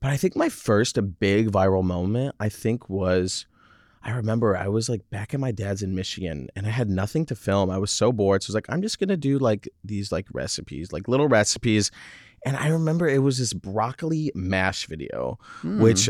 But 0.00 0.10
I 0.10 0.16
think 0.16 0.36
my 0.36 0.48
first 0.48 0.98
big 1.18 1.50
viral 1.50 1.82
moment, 1.82 2.34
I 2.38 2.48
think, 2.48 2.88
was 2.88 3.46
I 4.02 4.12
remember 4.12 4.56
I 4.56 4.68
was 4.68 4.88
like 4.88 5.08
back 5.10 5.34
at 5.34 5.40
my 5.40 5.50
dad's 5.50 5.82
in 5.82 5.94
Michigan 5.94 6.48
and 6.54 6.66
I 6.66 6.70
had 6.70 6.88
nothing 6.88 7.26
to 7.26 7.34
film. 7.34 7.68
I 7.68 7.78
was 7.78 7.90
so 7.90 8.12
bored. 8.12 8.42
So 8.42 8.46
I 8.46 8.50
was 8.50 8.54
like, 8.54 8.66
I'm 8.68 8.82
just 8.82 8.98
gonna 8.98 9.16
do 9.16 9.38
like 9.38 9.68
these 9.84 10.12
like 10.12 10.26
recipes, 10.32 10.92
like 10.92 11.08
little 11.08 11.28
recipes. 11.28 11.90
And 12.46 12.56
I 12.56 12.68
remember 12.68 13.08
it 13.08 13.18
was 13.18 13.38
this 13.38 13.52
broccoli 13.52 14.30
mash 14.34 14.86
video, 14.86 15.38
hmm. 15.60 15.82
which 15.82 16.08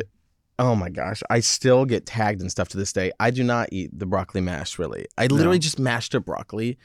oh 0.59 0.75
my 0.75 0.91
gosh, 0.91 1.23
I 1.31 1.41
still 1.41 1.85
get 1.85 2.05
tagged 2.05 2.41
and 2.41 2.51
stuff 2.51 2.69
to 2.71 2.77
this 2.77 2.93
day. 2.93 3.13
I 3.21 3.31
do 3.31 3.43
not 3.43 3.69
eat 3.73 3.97
the 3.97 4.07
broccoli 4.07 4.43
mash 4.43 4.79
really. 4.79 5.07
I 5.17 5.27
literally 5.27 5.59
just 5.59 5.79
mashed 5.79 6.15
up 6.15 6.25
broccoli. 6.25 6.79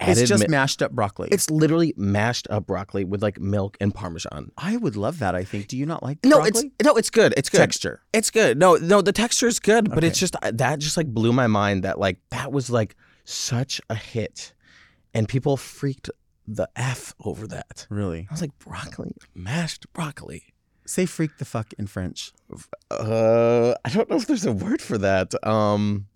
It's 0.00 0.22
just 0.28 0.48
mi- 0.48 0.50
mashed 0.50 0.82
up 0.82 0.92
broccoli. 0.92 1.28
it's 1.30 1.50
literally 1.50 1.92
mashed 1.96 2.46
up 2.50 2.66
broccoli 2.66 3.04
with 3.04 3.22
like 3.22 3.38
milk 3.40 3.76
and 3.80 3.94
parmesan. 3.94 4.50
I 4.56 4.76
would 4.76 4.96
love 4.96 5.18
that. 5.18 5.34
I 5.34 5.44
think. 5.44 5.68
Do 5.68 5.76
you 5.76 5.86
not 5.86 6.02
like 6.02 6.18
No, 6.24 6.36
broccoli? 6.40 6.66
it's 6.78 6.84
no, 6.84 6.94
it's 6.96 7.10
good. 7.10 7.34
It's 7.36 7.48
good. 7.48 7.58
Texture. 7.58 8.02
It's 8.12 8.30
good. 8.30 8.58
No, 8.58 8.76
no, 8.76 9.02
the 9.02 9.12
texture 9.12 9.46
is 9.46 9.58
good, 9.60 9.90
but 9.94 10.02
it's 10.04 10.18
just 10.18 10.34
uh, 10.42 10.50
that 10.54 10.78
just 10.78 10.96
like 10.96 11.06
blew 11.08 11.32
my 11.32 11.46
mind 11.46 11.84
that 11.84 11.98
like 11.98 12.18
that 12.30 12.50
was 12.52 12.70
like 12.70 12.96
such 13.24 13.80
a 13.90 13.94
hit, 13.94 14.54
and 15.14 15.28
people 15.28 15.56
freaked 15.56 16.10
the 16.48 16.68
f 16.74 17.14
over 17.24 17.46
that. 17.46 17.86
really. 17.90 18.26
I 18.28 18.32
was 18.32 18.40
like 18.40 18.58
broccoli, 18.58 19.12
mashed 19.34 19.92
broccoli. 19.92 20.44
Say 20.86 21.06
freak 21.06 21.38
the 21.38 21.44
fuck 21.44 21.72
in 21.78 21.86
French. 21.86 22.32
Uh, 22.90 23.74
I 23.84 23.90
don't 23.90 24.10
know 24.10 24.16
if 24.16 24.26
there's 24.26 24.44
a 24.46 24.50
word 24.52 24.82
for 24.82 24.98
that. 24.98 25.32
Um, 25.46 26.06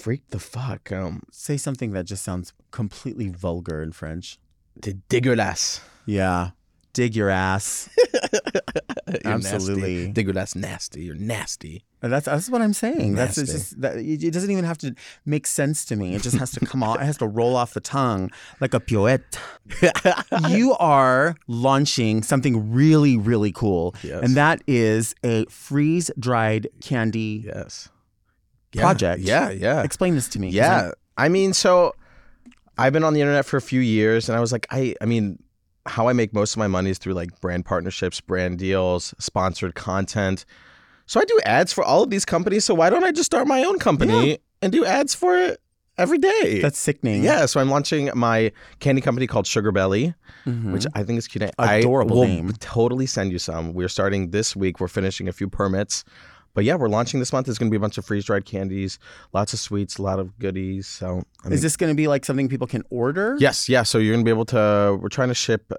freak 0.00 0.22
the 0.30 0.38
fuck. 0.38 0.90
Um, 0.92 1.22
Say 1.30 1.56
something 1.56 1.92
that 1.92 2.04
just 2.06 2.24
sounds 2.24 2.52
completely 2.70 3.28
vulgar 3.28 3.82
in 3.82 3.92
French. 3.92 4.38
de 4.80 4.94
dégueulasse. 5.08 5.80
Yeah. 6.06 6.50
Dig 6.92 7.14
your 7.14 7.30
ass. 7.30 7.88
You're 9.24 9.32
Absolutely. 9.34 10.06
nasty. 10.08 10.12
dégueulasse, 10.24 10.56
nasty. 10.56 11.02
You're 11.04 11.14
nasty. 11.14 11.84
That's 12.00 12.24
that's 12.26 12.48
what 12.50 12.62
I'm 12.62 12.72
saying. 12.72 13.14
That's 13.14 13.36
it's 13.38 13.52
Nasty. 13.52 13.58
just 13.58 13.80
that 13.82 13.96
it 13.98 14.24
it 14.24 14.30
doesn't 14.32 14.50
even 14.50 14.64
have 14.64 14.78
to 14.78 14.94
make 15.26 15.46
sense 15.46 15.84
to 15.86 15.96
me. 15.96 16.14
It 16.16 16.22
just 16.22 16.36
has 16.38 16.50
to 16.52 16.60
come 16.66 16.82
off. 16.82 16.96
It 17.00 17.04
has 17.04 17.18
to 17.18 17.26
roll 17.28 17.54
off 17.56 17.74
the 17.74 17.80
tongue 17.80 18.30
like 18.60 18.72
a 18.74 18.80
pirouette. 18.80 19.38
you 20.48 20.74
are 20.80 21.36
launching 21.46 22.22
something 22.22 22.72
really 22.72 23.16
really 23.18 23.52
cool, 23.52 23.94
Yes. 24.02 24.22
and 24.24 24.34
that 24.36 24.62
is 24.66 25.14
a 25.22 25.44
freeze 25.46 26.10
dried 26.18 26.68
candy 26.80 27.44
Yes. 27.46 27.88
Project. 28.76 29.22
Yeah, 29.22 29.50
yeah. 29.50 29.82
Explain 29.82 30.14
this 30.14 30.28
to 30.30 30.38
me. 30.38 30.48
Yeah. 30.50 30.90
I'm- 31.16 31.32
mean, 31.32 31.52
so 31.52 31.94
I've 32.78 32.92
been 32.92 33.04
on 33.04 33.12
the 33.14 33.20
internet 33.20 33.44
for 33.44 33.56
a 33.58 33.62
few 33.62 33.80
years 33.80 34.28
and 34.28 34.36
I 34.36 34.40
was 34.40 34.52
like, 34.52 34.66
I 34.70 34.94
I 35.00 35.04
mean, 35.04 35.42
how 35.86 36.08
I 36.08 36.12
make 36.12 36.32
most 36.32 36.52
of 36.54 36.58
my 36.58 36.66
money 36.68 36.90
is 36.90 36.98
through 36.98 37.14
like 37.14 37.40
brand 37.40 37.64
partnerships, 37.66 38.20
brand 38.20 38.58
deals, 38.58 39.14
sponsored 39.18 39.74
content. 39.74 40.44
So 41.06 41.20
I 41.20 41.24
do 41.24 41.40
ads 41.44 41.72
for 41.72 41.82
all 41.84 42.02
of 42.04 42.10
these 42.10 42.24
companies. 42.24 42.64
So 42.64 42.74
why 42.74 42.88
don't 42.90 43.04
I 43.04 43.10
just 43.12 43.26
start 43.26 43.46
my 43.48 43.64
own 43.64 43.78
company 43.78 44.38
and 44.62 44.72
do 44.72 44.84
ads 44.84 45.14
for 45.14 45.36
it 45.36 45.60
every 45.98 46.18
day? 46.18 46.60
That's 46.62 46.78
sickening. 46.78 47.22
yeah, 47.24 47.44
so 47.46 47.60
I'm 47.60 47.68
launching 47.68 48.10
my 48.14 48.52
candy 48.78 49.00
company 49.02 49.26
called 49.26 49.46
Sugar 49.46 49.72
Belly, 49.72 50.14
Mhm. 50.46 50.72
which 50.72 50.86
I 50.94 51.02
think 51.02 51.18
is 51.18 51.26
cute. 51.28 51.50
Adorable 51.58 52.22
name. 52.22 52.30
I 52.30 52.36
will 52.36 52.44
name. 52.46 52.52
totally 52.60 53.06
send 53.06 53.32
you 53.32 53.38
some. 53.38 53.74
We're 53.74 53.88
starting 53.88 54.30
this 54.30 54.54
week. 54.56 54.80
We're 54.80 54.88
finishing 54.88 55.28
a 55.28 55.32
few 55.32 55.48
permits. 55.48 56.04
But 56.54 56.64
yeah, 56.64 56.74
we're 56.74 56.88
launching 56.88 57.20
this 57.20 57.32
month. 57.32 57.46
There's 57.46 57.58
going 57.58 57.68
to 57.68 57.70
be 57.70 57.76
a 57.76 57.80
bunch 57.80 57.96
of 57.98 58.04
freeze 58.04 58.24
dried 58.24 58.44
candies, 58.44 58.98
lots 59.32 59.52
of 59.52 59.60
sweets, 59.60 59.98
a 59.98 60.02
lot 60.02 60.18
of 60.18 60.38
goodies. 60.38 60.86
So, 60.86 61.22
I 61.44 61.48
mean, 61.48 61.52
is 61.54 61.62
this 61.62 61.76
going 61.76 61.90
to 61.90 61.94
be 61.96 62.08
like 62.08 62.24
something 62.24 62.48
people 62.48 62.66
can 62.66 62.82
order? 62.90 63.36
yes, 63.38 63.68
yeah. 63.68 63.82
So 63.84 63.98
you're 63.98 64.12
going 64.14 64.24
to 64.24 64.28
be 64.28 64.32
able 64.34 64.46
to, 64.46 64.98
we're 65.00 65.08
trying 65.08 65.28
to 65.28 65.34
ship 65.34 65.72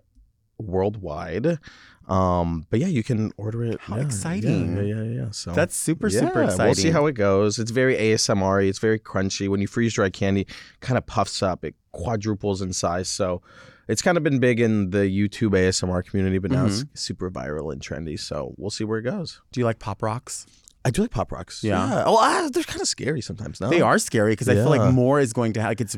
worldwide. 0.57 1.59
Um, 2.07 2.65
but 2.69 2.79
yeah, 2.79 2.87
you 2.87 3.03
can 3.03 3.31
order 3.37 3.63
it. 3.63 3.79
How 3.81 3.97
yeah, 3.97 4.03
exciting. 4.03 4.75
Yeah, 4.75 4.81
yeah, 4.83 4.95
yeah. 5.03 5.21
yeah. 5.25 5.31
So 5.31 5.51
That's 5.51 5.75
super 5.75 6.09
super 6.09 6.43
exciting. 6.43 6.65
We'll 6.65 6.75
see 6.75 6.91
how 6.91 7.05
it 7.05 7.13
goes. 7.13 7.59
It's 7.59 7.71
very 7.71 7.95
ASMR. 7.95 8.67
It's 8.67 8.79
very 8.79 8.99
crunchy. 8.99 9.47
When 9.47 9.61
you 9.61 9.67
freeze 9.67 9.93
dry 9.93 10.09
candy, 10.09 10.47
kind 10.79 10.97
of 10.97 11.05
puffs 11.05 11.41
up. 11.43 11.63
It 11.63 11.75
quadruples 11.91 12.61
in 12.61 12.73
size. 12.73 13.07
So 13.07 13.41
it's 13.87 14.01
kind 14.01 14.17
of 14.17 14.23
been 14.23 14.39
big 14.39 14.59
in 14.59 14.89
the 14.89 14.99
YouTube 14.99 15.51
ASMR 15.51 16.03
community, 16.05 16.37
but 16.37 16.51
now 16.51 16.65
it's 16.65 16.79
Mm-hmm. 16.83 16.95
super 16.95 17.29
viral 17.31 17.71
and 17.71 17.81
trendy. 17.81 18.19
So 18.19 18.55
we'll 18.57 18.71
see 18.71 18.83
where 18.83 18.99
it 18.99 19.03
goes. 19.03 19.41
Do 19.51 19.59
you 19.61 19.65
like 19.65 19.79
pop 19.79 20.01
rocks? 20.01 20.45
I 20.83 20.89
do 20.89 21.01
like 21.03 21.11
pop 21.11 21.31
rocks. 21.31 21.63
Yeah. 21.63 22.03
Oh, 22.05 22.17
ah, 22.19 22.49
they're 22.51 22.63
kind 22.63 22.81
of 22.81 22.87
scary 22.87 23.21
sometimes. 23.21 23.61
No, 23.61 23.69
They 23.69 23.81
are 23.81 23.99
scary 23.99 24.31
because 24.33 24.49
I 24.49 24.55
feel 24.55 24.69
like 24.69 24.91
more 24.93 25.19
is 25.19 25.31
going 25.33 25.53
to 25.53 25.61
ha- 25.61 25.67
like 25.69 25.81
it's 25.81 25.95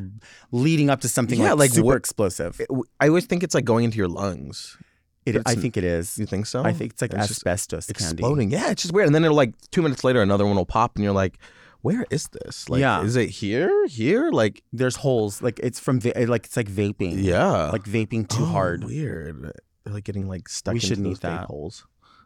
leading 0.51 0.89
up 0.89 1.01
to 1.01 1.07
something 1.09 1.39
Yeah, 1.39 1.51
like, 1.51 1.59
like 1.59 1.71
super 1.71 1.85
what- 1.85 1.97
explosive. 1.97 2.59
I 2.99 3.07
always 3.07 3.25
think 3.25 3.43
it's 3.43 3.55
like 3.55 3.65
going 3.65 3.85
into 3.85 3.97
your 3.97 4.09
lungs. 4.09 4.77
It, 5.25 5.37
I 5.45 5.55
think 5.55 5.77
it 5.77 5.85
is. 5.85 6.17
You 6.17 6.25
think 6.25 6.45
so? 6.45 6.63
I 6.63 6.73
think 6.73 6.91
it's 6.93 7.01
like 7.01 7.13
It's 7.13 7.31
asbestos 7.31 7.85
candy. 7.85 8.13
exploding. 8.21 8.51
Yeah, 8.51 8.71
it's 8.71 8.81
just 8.81 8.93
weird. 8.93 9.05
And 9.07 9.15
then 9.15 9.23
it'll 9.23 9.37
like 9.37 9.53
two 9.71 9.81
minutes 9.81 10.03
later, 10.03 10.21
another 10.21 10.45
one 10.45 10.57
will 10.57 10.65
pop, 10.65 10.95
and 10.97 11.03
you're 11.05 11.13
like, 11.13 11.37
"Where 11.81 12.05
is 12.09 12.27
this? 12.27 12.67
Like, 12.67 12.81
Yeah. 12.81 13.03
is 13.03 13.15
it 13.15 13.29
here? 13.29 13.87
Here? 13.87 14.31
Like, 14.31 14.63
There's 14.73 14.97
holes. 14.97 15.41
Like 15.41 15.61
it's 15.63 15.79
from 15.79 16.01
va- 16.01 16.11
like 16.27 16.47
it's 16.47 16.57
like 16.57 16.67
vaping. 16.69 17.23
yeah, 17.23 17.69
Like 17.71 17.83
vaping 17.85 18.27
too 18.27 18.43
Oh, 18.43 18.47
hard. 18.47 18.83
Weird. 18.83 19.53
They're 19.85 19.93
like 19.93 20.03
getting 20.03 20.27
like 20.27 20.49
stuck 20.49 20.73
We 20.73 20.79
those 20.81 20.89
vape 20.99 21.19
that. 21.21 21.45
holes 21.45 21.85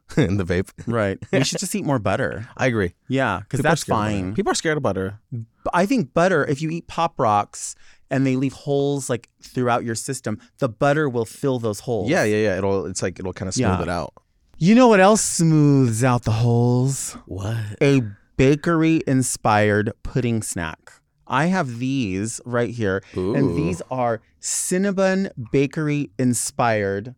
in 0.17 0.37
the 0.37 0.43
vape. 0.45 0.69
Right. 0.87 1.17
We 1.31 1.43
should 1.43 1.59
just 1.65 1.75
eat 1.75 1.85
more 1.85 1.99
butter. 1.99 2.47
I 2.55 2.67
agree. 2.67 2.93
Yeah, 3.07 3.39
because 3.39 3.59
that's 3.61 3.81
scared 3.81 3.97
of 3.97 4.03
butter. 4.03 4.13
fine. 4.23 4.33
People 4.35 4.51
are 4.51 4.55
scared 4.55 4.77
of 4.77 4.83
butter. 4.83 5.19
But 5.31 5.71
I 5.73 5.85
think 5.85 6.13
butter, 6.13 6.45
if 6.45 6.61
you 6.61 6.69
eat 6.69 6.87
pop 6.87 7.19
rocks 7.19 7.75
and 8.09 8.25
they 8.25 8.35
leave 8.37 8.53
holes 8.53 9.09
like 9.09 9.27
throughout 9.41 9.83
your 9.83 9.95
system, 9.95 10.39
the 10.59 10.69
butter 10.69 11.09
will 11.09 11.25
fill 11.25 11.59
those 11.59 11.81
holes. 11.81 12.09
Yeah, 12.09 12.23
yeah, 12.23 12.37
yeah. 12.37 12.57
It'll. 12.57 12.85
It's 12.85 13.01
like 13.01 13.19
it'll 13.19 13.33
kind 13.33 13.47
of 13.49 13.55
smooth 13.55 13.67
Yeah. 13.69 13.81
it 13.81 13.89
out. 13.89 14.13
You 14.59 14.73
know 14.75 14.87
what 14.87 14.99
else 14.99 15.21
smooths 15.21 16.03
out 16.03 16.23
the 16.23 16.31
holes? 16.31 17.15
What? 17.25 17.57
A 17.81 18.01
bakery 18.37 19.01
inspired 19.05 19.91
pudding 20.03 20.41
snack. 20.41 20.93
I 21.27 21.47
have 21.47 21.79
these 21.79 22.39
right 22.45 22.69
here. 22.69 23.03
Ooh. 23.17 23.35
And 23.35 23.55
these 23.57 23.81
are 23.91 24.21
Cinnabon 24.41 25.29
bakery 25.51 26.09
inspired 26.17 27.13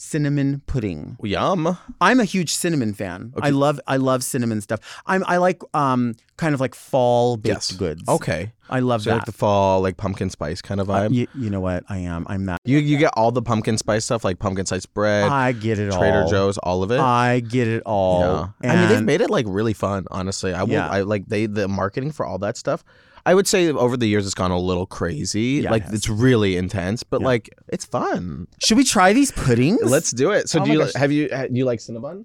cinnamon 0.00 0.62
pudding. 0.66 1.18
Yum. 1.22 1.76
I'm 2.00 2.20
a 2.20 2.24
huge 2.24 2.54
cinnamon 2.54 2.94
fan. 2.94 3.34
I 3.42 3.50
love 3.50 3.78
I 3.86 3.98
love 3.98 4.24
cinnamon 4.24 4.62
stuff. 4.62 4.80
I'm 5.06 5.22
I 5.26 5.36
like 5.36 5.60
um 5.74 6.14
kind 6.38 6.54
of 6.54 6.60
like 6.60 6.74
fall 6.74 7.36
baked 7.36 7.54
Yes. 7.54 7.72
goods. 7.72 8.02
Okay. 8.08 8.52
I 8.70 8.78
love 8.80 9.02
So 9.02 9.10
that. 9.10 9.16
like 9.16 9.24
the 9.26 9.32
fall, 9.32 9.82
like 9.82 9.98
pumpkin 9.98 10.30
spice 10.30 10.62
kind 10.62 10.80
of 10.80 10.88
Uh, 10.88 10.94
vibe. 11.08 11.12
you, 11.12 11.26
you 11.34 11.50
know 11.50 11.60
what? 11.60 11.84
I 11.90 11.98
am. 11.98 12.24
I'm 12.30 12.46
that. 12.46 12.60
you 12.64 12.78
you 12.78 12.96
get 12.96 13.12
all 13.14 13.30
the 13.30 13.42
pumpkin 13.42 13.76
spice 13.76 14.06
stuff, 14.06 14.24
like 14.24 14.38
pumpkin 14.38 14.64
spice 14.64 14.86
bread, 14.86 15.28
I 15.28 15.52
get 15.52 15.78
it 15.78 15.90
Trader 15.92 15.92
all. 15.92 15.98
Trader 16.00 16.24
Joe's, 16.30 16.56
all 16.58 16.82
of 16.82 16.90
it. 16.90 16.98
I 17.00 17.40
get 17.40 17.68
it 17.68 17.82
all. 17.84 18.54
Yeah. 18.64 18.72
I 18.72 18.76
mean, 18.76 18.88
they've 18.88 19.04
made 19.04 19.20
it 19.20 19.28
like 19.28 19.44
really 19.48 19.74
fun. 19.74 20.06
Honestly, 20.10 20.54
I 20.54 20.62
will. 20.62 20.72
Yeah. 20.72 20.88
I 20.88 21.02
like 21.02 21.26
they 21.26 21.44
the 21.44 21.68
marketing 21.68 22.12
for 22.12 22.24
all 22.24 22.38
that 22.38 22.56
stuff. 22.56 22.84
I 23.26 23.34
would 23.34 23.46
say 23.46 23.68
over 23.70 23.96
the 23.96 24.06
years 24.06 24.24
it's 24.26 24.34
gone 24.34 24.50
a 24.50 24.58
little 24.58 24.86
crazy. 24.86 25.60
Yeah, 25.62 25.68
it 25.68 25.70
like 25.72 25.82
has. 25.84 25.92
it's 25.94 26.08
really 26.08 26.56
intense, 26.56 27.02
but 27.02 27.20
Yeah. 27.20 27.26
like 27.26 27.50
it's 27.68 27.84
fun. 27.84 28.46
Should 28.64 28.76
we 28.78 28.84
try 28.84 29.12
these 29.12 29.30
puddings? 29.32 29.80
Let's 29.82 30.10
do 30.10 30.30
it. 30.30 30.48
So 30.48 30.60
Oh 30.60 30.64
do 30.64 30.68
my 30.68 30.74
you 30.74 30.80
gosh. 30.84 30.94
have 30.94 31.12
you 31.12 31.28
ha- 31.32 31.46
you 31.50 31.64
like 31.64 31.80
Cinnabon? 31.80 32.24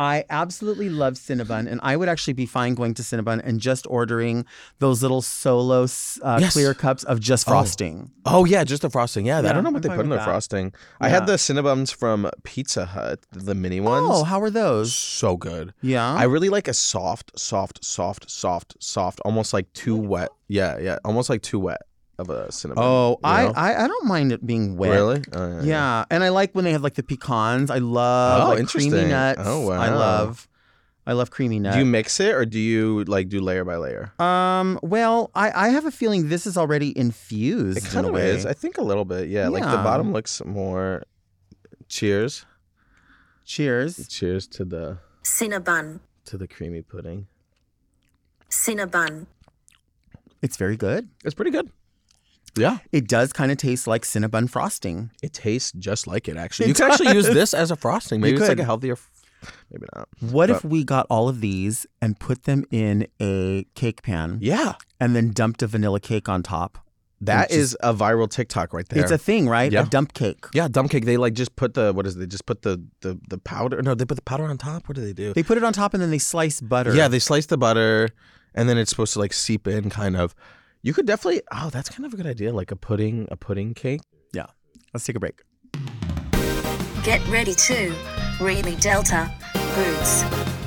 I 0.00 0.24
absolutely 0.30 0.88
love 0.88 1.14
Cinnabon, 1.14 1.70
and 1.70 1.78
I 1.82 1.94
would 1.94 2.08
actually 2.08 2.32
be 2.32 2.46
fine 2.46 2.74
going 2.74 2.94
to 2.94 3.02
Cinnabon 3.02 3.42
and 3.44 3.60
just 3.60 3.86
ordering 3.90 4.46
those 4.78 5.02
little 5.02 5.20
solo 5.20 5.82
uh, 5.84 6.38
Yes. 6.40 6.54
clear 6.54 6.72
cups 6.72 7.04
of 7.04 7.20
just 7.20 7.46
Oh. 7.46 7.50
frosting. 7.52 8.10
Oh 8.24 8.46
yeah, 8.46 8.64
just 8.64 8.80
the 8.80 8.88
frosting. 8.88 9.26
Yeah, 9.26 9.38
I 9.40 9.42
don't 9.42 9.62
know 9.62 9.68
I'm 9.68 9.74
what 9.74 9.82
they 9.82 9.90
put 9.90 10.00
in 10.00 10.08
their 10.08 10.18
that. 10.20 10.24
frosting. 10.24 10.72
I 11.02 11.10
had 11.10 11.26
the 11.26 11.34
Cinnabons 11.34 11.92
from 11.94 12.30
Pizza 12.44 12.86
Hut, 12.86 13.20
the 13.30 13.54
mini 13.54 13.80
ones. 13.80 14.08
Oh, 14.10 14.24
how 14.24 14.40
are 14.40 14.48
those? 14.50 14.94
so 14.94 15.36
good. 15.36 15.74
Yeah. 15.82 16.14
I 16.14 16.24
really 16.24 16.48
like 16.48 16.66
a 16.66 16.74
soft, 16.74 17.38
soft, 17.38 17.84
soft, 17.84 18.30
soft, 18.30 18.76
soft, 18.82 19.20
almost 19.26 19.52
like 19.52 19.70
too 19.74 19.96
wet. 19.96 20.30
Yeah, 20.48 20.78
yeah, 20.78 20.98
almost 21.04 21.28
like 21.28 21.42
too 21.42 21.58
wet 21.58 21.82
of 22.20 22.30
a 22.30 22.52
cinnamon. 22.52 22.84
oh, 22.84 23.18
I, 23.24 23.44
know? 23.46 23.52
I 23.56 23.84
I 23.84 23.86
don't 23.88 24.06
mind 24.06 24.32
it 24.32 24.44
being 24.46 24.76
wet. 24.76 24.90
really. 24.92 25.22
Oh, 25.32 25.60
Yeah, 25.62 26.04
and 26.10 26.22
I 26.22 26.28
like 26.28 26.52
when 26.54 26.64
they 26.64 26.72
have 26.72 26.82
like 26.82 26.94
the 26.94 27.02
pecans. 27.02 27.70
I 27.70 27.78
love 27.78 28.42
Oh, 28.42 28.48
like 28.54 28.68
creamy 28.68 28.86
interesting. 28.86 29.08
nuts. 29.10 29.40
Oh, 29.44 29.70
I 29.70 29.88
love, 29.90 30.46
I 31.06 31.12
love 31.14 31.30
creamy 31.30 31.58
nuts. 31.58 31.76
Do 31.76 31.80
you 31.80 31.86
mix 31.86 32.20
it 32.20 32.34
or 32.34 32.44
do 32.44 32.58
you 32.58 33.04
like 33.04 33.28
do 33.28 33.40
layer 33.40 33.64
by 33.64 33.76
layer? 33.76 34.12
um. 34.20 34.78
Well, 34.82 35.30
I 35.34 35.50
I 35.66 35.68
have 35.70 35.86
a 35.86 35.90
feeling 35.90 36.28
this 36.28 36.46
is 36.46 36.56
already 36.56 36.96
infused. 36.96 37.78
It 37.78 37.84
in 37.86 37.90
kind 37.90 38.06
a 38.06 38.10
of 38.10 38.16
is. 38.18 38.46
I 38.46 38.52
think 38.52 38.78
a 38.78 38.82
little 38.82 39.04
bit. 39.04 39.28
Yeah, 39.28 39.48
like 39.48 39.62
the 39.64 39.82
bottom 39.82 40.12
looks 40.12 40.42
more. 40.44 41.02
Cheers. 41.88 42.44
Cheers. 43.44 44.06
Cheers 44.08 44.46
to 44.48 44.64
the 44.64 44.98
Cinnabon. 45.24 46.00
to 46.26 46.38
the 46.38 46.46
creamy 46.46 46.82
pudding. 46.82 47.26
Cinnabon. 48.48 49.26
It's 50.42 50.56
very 50.56 50.76
good. 50.76 51.08
It's 51.24 51.34
pretty 51.34 51.50
good. 51.50 51.70
Yeah, 52.56 52.78
It 52.92 53.08
does 53.08 53.32
kind 53.32 53.50
of 53.52 53.58
taste 53.58 53.86
like 53.86 54.02
Cinnabon 54.02 54.50
frosting. 54.50 55.10
it 55.22 55.32
tastes 55.32 55.72
just 55.72 56.06
like 56.06 56.28
it. 56.28 56.36
Actually, 56.36 56.66
It 56.66 56.68
you 56.70 56.74
can 56.74 56.90
actually 56.90 57.14
use 57.14 57.26
this 57.28 57.54
as 57.54 57.70
a 57.70 57.76
frosting. 57.76 58.20
Maybe 58.20 58.36
it's 58.38 58.48
like 58.48 58.58
a 58.58 58.64
healthier. 58.64 58.96
Maybe 59.70 59.86
not. 59.94 60.08
What 60.20 60.50
if 60.50 60.64
we 60.64 60.84
got 60.84 61.06
all 61.08 61.28
of 61.28 61.40
these 61.40 61.86
and 62.02 62.18
put 62.18 62.44
them 62.44 62.64
in 62.70 63.06
a 63.20 63.64
cake 63.74 64.02
pan 64.02 64.38
Yeah. 64.42 64.74
and 65.00 65.16
then 65.16 65.30
dumped 65.30 65.62
a 65.62 65.66
vanilla 65.66 66.00
cake 66.00 66.28
on 66.28 66.42
top? 66.42 66.78
That 67.22 67.50
is 67.50 67.76
a 67.82 67.92
viral 67.94 68.30
TikTok 68.30 68.72
right 68.72 68.88
there. 68.88 69.02
It's 69.02 69.12
a 69.12 69.18
thing, 69.18 69.46
right? 69.48 69.70
Yeah. 69.70 69.82
A 69.82 69.86
dump 69.86 70.14
cake. 70.14 70.44
yeah, 70.54 70.68
dump 70.68 70.90
cake. 70.90 71.04
They 71.04 71.18
like 71.18 71.34
just 71.34 71.54
put 71.54 71.74
the 71.74 71.92
what 71.92 72.06
is 72.06 72.16
it? 72.16 72.20
They 72.20 72.26
just 72.26 72.46
put 72.46 72.62
the 72.62 72.82
the 73.02 73.18
the 73.28 73.36
powder. 73.36 73.80
No, 73.82 73.94
they 73.94 74.06
put 74.06 74.14
the 74.16 74.22
powder 74.22 74.44
on 74.44 74.56
top. 74.56 74.88
What 74.88 74.96
do 74.96 75.02
they 75.02 75.12
do? 75.12 75.34
They 75.34 75.42
put 75.42 75.58
it 75.58 75.64
on 75.64 75.72
top 75.74 75.92
and 75.92 76.02
then 76.02 76.10
they 76.10 76.18
slice 76.18 76.62
butter. 76.62 76.94
Yeah, 76.94 77.08
they 77.08 77.18
slice 77.18 77.44
the 77.44 77.58
butter, 77.58 78.08
and 78.54 78.70
then 78.70 78.78
it's 78.78 78.88
supposed 78.90 79.12
to 79.14 79.18
like 79.18 79.34
seep 79.34 79.66
in, 79.68 79.90
kind 79.90 80.16
of. 80.16 80.34
You 80.82 80.94
could 80.94 81.06
definitely. 81.06 81.42
Oh, 81.52 81.70
that's 81.70 81.88
kind 81.88 82.06
of 82.06 82.14
a 82.14 82.16
good 82.16 82.26
idea, 82.26 82.52
like 82.52 82.70
a 82.70 82.76
pudding, 82.76 83.28
a 83.30 83.36
pudding 83.36 83.74
cake. 83.74 84.00
yeah. 84.32 84.46
Let's 84.94 85.04
take 85.04 85.16
a 85.16 85.20
break. 85.20 85.42
Get 87.04 87.26
ready 87.28 87.54
to 87.54 87.94
really 88.40 88.74
Delta 88.76 89.30
Boots. 89.74 90.59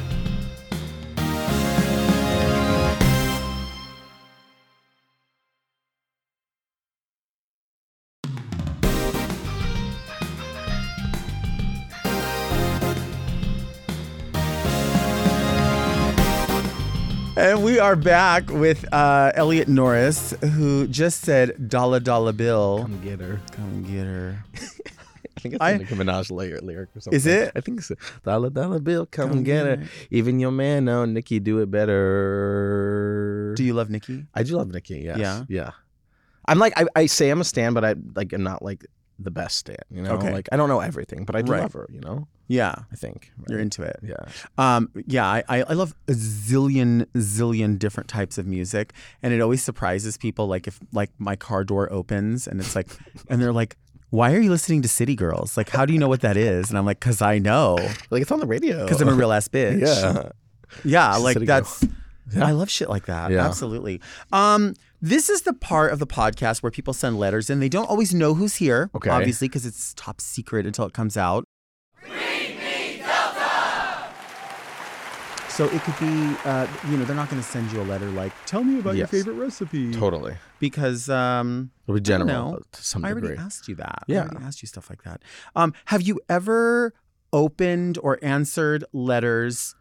And 17.44 17.62
we 17.62 17.78
are 17.78 17.98
back 17.98 18.50
with 18.50 18.86
uh, 18.94 19.34
Elliot 19.36 19.68
Norris, 19.68 20.32
who 20.42 20.88
just 20.88 21.24
said 21.24 21.68
"dollar 21.68 22.00
dollar 22.00 22.32
bill." 22.32 22.84
Come 22.84 23.02
get 23.04 23.20
her. 23.20 23.38
Come 23.52 23.84
get 23.84 24.06
her. 24.06 24.38
I 24.56 25.40
think 25.42 25.56
it's 25.56 25.62
I- 25.62 25.72
a 25.72 25.78
Nicki 25.80 25.94
Minaj 25.96 26.32
lyric, 26.32 26.62
lyric 26.62 26.96
or 26.96 27.02
something. 27.02 27.18
Is 27.18 27.26
it? 27.26 27.52
I 27.54 27.60
think 27.60 27.82
so. 27.82 27.96
Dollar 28.24 28.50
dollar 28.50 28.80
bill, 28.80 29.06
come, 29.06 29.30
Come 29.30 29.44
get 29.44 29.66
her. 29.66 29.76
get 29.76 29.88
Even 30.10 30.40
your 30.40 30.52
man, 30.52 30.86
no, 30.86 31.04
Nicki, 31.04 31.40
do 31.42 31.60
it 31.60 31.70
better. 31.70 33.54
Do 33.58 33.64
you 33.66 33.74
love 33.74 33.90
Nicki? 33.90 34.26
I 34.34 34.44
do 34.44 34.56
love 34.56 34.70
Nicki. 34.70 35.00
Yes. 35.00 35.18
Yeah? 35.18 35.44
Yeah. 35.50 35.72
I'm 36.48 36.60
like 36.60 36.72
I, 36.80 36.86
I 36.96 37.06
say 37.08 37.30
I'm 37.30 37.42
a 37.42 37.44
stan, 37.44 37.74
but 37.74 37.84
I 37.84 37.96
like 38.16 38.32
I'm 38.32 38.44
not 38.44 38.64
like 38.64 38.86
the 39.20 39.32
best 39.32 39.58
stan. 39.58 39.78
You 39.92 40.02
know, 40.02 40.12
Okay. 40.14 40.32
like 40.34 40.50
I 40.52 40.58
don't 40.58 40.70
know 40.70 40.80
everything, 40.80 41.24
but 41.26 41.36
I 41.36 41.42
do 41.42 41.52
Right. 41.52 41.62
love 41.62 41.74
her. 41.74 41.88
You 41.92 42.02
know, 42.02 42.28
Yeah, 42.48 42.76
I 42.92 42.96
think 42.96 43.32
you're 43.48 43.60
into 43.60 43.84
it. 43.84 44.00
Yeah. 44.04 44.16
Um, 44.58 44.90
yeah, 45.08 45.28
I, 45.28 45.44
I 45.48 45.74
love 45.74 45.96
a 46.08 46.12
zillion 46.14 47.06
zillion 47.16 47.80
different 47.80 48.10
types 48.10 48.38
of 48.38 48.46
music, 48.46 48.94
and 49.22 49.34
it 49.34 49.40
always 49.42 49.64
surprises 49.64 50.18
people. 50.18 50.48
Like 50.48 50.68
if 50.68 50.80
like 50.92 51.12
my 51.20 51.36
car 51.36 51.64
door 51.64 51.92
opens 51.92 52.48
and 52.48 52.60
it's 52.60 52.76
like, 52.76 52.88
and 53.30 53.42
they're 53.42 53.54
like, 53.54 53.78
"Why 54.10 54.34
are 54.34 54.40
you 54.40 54.50
listening 54.50 54.82
to 54.82 54.88
City 54.90 55.16
Girls? 55.16 55.56
Like, 55.58 55.70
how 55.70 55.86
do 55.86 55.94
you 55.94 56.00
know 56.00 56.10
what 56.10 56.22
that 56.22 56.36
is?" 56.38 56.70
And 56.70 56.78
I'm 56.78 56.86
like, 56.86 57.00
"Cause 57.00 57.22
I 57.22 57.40
know, 57.40 57.78
Like 58.10 58.22
it's 58.22 58.32
on 58.32 58.40
the 58.40 58.48
radio. 58.48 58.88
cause 58.88 59.00
I'm 59.02 59.10
a 59.10 59.14
real 59.14 59.32
ass 59.32 59.48
bitch." 59.56 59.82
yeah. 59.82 60.30
yeah. 60.84 61.16
Like 61.18 61.34
City 61.36 61.46
that's. 61.46 61.86
I 62.42 62.52
love 62.52 62.70
shit 62.70 62.90
like 62.90 63.06
that. 63.06 63.32
Yeah. 63.32 63.46
Absolutely. 63.46 64.02
Um, 64.32 64.74
this 65.04 65.30
is 65.30 65.42
the 65.42 65.52
part 65.54 65.92
of 65.92 66.00
the 66.00 66.08
podcast 66.08 66.64
where 66.64 66.72
people 66.72 66.94
send 66.94 67.20
letters 67.20 67.50
and 67.50 67.62
they 67.62 67.68
don't 67.68 67.90
always 67.90 68.14
know 68.14 68.34
who's 68.36 68.56
here. 68.56 68.90
Okay. 68.96 69.10
Obviously, 69.10 69.50
because 69.50 69.66
it's 69.66 69.94
top 69.96 70.22
secret 70.22 70.66
until 70.66 70.86
it 70.86 70.94
comes 70.94 71.18
out. 71.18 71.44
So 75.50 75.66
it 75.66 75.82
could 75.84 76.00
be, 76.00 76.36
uh, 76.46 76.66
you 76.90 76.98
know, 76.98 77.06
they're 77.06 77.16
not 77.16 77.30
going 77.30 77.40
to 77.40 77.48
send 77.48 77.72
you 77.72 77.80
a 77.82 77.84
letter 77.84 78.10
like, 78.10 78.32
"Tell 78.48 78.64
me 78.64 78.80
about 78.80 78.96
Yes. 78.96 79.12
your 79.14 79.24
favorite 79.24 79.36
recipe," 79.44 79.92
Totally. 79.94 80.36
because 80.60 81.10
um, 81.10 81.70
It'll 81.86 81.94
be 81.96 82.02
general 82.02 82.28
know. 82.54 82.60
to 82.72 82.84
some 82.84 83.06
I 83.06 83.12
already 83.12 83.38
asked 83.38 83.68
you 83.68 83.76
that. 83.76 84.04
Yeah. 84.08 84.22
I 84.22 84.28
already 84.30 84.46
asked 84.46 84.64
you 84.64 84.68
stuff 84.68 84.90
like 84.90 85.04
that. 85.04 85.22
Um, 85.56 85.74
have 85.86 86.02
you 86.02 86.20
ever 86.28 86.94
opened 87.32 88.00
or 88.02 88.18
answered 88.24 88.84
letters 88.94 89.76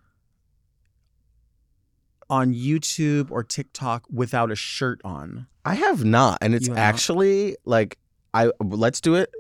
on 2.32 2.54
YouTube 2.54 3.30
or 3.30 3.44
TikTok 3.44 4.04
without 4.10 4.50
a 4.50 4.56
shirt 4.56 5.00
on? 5.04 5.46
I 5.64 5.74
have 5.74 6.04
not, 6.04 6.38
and 6.40 6.54
it's 6.54 6.66
You 6.66 6.72
have 6.72 6.78
not? 6.78 6.88
actually 6.94 7.56
like 7.64 7.98
I 8.34 8.50
let's 8.64 9.00
do 9.00 9.14
it 9.14 9.30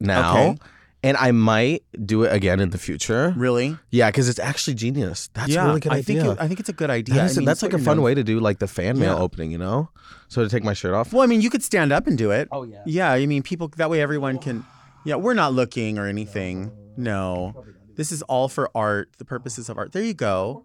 now, 0.00 0.32
Okay. 0.48 0.58
and 1.04 1.16
I 1.16 1.30
might 1.30 1.84
do 2.04 2.24
it 2.24 2.32
again 2.34 2.58
in 2.60 2.70
the 2.70 2.78
future. 2.78 3.32
Really? 3.36 3.76
Yeah, 3.90 4.10
because 4.10 4.28
it's 4.28 4.38
actually 4.40 4.74
genius. 4.74 5.30
That's 5.34 5.48
yeah, 5.52 5.64
a 5.64 5.68
really 5.68 5.80
good 5.80 5.92
I 5.92 5.98
idea. 5.98 6.22
think 6.22 6.32
it, 6.38 6.42
I 6.42 6.48
think 6.48 6.58
it's 6.60 6.68
a 6.68 6.72
good 6.74 6.90
idea. 6.90 7.14
That 7.14 7.22
I 7.22 7.26
is- 7.26 7.36
mean, 7.38 7.46
that's 7.46 7.62
like 7.62 7.70
put 7.70 7.76
a 7.76 7.80
your 7.80 7.84
fun 7.86 7.96
nose- 7.98 8.04
way 8.04 8.14
to 8.14 8.24
do 8.24 8.40
like 8.40 8.58
the 8.58 8.66
fan 8.68 8.98
mail 8.98 9.14
Yeah. 9.14 9.22
opening, 9.22 9.52
you 9.52 9.58
know? 9.58 9.88
So 10.28 10.42
to 10.42 10.48
take 10.50 10.64
my 10.64 10.74
shirt 10.74 10.94
off. 10.94 11.12
Well, 11.12 11.22
I 11.22 11.26
mean, 11.26 11.40
you 11.40 11.50
could 11.50 11.62
stand 11.62 11.92
up 11.92 12.06
and 12.06 12.18
do 12.18 12.30
it. 12.30 12.48
Oh, 12.52 12.64
yeah. 12.64 12.82
Yeah, 12.86 13.10
I 13.12 13.26
mean, 13.26 13.42
people 13.42 13.68
that 13.76 13.88
way 13.90 14.00
everyone 14.02 14.38
can. 14.38 14.64
Yeah, 15.04 15.14
we're 15.16 15.34
not 15.34 15.52
looking 15.54 15.98
or 15.98 16.06
anything. 16.06 16.70
No, 16.96 17.64
this 17.96 18.12
is 18.12 18.20
all 18.22 18.48
for 18.48 18.70
art. 18.74 19.08
The 19.18 19.24
purposes 19.24 19.68
of 19.70 19.78
art. 19.78 19.92
There 19.92 20.02
you 20.04 20.14
go. 20.14 20.64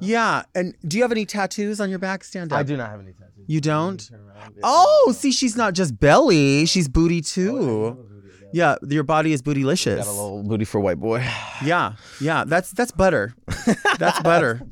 Yeah, 0.00 0.42
and 0.54 0.74
do 0.86 0.96
you 0.96 1.02
have 1.02 1.12
any 1.12 1.26
tattoos 1.26 1.80
on 1.80 1.90
your 1.90 1.98
back? 1.98 2.24
Stand 2.24 2.52
up. 2.52 2.58
I 2.58 2.62
do 2.62 2.76
not 2.76 2.90
have 2.90 3.00
any 3.00 3.12
tattoos. 3.12 3.44
You 3.46 3.60
don't? 3.60 4.10
Oh, 4.62 5.14
see, 5.16 5.32
she's 5.32 5.56
not 5.56 5.74
just 5.74 5.98
belly; 5.98 6.66
she's 6.66 6.88
booty 6.88 7.20
too. 7.20 8.06
Yeah, 8.52 8.76
your 8.88 9.04
body 9.04 9.32
is 9.32 9.42
bootylicious. 9.42 9.98
Got 9.98 10.06
a 10.06 10.10
little 10.10 10.42
booty 10.42 10.64
for 10.64 10.80
white 10.80 10.98
boy. 10.98 11.24
Yeah, 11.64 11.94
yeah, 12.20 12.44
that's 12.44 12.70
that's 12.72 12.90
butter. 12.90 13.34
That's 13.98 14.20
butter. 14.22 14.62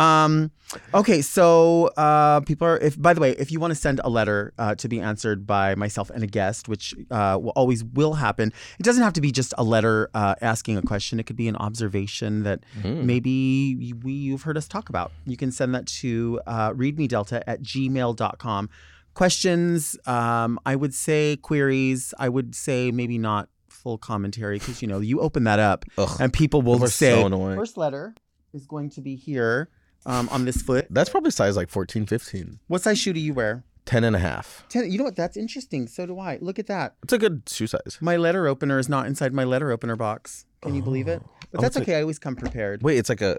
Um, 0.00 0.50
okay, 0.94 1.20
so 1.22 1.88
uh, 1.96 2.40
people 2.40 2.66
are. 2.66 2.78
If 2.78 3.00
by 3.00 3.12
the 3.12 3.20
way, 3.20 3.32
if 3.32 3.52
you 3.52 3.60
want 3.60 3.72
to 3.72 3.74
send 3.74 4.00
a 4.02 4.08
letter 4.08 4.52
uh, 4.58 4.74
to 4.76 4.88
be 4.88 4.98
answered 5.00 5.46
by 5.46 5.74
myself 5.74 6.08
and 6.10 6.22
a 6.24 6.26
guest, 6.26 6.68
which 6.68 6.94
uh, 7.10 7.38
will 7.40 7.52
always 7.56 7.84
will 7.84 8.14
happen, 8.14 8.52
it 8.78 8.82
doesn't 8.82 9.02
have 9.02 9.12
to 9.14 9.20
be 9.20 9.30
just 9.30 9.52
a 9.58 9.64
letter 9.64 10.08
uh, 10.14 10.34
asking 10.40 10.76
a 10.78 10.82
question. 10.82 11.20
It 11.20 11.26
could 11.26 11.36
be 11.36 11.48
an 11.48 11.56
observation 11.56 12.44
that 12.44 12.60
maybe 12.84 13.30
you- 13.78 13.96
we 14.02 14.12
you've 14.12 14.42
heard 14.42 14.56
us 14.56 14.68
talk 14.68 14.88
about. 14.88 15.12
You 15.26 15.36
can 15.36 15.50
send 15.52 15.74
that 15.74 15.86
to 16.00 16.40
uh, 16.46 16.72
readmedelta 16.72 17.42
at 17.46 17.60
gmail.com. 17.62 18.70
Questions, 19.14 19.96
um, 20.06 20.58
I 20.64 20.76
would 20.76 20.94
say 20.94 21.36
queries. 21.36 22.14
I 22.18 22.28
would 22.28 22.54
say 22.54 22.90
maybe 22.92 23.18
not 23.18 23.48
full 23.68 23.98
commentary 23.98 24.58
because 24.58 24.80
you 24.82 24.88
know 24.88 25.00
you 25.00 25.20
open 25.20 25.44
that 25.44 25.58
up 25.58 25.84
Ugh, 25.98 26.16
and 26.20 26.32
people 26.32 26.62
will 26.62 26.78
say 26.86 27.12
so 27.20 27.26
annoying. 27.26 27.56
first 27.58 27.76
letter 27.76 28.14
is 28.52 28.66
going 28.66 28.90
to 28.90 29.00
be 29.00 29.16
here 29.16 29.68
um, 30.06 30.28
on 30.30 30.44
this 30.44 30.62
foot. 30.62 30.86
That's 30.90 31.10
probably 31.10 31.30
size 31.30 31.56
like 31.56 31.68
14, 31.70 32.06
15. 32.06 32.60
What 32.68 32.82
size 32.82 32.98
shoe 32.98 33.12
do 33.12 33.20
you 33.20 33.34
wear? 33.34 33.64
10 33.86 34.04
and 34.04 34.14
a 34.14 34.18
half. 34.20 34.64
Ten. 34.68 34.90
You 34.90 34.98
know 34.98 35.04
what? 35.04 35.16
That's 35.16 35.36
interesting. 35.36 35.88
So 35.88 36.06
do 36.06 36.18
I. 36.20 36.38
Look 36.40 36.58
at 36.58 36.66
that. 36.68 36.94
It's 37.02 37.12
a 37.12 37.18
good 37.18 37.42
shoe 37.48 37.66
size. 37.66 37.98
My 38.00 38.16
letter 38.16 38.46
opener 38.46 38.78
is 38.78 38.88
not 38.88 39.06
inside 39.06 39.32
my 39.32 39.42
letter 39.44 39.72
opener 39.72 39.96
box. 39.96 40.44
Can 40.62 40.74
you 40.74 40.82
believe 40.82 41.08
it? 41.08 41.22
But 41.50 41.58
Oh, 41.58 41.62
that's 41.62 41.76
it's 41.76 41.80
a- 41.88 41.90
okay. 41.90 41.98
I 41.98 42.02
always 42.02 42.20
come 42.20 42.36
prepared. 42.36 42.82
Wait, 42.82 42.98
it's 42.98 43.08
like 43.08 43.20
a, 43.22 43.38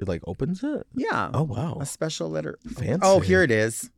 it 0.00 0.08
like 0.08 0.22
opens 0.26 0.64
it? 0.64 0.84
Yeah. 0.96 1.30
Oh, 1.32 1.44
wow. 1.44 1.78
A 1.80 1.86
special 1.86 2.28
letter. 2.28 2.58
Fancy. 2.66 2.98
Oh, 3.04 3.20
here 3.20 3.44
it 3.44 3.52
is. 3.52 3.90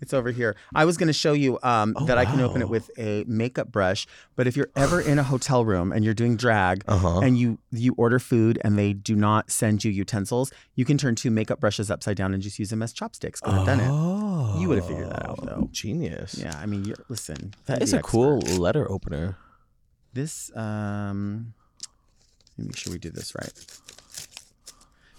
It's 0.00 0.12
over 0.14 0.30
here. 0.30 0.56
I 0.74 0.84
was 0.84 0.96
going 0.96 1.06
to 1.06 1.12
show 1.12 1.32
you 1.32 1.58
um, 1.62 1.94
Oh, 1.96 2.04
that 2.06 2.18
I 2.18 2.24
can 2.24 2.40
open 2.40 2.60
it 2.62 2.68
with 2.68 2.90
a 2.98 3.24
makeup 3.26 3.72
brush. 3.72 4.06
But 4.34 4.46
if 4.46 4.56
you're 4.56 4.70
ever 4.76 5.00
in 5.00 5.18
a 5.18 5.22
hotel 5.22 5.64
room 5.64 5.92
and 5.92 6.04
you're 6.04 6.14
doing 6.14 6.36
drag 6.36 6.84
Uh-huh. 6.86 7.20
and 7.20 7.38
you 7.38 7.58
you 7.72 7.94
order 7.96 8.18
food 8.18 8.58
and 8.62 8.78
they 8.78 8.92
do 8.92 9.16
not 9.16 9.50
send 9.50 9.84
you 9.84 9.90
utensils, 9.90 10.52
you 10.74 10.84
can 10.84 10.98
turn 10.98 11.14
two 11.14 11.30
makeup 11.30 11.60
brushes 11.60 11.90
upside 11.90 12.16
down 12.16 12.34
and 12.34 12.42
just 12.42 12.58
use 12.58 12.70
them 12.70 12.82
as 12.82 12.92
chopsticks. 12.92 13.40
Because 13.40 13.58
I've 13.60 13.66
done 13.66 13.80
it. 13.80 13.88
Oh. 13.90 14.60
You 14.60 14.68
would 14.68 14.78
have 14.78 14.86
figured 14.86 15.10
that 15.10 15.28
out, 15.28 15.44
though. 15.44 15.68
Genius. 15.72 16.38
Yeah, 16.38 16.56
I 16.56 16.66
mean, 16.66 16.84
you're 16.84 16.96
listen. 17.08 17.54
That 17.66 17.82
is 17.82 17.92
you're 17.92 17.98
is 18.00 18.04
the 18.04 18.08
a 18.08 18.10
cool 18.10 18.38
letter 18.40 18.90
opener. 18.90 19.36
This 20.12 20.54
um, 20.56 21.54
let 22.56 22.62
me 22.64 22.68
make 22.68 22.76
sure 22.76 22.92
we 22.92 22.98
do 22.98 23.10
this 23.10 23.34
right. 23.34 23.52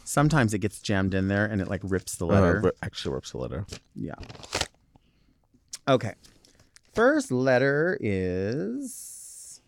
Sometimes 0.04 0.54
it 0.54 0.60
gets 0.60 0.80
jammed 0.80 1.14
in 1.14 1.28
there 1.28 1.46
and 1.46 1.62
it 1.62 1.68
like 1.68 1.82
rips 1.84 2.16
the 2.16 2.26
letter. 2.26 2.66
Uh, 2.66 2.72
actually 2.82 3.14
rips 3.14 3.32
the 3.32 3.38
letter. 3.40 3.66
Yeah. 3.96 4.16
Okay. 5.88 6.14
First 6.94 7.32
letter 7.32 7.98
is. 8.02 9.62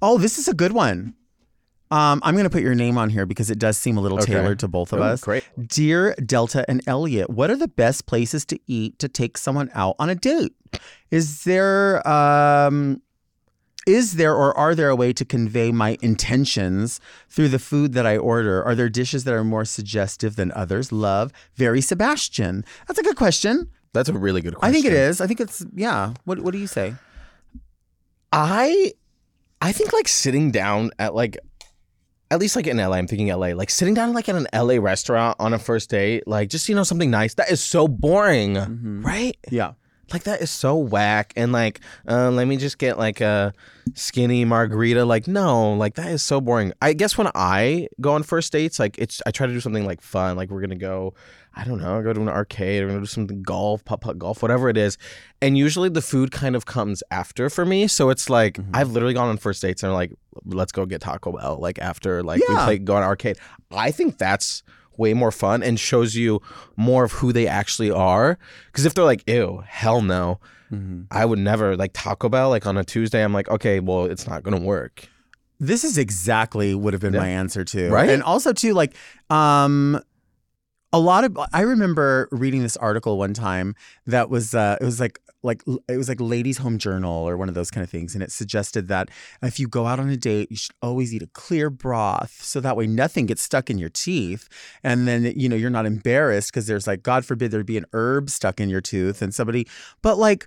Oh, 0.00 0.18
this 0.18 0.38
is 0.38 0.48
a 0.48 0.54
good 0.54 0.72
one. 0.72 1.14
Um, 1.90 2.20
I'm 2.24 2.34
going 2.34 2.44
to 2.44 2.50
put 2.50 2.62
your 2.62 2.74
name 2.74 2.96
on 2.96 3.10
here 3.10 3.26
because 3.26 3.50
it 3.50 3.58
does 3.58 3.76
seem 3.76 3.98
a 3.98 4.00
little 4.00 4.18
Okay. 4.18 4.32
tailored 4.32 4.58
to 4.60 4.68
both 4.68 4.92
of 4.92 5.00
Ooh, 5.00 5.02
us. 5.02 5.20
great. 5.20 5.44
Dear 5.68 6.14
Delta 6.24 6.64
and 6.68 6.80
Elliot, 6.86 7.28
what 7.28 7.50
are 7.50 7.56
the 7.56 7.68
best 7.68 8.06
places 8.06 8.46
to 8.46 8.58
eat 8.66 8.98
to 8.98 9.08
take 9.08 9.36
someone 9.36 9.70
out 9.74 9.96
on 9.98 10.08
a 10.08 10.14
date? 10.14 10.54
Is 11.10 11.44
there 11.44 12.06
um 12.08 13.02
is 13.86 14.14
there 14.16 14.34
or 14.34 14.56
are 14.56 14.74
there 14.74 14.88
a 14.88 14.96
way 14.96 15.12
to 15.12 15.24
convey 15.24 15.72
my 15.72 15.98
intentions 16.02 17.00
through 17.28 17.48
the 17.48 17.58
food 17.58 17.92
that 17.94 18.06
I 18.06 18.16
order? 18.16 18.62
Are 18.62 18.74
there 18.74 18.88
dishes 18.88 19.24
that 19.24 19.34
are 19.34 19.44
more 19.44 19.64
suggestive 19.64 20.36
than 20.36 20.52
others? 20.52 20.92
Love, 20.92 21.32
very 21.56 21.80
Sebastian. 21.80 22.64
That's 22.86 22.98
a 22.98 23.02
good 23.02 23.16
question. 23.16 23.68
That's 23.92 24.08
a 24.08 24.12
really 24.14 24.40
good 24.40 24.54
question. 24.54 24.70
I 24.70 24.72
think 24.72 24.86
it 24.86 24.92
is. 24.92 25.20
I 25.20 25.26
think 25.26 25.40
it's 25.40 25.64
yeah. 25.74 26.14
What 26.24 26.40
what 26.40 26.52
do 26.52 26.58
you 26.58 26.66
say? 26.66 26.94
I 28.32 28.92
I 29.60 29.72
think 29.72 29.92
like 29.92 30.08
sitting 30.08 30.50
down 30.50 30.90
at 30.98 31.14
like 31.14 31.38
at 32.30 32.38
least 32.40 32.56
like 32.56 32.66
in 32.66 32.78
LA, 32.78 32.92
I'm 32.96 33.06
thinking 33.06 33.28
LA, 33.28 33.48
like 33.48 33.68
sitting 33.68 33.92
down 33.92 34.14
like 34.14 34.28
at 34.28 34.34
an 34.34 34.46
LA 34.54 34.76
restaurant 34.80 35.36
on 35.38 35.52
a 35.52 35.58
first 35.58 35.90
date, 35.90 36.26
like 36.26 36.48
just 36.48 36.68
you 36.68 36.74
know 36.74 36.82
something 36.84 37.10
nice. 37.10 37.34
That 37.34 37.50
is 37.50 37.62
so 37.62 37.86
boring, 37.88 38.54
Mm-hmm. 38.54 39.02
right? 39.04 39.36
Yeah. 39.50 39.72
Like 40.12 40.24
that 40.24 40.40
is 40.40 40.50
so 40.50 40.76
whack. 40.76 41.32
And 41.36 41.52
like, 41.52 41.80
uh, 42.08 42.30
let 42.30 42.46
me 42.46 42.56
just 42.56 42.78
get 42.78 42.98
like 42.98 43.20
a 43.20 43.52
skinny 43.94 44.44
margarita. 44.44 45.04
Like, 45.04 45.26
no, 45.26 45.72
like 45.74 45.94
that 45.94 46.08
is 46.08 46.22
so 46.22 46.40
boring. 46.40 46.72
I 46.80 46.92
guess 46.92 47.16
when 47.16 47.28
I 47.34 47.88
go 48.00 48.12
on 48.12 48.22
first 48.22 48.52
dates, 48.52 48.78
like 48.78 48.98
it's 48.98 49.22
I 49.26 49.30
try 49.30 49.46
to 49.46 49.52
do 49.52 49.60
something 49.60 49.86
like 49.86 50.00
fun. 50.00 50.36
Like 50.36 50.50
we're 50.50 50.60
gonna 50.60 50.74
go, 50.76 51.14
I 51.54 51.64
don't 51.64 51.80
know, 51.80 52.02
go 52.02 52.12
to 52.12 52.20
an 52.20 52.28
arcade. 52.28 52.82
We're 52.82 52.88
gonna 52.88 53.00
do 53.00 53.06
something 53.06 53.42
golf, 53.42 53.84
putt 53.84 54.00
putt 54.00 54.18
golf, 54.18 54.42
whatever 54.42 54.68
it 54.68 54.76
is. 54.76 54.98
And 55.40 55.56
usually 55.56 55.88
the 55.88 56.02
food 56.02 56.30
kind 56.30 56.56
of 56.56 56.66
comes 56.66 57.02
after 57.10 57.50
for 57.50 57.64
me. 57.64 57.86
So 57.86 58.10
it's 58.10 58.30
like 58.30 58.58
I've 58.74 58.90
literally 58.90 59.14
gone 59.14 59.28
on 59.28 59.38
first 59.38 59.62
dates 59.62 59.82
and 59.82 59.90
are 59.90 59.94
like, 59.94 60.12
let's 60.44 60.72
go 60.72 60.86
get 60.86 61.00
Taco 61.00 61.32
Bell. 61.32 61.58
Like 61.60 61.78
after 61.78 62.22
like 62.22 62.40
we 62.48 62.54
play 62.54 62.78
go 62.78 62.96
on 62.96 63.02
arcade. 63.02 63.38
I 63.70 63.90
think 63.90 64.18
that's 64.18 64.62
way 64.96 65.14
more 65.14 65.30
fun 65.32 65.62
and 65.62 65.78
shows 65.78 66.14
you 66.16 66.40
more 66.76 67.04
of 67.04 67.12
who 67.12 67.32
they 67.32 67.46
actually 67.46 67.90
are. 67.90 68.38
Because 68.66 68.84
if 68.86 68.94
they're 68.94 69.04
like, 69.04 69.22
ew, 69.28 69.62
hell 69.66 70.02
no, 70.02 70.38
I 71.10 71.26
would 71.26 71.38
never 71.38 71.76
like 71.76 71.90
Taco 71.92 72.28
Bell. 72.30 72.48
Like 72.48 72.66
on 72.66 72.78
a 72.78 72.84
Tuesday, 72.84 73.22
I'm 73.22 73.34
like, 73.34 73.48
okay, 73.50 73.78
well, 73.80 74.06
it's 74.06 74.26
not 74.26 74.42
gonna 74.42 74.60
work. 74.60 75.06
This 75.60 75.84
is 75.84 75.98
exactly 75.98 76.74
would 76.74 76.92
have 76.94 77.02
been 77.02 77.12
Yeah. 77.14 77.20
my 77.20 77.28
answer 77.28 77.62
too. 77.64 77.90
Right? 77.90 78.08
And 78.10 78.22
also 78.22 78.52
too, 78.52 78.72
like, 78.74 78.94
um, 79.30 80.00
a 80.92 80.98
lot 80.98 81.24
of 81.24 81.38
I 81.52 81.62
remember 81.62 82.28
reading 82.30 82.62
this 82.62 82.76
article 82.76 83.18
one 83.18 83.34
time 83.34 83.74
that 84.06 84.28
was 84.28 84.54
uh 84.54 84.76
it 84.80 84.84
was 84.84 85.00
like 85.00 85.18
like 85.42 85.62
it 85.88 85.96
was 85.96 86.08
like 86.08 86.20
ladies 86.20 86.58
home 86.58 86.78
journal 86.78 87.28
or 87.28 87.36
one 87.36 87.48
of 87.48 87.54
those 87.54 87.70
kind 87.70 87.82
of 87.82 87.90
things 87.90 88.14
and 88.14 88.22
it 88.22 88.30
suggested 88.30 88.88
that 88.88 89.08
if 89.42 89.58
you 89.58 89.66
go 89.66 89.86
out 89.86 89.98
on 89.98 90.08
a 90.08 90.16
date 90.16 90.50
you 90.50 90.56
should 90.56 90.74
always 90.82 91.12
eat 91.14 91.22
a 91.22 91.26
clear 91.28 91.70
broth 91.70 92.42
so 92.42 92.60
that 92.60 92.76
way 92.76 92.86
nothing 92.86 93.26
gets 93.26 93.42
stuck 93.42 93.70
in 93.70 93.78
your 93.78 93.88
teeth 93.88 94.48
and 94.84 95.08
then 95.08 95.32
you 95.36 95.48
know 95.48 95.56
you're 95.56 95.70
not 95.70 95.86
embarrassed 95.86 96.52
because 96.52 96.66
there's 96.66 96.86
like 96.86 97.02
god 97.02 97.24
forbid 97.24 97.50
there'd 97.50 97.66
be 97.66 97.78
an 97.78 97.86
herb 97.92 98.30
stuck 98.30 98.60
in 98.60 98.68
your 98.68 98.80
tooth 98.80 99.22
and 99.22 99.34
somebody 99.34 99.66
but 100.02 100.18
like 100.18 100.46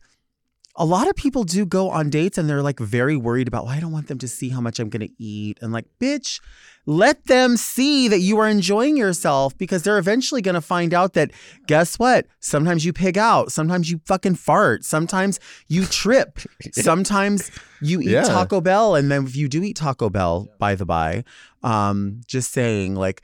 a 0.78 0.86
lot 0.86 1.08
of 1.08 1.16
people 1.16 1.44
do 1.46 1.66
go 1.66 1.90
on 1.90 2.10
dates 2.10 2.38
and 2.38 2.50
they're 2.50 2.62
like 2.62 2.80
very 2.80 3.16
worried 3.16 3.48
about, 3.48 3.64
well, 3.66 3.74
I 3.74 3.80
don't 3.80 3.92
want 3.94 4.08
them 4.08 4.18
to 4.18 4.28
see 4.28 4.50
how 4.50 4.60
much 4.60 4.80
I'm 4.80 4.90
going 4.90 5.08
to 5.08 5.14
eat. 5.24 5.58
And 5.62 5.72
like, 5.72 5.86
bitch, 6.02 6.42
let 6.86 7.26
them 7.28 7.56
see 7.56 8.08
that 8.10 8.20
you 8.20 8.38
are 8.40 8.48
enjoying 8.48 8.98
yourself 8.98 9.58
because 9.58 9.84
they're 9.84 9.98
eventually 9.98 10.42
going 10.42 10.56
to 10.56 10.62
find 10.62 10.94
out 10.94 11.14
that, 11.14 11.32
guess 11.66 11.98
what? 11.98 12.28
Sometimes 12.42 12.84
you 12.86 12.92
pig 12.94 13.18
out. 13.18 13.52
Sometimes 13.52 13.90
you 13.90 14.02
fucking 14.06 14.36
fart. 14.36 14.84
Sometimes 14.84 15.40
you 15.68 15.86
trip. 15.86 16.40
Sometimes 16.74 17.50
you 17.82 18.02
eat 18.02 18.10
Yeah. 18.10 18.24
Taco 18.24 18.60
Bell. 18.60 18.96
And 18.96 19.10
then 19.10 19.26
if 19.26 19.36
you 19.36 19.48
do 19.48 19.64
eat 19.64 19.78
Taco 19.78 20.10
Bell, 20.10 20.50
by 20.60 20.76
the 20.76 20.86
by, 20.86 21.24
um, 21.64 22.22
just 22.28 22.52
saying, 22.52 22.96
like, 22.96 23.22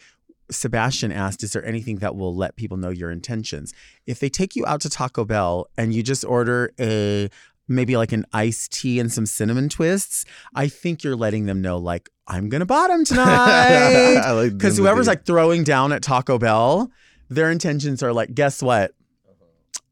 Sebastian 0.51 1.11
asked, 1.11 1.43
Is 1.43 1.53
there 1.53 1.65
anything 1.65 1.97
that 1.97 2.15
will 2.15 2.35
let 2.35 2.55
people 2.55 2.77
know 2.77 2.89
your 2.89 3.11
intentions? 3.11 3.73
If 4.05 4.19
they 4.19 4.29
take 4.29 4.55
you 4.55 4.65
out 4.65 4.81
to 4.81 4.89
Taco 4.89 5.25
Bell 5.25 5.67
and 5.77 5.93
you 5.93 6.03
just 6.03 6.23
order 6.25 6.73
a 6.79 7.29
maybe 7.67 7.95
like 7.95 8.11
an 8.11 8.25
iced 8.33 8.73
tea 8.73 8.99
and 8.99 9.11
some 9.11 9.25
cinnamon 9.25 9.69
twists, 9.69 10.25
I 10.53 10.67
think 10.67 11.03
you're 11.03 11.15
letting 11.15 11.45
them 11.45 11.61
know, 11.61 11.77
like, 11.77 12.09
I'm 12.27 12.49
gonna 12.49 12.65
bottom 12.65 13.03
tonight. 13.03 13.25
I 14.23 14.31
like 14.31 14.57
Because 14.57 14.77
whoever's 14.77 15.07
like 15.07 15.25
throwing 15.25 15.63
down 15.63 15.91
at 15.91 16.01
Taco 16.01 16.37
Bell, 16.37 16.91
their 17.29 17.49
intentions 17.51 18.03
are 18.03 18.13
like, 18.13 18.33
guess 18.33 18.61
what? 18.61 18.91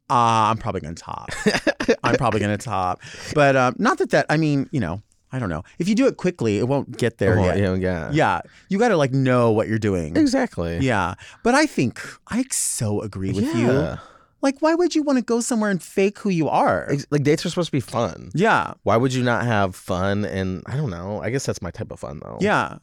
Uh, 0.10 0.50
I'm 0.50 0.58
probably 0.58 0.82
gonna 0.82 0.96
top. 0.96 1.30
I'm 2.04 2.16
probably 2.16 2.40
gonna 2.40 2.58
top. 2.58 3.02
But 3.34 3.56
um, 3.56 3.76
not 3.78 4.00
that 4.00 4.10
that 4.12 4.26
I 4.30 4.38
mean, 4.38 4.68
you 4.72 4.80
know, 4.80 5.02
I 5.32 5.40
don't 5.40 5.50
know. 5.50 5.64
If 5.78 5.88
you 5.88 5.96
do 5.96 6.08
it 6.08 6.18
quickly, 6.18 6.58
it 6.58 6.68
won't 6.68 6.98
get 6.98 7.18
there 7.20 7.38
Oh, 7.40 7.44
yet. 7.46 7.58
yeah, 7.60 7.76
yeah. 7.76 8.10
Yeah, 8.12 8.42
you 8.70 8.80
got 8.80 8.88
to 8.90 8.98
like 8.98 9.12
know 9.12 9.52
what 9.52 9.68
you're 9.68 9.78
doing. 9.80 10.16
Exactly. 10.18 10.80
Yeah, 10.80 11.14
but 11.44 11.54
I 11.56 11.66
think 11.66 12.00
I 12.28 12.44
so 12.52 13.02
agree 13.02 13.32
with 13.34 13.46
you. 13.56 13.68
Yeah. 13.68 13.98
Like, 14.42 14.62
why 14.62 14.74
would 14.74 14.96
you 14.96 15.04
want 15.04 15.18
to 15.20 15.22
go 15.24 15.42
somewhere 15.42 15.70
and 15.70 15.84
fake 15.84 16.18
who 16.20 16.30
you 16.30 16.48
are? 16.48 16.90
Like 17.12 17.24
dates 17.24 17.46
are 17.46 17.50
supposed 17.50 17.68
to 17.68 17.72
be 17.74 17.82
fun. 17.82 18.32
Yeah, 18.34 18.74
Why 18.84 18.96
would 18.96 19.14
you 19.14 19.22
not 19.22 19.44
have 19.44 19.76
fun? 19.76 20.24
And 20.24 20.64
I 20.66 20.78
don't 20.78 20.90
know. 20.90 21.22
I 21.22 21.30
guess 21.30 21.46
that's 21.46 21.62
my 21.62 21.72
type 21.72 21.92
of 21.92 22.00
fun 22.00 22.22
though. 22.24 22.38
yeah. 22.40 22.78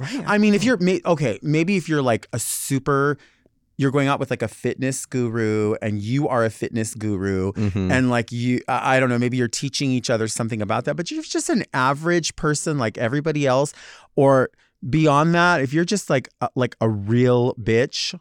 Right. 0.00 0.24
I 0.26 0.38
mean, 0.38 0.54
if 0.54 0.64
you're 0.64 0.78
okay, 1.04 1.38
maybe 1.42 1.76
if 1.76 1.86
you're 1.86 2.00
like 2.02 2.26
a 2.32 2.38
super, 2.38 3.18
you're 3.82 3.90
going 3.90 4.08
out 4.08 4.18
with 4.20 4.30
like 4.30 4.40
a 4.42 4.48
fitness 4.48 5.04
guru, 5.04 5.74
and 5.82 6.00
you 6.00 6.28
are 6.28 6.44
a 6.44 6.50
fitness 6.50 6.94
guru, 6.94 7.52
Mhm. 7.52 7.90
and 7.92 8.08
like 8.08 8.32
you, 8.32 8.60
I 8.68 8.98
don't 9.00 9.10
know, 9.10 9.18
maybe 9.18 9.36
you're 9.36 9.48
teaching 9.48 9.90
each 9.90 10.08
other 10.08 10.26
something 10.28 10.62
about 10.62 10.86
that. 10.86 10.94
But 10.94 11.10
you're 11.10 11.22
just 11.22 11.50
an 11.50 11.64
average 11.74 12.34
person 12.36 12.78
like 12.78 12.96
everybody 12.96 13.46
else, 13.46 13.74
or 14.16 14.48
beyond 14.88 15.34
that, 15.34 15.60
if 15.60 15.72
you're 15.74 15.84
just 15.84 16.08
like 16.08 16.28
a, 16.40 16.48
like 16.54 16.74
a 16.80 16.88
real 16.88 17.54
bitch, 17.56 18.18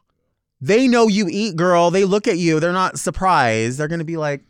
they 0.60 0.88
know 0.88 1.08
you 1.08 1.28
eat, 1.30 1.56
girl. 1.56 1.90
They 1.92 2.04
look 2.04 2.28
at 2.28 2.38
you. 2.38 2.60
They're 2.60 2.74
not 2.74 3.00
surprised. 3.00 3.78
They're 3.80 3.88
gonna 3.88 4.04
be 4.04 4.18
like, 4.18 4.44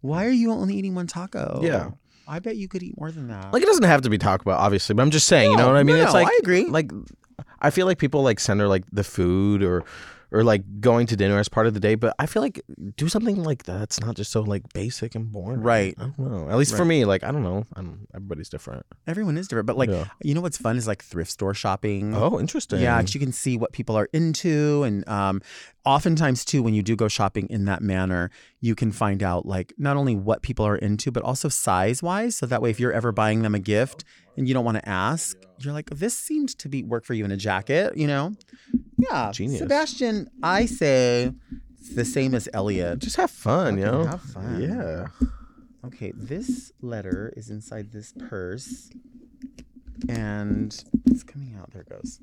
"Why 0.00 0.26
are 0.26 0.30
you 0.30 0.50
only 0.50 0.74
eating 0.74 0.94
one 0.94 1.06
taco?" 1.06 1.60
Yeah. 1.62 1.90
I 2.30 2.40
bet 2.40 2.56
you 2.56 2.68
could 2.68 2.82
eat 2.82 2.94
more 2.98 3.10
than 3.10 3.28
that. 3.28 3.54
Like 3.54 3.62
it 3.62 3.66
doesn't 3.66 3.84
have 3.84 4.02
to 4.02 4.10
be 4.10 4.18
talked 4.18 4.42
about, 4.42 4.60
obviously, 4.60 4.94
but 4.94 5.00
I'm 5.02 5.10
just 5.10 5.26
saying, 5.26 5.50
you 5.50 5.56
know 5.56 5.66
what 5.66 5.76
I 5.76 5.82
mean? 5.82 5.96
no, 5.96 6.02
it's 6.02 6.12
like 6.12 6.26
I 6.28 6.38
agree. 6.42 6.66
Like 6.66 6.90
I 7.60 7.70
feel 7.70 7.86
like 7.86 7.96
people 7.98 8.22
like 8.22 8.38
center 8.38 8.68
like 8.68 8.84
the 8.92 9.02
food 9.02 9.62
or 9.62 9.82
or 10.30 10.44
like 10.44 10.80
going 10.80 11.06
to 11.06 11.16
dinner 11.16 11.38
as 11.38 11.48
part 11.48 11.66
of 11.66 11.74
the 11.74 11.80
day, 11.80 11.94
but 11.94 12.14
I 12.18 12.26
feel 12.26 12.42
like 12.42 12.60
do 12.96 13.08
something 13.08 13.42
like 13.42 13.62
that's 13.64 14.00
not 14.00 14.14
just 14.16 14.30
so 14.30 14.42
like 14.42 14.62
basic 14.74 15.14
and 15.14 15.32
boring. 15.32 15.60
Right. 15.60 15.94
I 15.98 16.02
don't 16.16 16.18
know. 16.18 16.48
At 16.50 16.56
least 16.58 16.76
for 16.76 16.84
me, 16.84 17.04
like 17.04 17.24
I 17.24 17.30
don't 17.32 17.42
know. 17.42 17.66
I'm 17.74 18.06
everybody's 18.14 18.48
different. 18.48 18.84
Everyone 19.06 19.38
is 19.38 19.48
different, 19.48 19.66
but 19.66 19.76
like 19.78 19.90
Yeah. 19.90 20.04
you 20.22 20.34
know 20.34 20.40
what's 20.40 20.58
fun 20.58 20.76
is 20.76 20.86
like 20.86 21.02
thrift 21.02 21.30
store 21.30 21.54
shopping. 21.54 22.14
Oh, 22.14 22.38
interesting. 22.38 22.80
Yeah, 22.80 22.98
because 22.98 23.14
you 23.14 23.20
can 23.20 23.32
see 23.32 23.56
what 23.56 23.72
people 23.72 23.96
are 23.96 24.08
into, 24.12 24.82
and 24.82 25.08
um, 25.08 25.40
oftentimes 25.84 26.44
too, 26.44 26.62
when 26.62 26.74
you 26.74 26.82
do 26.82 26.94
go 26.96 27.08
shopping 27.08 27.46
in 27.48 27.64
that 27.64 27.80
manner, 27.82 28.30
you 28.60 28.74
can 28.74 28.92
find 28.92 29.22
out 29.22 29.46
like 29.46 29.72
not 29.78 29.96
only 29.96 30.14
what 30.14 30.42
people 30.42 30.66
are 30.66 30.76
into, 30.76 31.10
but 31.10 31.22
also 31.22 31.48
size 31.48 32.02
wise. 32.02 32.36
So 32.36 32.46
that 32.46 32.60
way, 32.60 32.70
if 32.70 32.78
you're 32.78 32.92
ever 32.92 33.12
buying 33.12 33.42
them 33.42 33.54
a 33.54 33.58
gift 33.58 34.04
and 34.38 34.48
you 34.48 34.54
don't 34.54 34.64
want 34.64 34.76
to 34.76 34.88
ask, 34.88 35.36
you're 35.58 35.72
like, 35.74 35.90
this 35.90 36.16
seemed 36.16 36.56
to 36.58 36.68
be 36.68 36.84
work 36.84 37.04
for 37.04 37.12
you 37.12 37.24
in 37.24 37.32
a 37.32 37.36
jacket, 37.36 37.96
you 37.96 38.06
know? 38.06 38.32
Yeah, 38.96 39.32
Genius. 39.32 39.58
Sebastian, 39.58 40.30
I 40.42 40.66
say 40.66 41.32
it's 41.78 41.94
the 41.94 42.04
same 42.04 42.34
as 42.34 42.48
Elliot. 42.54 43.00
Just 43.00 43.16
have 43.16 43.30
fun, 43.30 43.76
you 43.78 43.84
Fucking 43.84 43.98
know? 44.00 44.06
have 44.06 44.22
fun. 44.22 44.62
Yeah. 44.62 45.06
Okay, 45.84 46.12
this 46.14 46.72
letter 46.80 47.32
is 47.36 47.50
inside 47.50 47.92
this 47.92 48.12
purse, 48.28 48.90
and 50.08 50.84
it's 51.06 51.22
coming 51.24 51.56
out. 51.58 51.70
There 51.72 51.82
it 51.82 51.88
goes. 51.88 52.20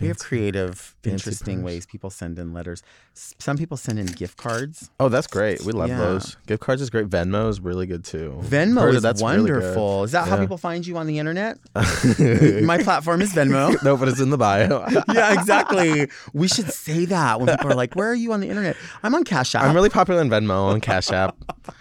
We 0.00 0.08
have 0.08 0.18
creative, 0.18 0.96
fancy 1.02 1.10
interesting 1.12 1.58
purse. 1.58 1.64
ways 1.66 1.86
people 1.86 2.08
send 2.10 2.38
in 2.38 2.52
letters. 2.54 2.82
S- 3.14 3.34
Some 3.38 3.58
people 3.58 3.76
send 3.76 3.98
in 3.98 4.06
gift 4.06 4.36
cards. 4.38 4.90
Oh, 4.98 5.08
that's 5.10 5.26
great. 5.26 5.62
We 5.64 5.72
love 5.72 5.90
Yeah. 5.90 5.98
those. 5.98 6.36
Gift 6.46 6.62
cards 6.62 6.80
is 6.80 6.88
great. 6.90 7.08
Venmo 7.10 7.48
is 7.50 7.60
really 7.60 7.86
good 7.86 8.02
too. 8.02 8.40
Venmo 8.42 8.92
is 8.92 9.02
that's 9.02 9.20
really 9.22 9.36
wonderful. 9.50 10.04
is 10.04 10.12
that 10.12 10.26
how 10.28 10.38
people 10.38 10.56
find 10.56 10.86
you 10.86 10.96
on 10.96 11.06
the 11.06 11.18
internet? 11.18 11.58
My 11.76 12.78
platform 12.82 13.20
is 13.22 13.32
Venmo. 13.34 13.80
no, 13.84 13.96
but 13.96 14.08
it's 14.08 14.18
in 14.20 14.30
the 14.30 14.38
bio. 14.38 14.86
yeah, 15.12 15.38
exactly. 15.38 16.08
We 16.32 16.48
should 16.48 16.70
say 16.72 17.04
that 17.06 17.40
when 17.40 17.54
people 17.54 17.70
are 17.70 17.74
like, 17.76 17.94
"Where 17.94 18.08
are 18.10 18.14
you 18.14 18.32
on 18.32 18.40
the 18.40 18.48
internet?" 18.48 18.76
I'm 19.02 19.14
on 19.14 19.24
Cash 19.24 19.54
App. 19.54 19.64
I'm 19.64 19.74
really 19.74 19.90
popular 19.90 20.20
on 20.20 20.30
Venmo 20.30 20.72
and 20.72 20.82
Cash 20.82 21.10
App. 21.10 21.36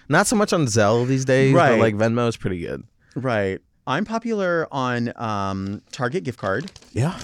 Not 0.10 0.28
so 0.28 0.36
much 0.36 0.52
on 0.54 0.66
Zelle 0.66 1.08
these 1.08 1.26
days, 1.26 1.54
Right. 1.54 1.72
but 1.72 1.80
like 1.80 1.96
Venmo 1.96 2.28
is 2.28 2.36
pretty 2.38 2.60
good. 2.60 2.84
right. 3.16 3.60
I'm 3.88 4.06
popular 4.06 4.68
on 4.72 5.12
um, 5.16 5.82
Target 5.92 6.24
gift 6.24 6.38
card. 6.38 6.72
Yeah. 6.94 7.18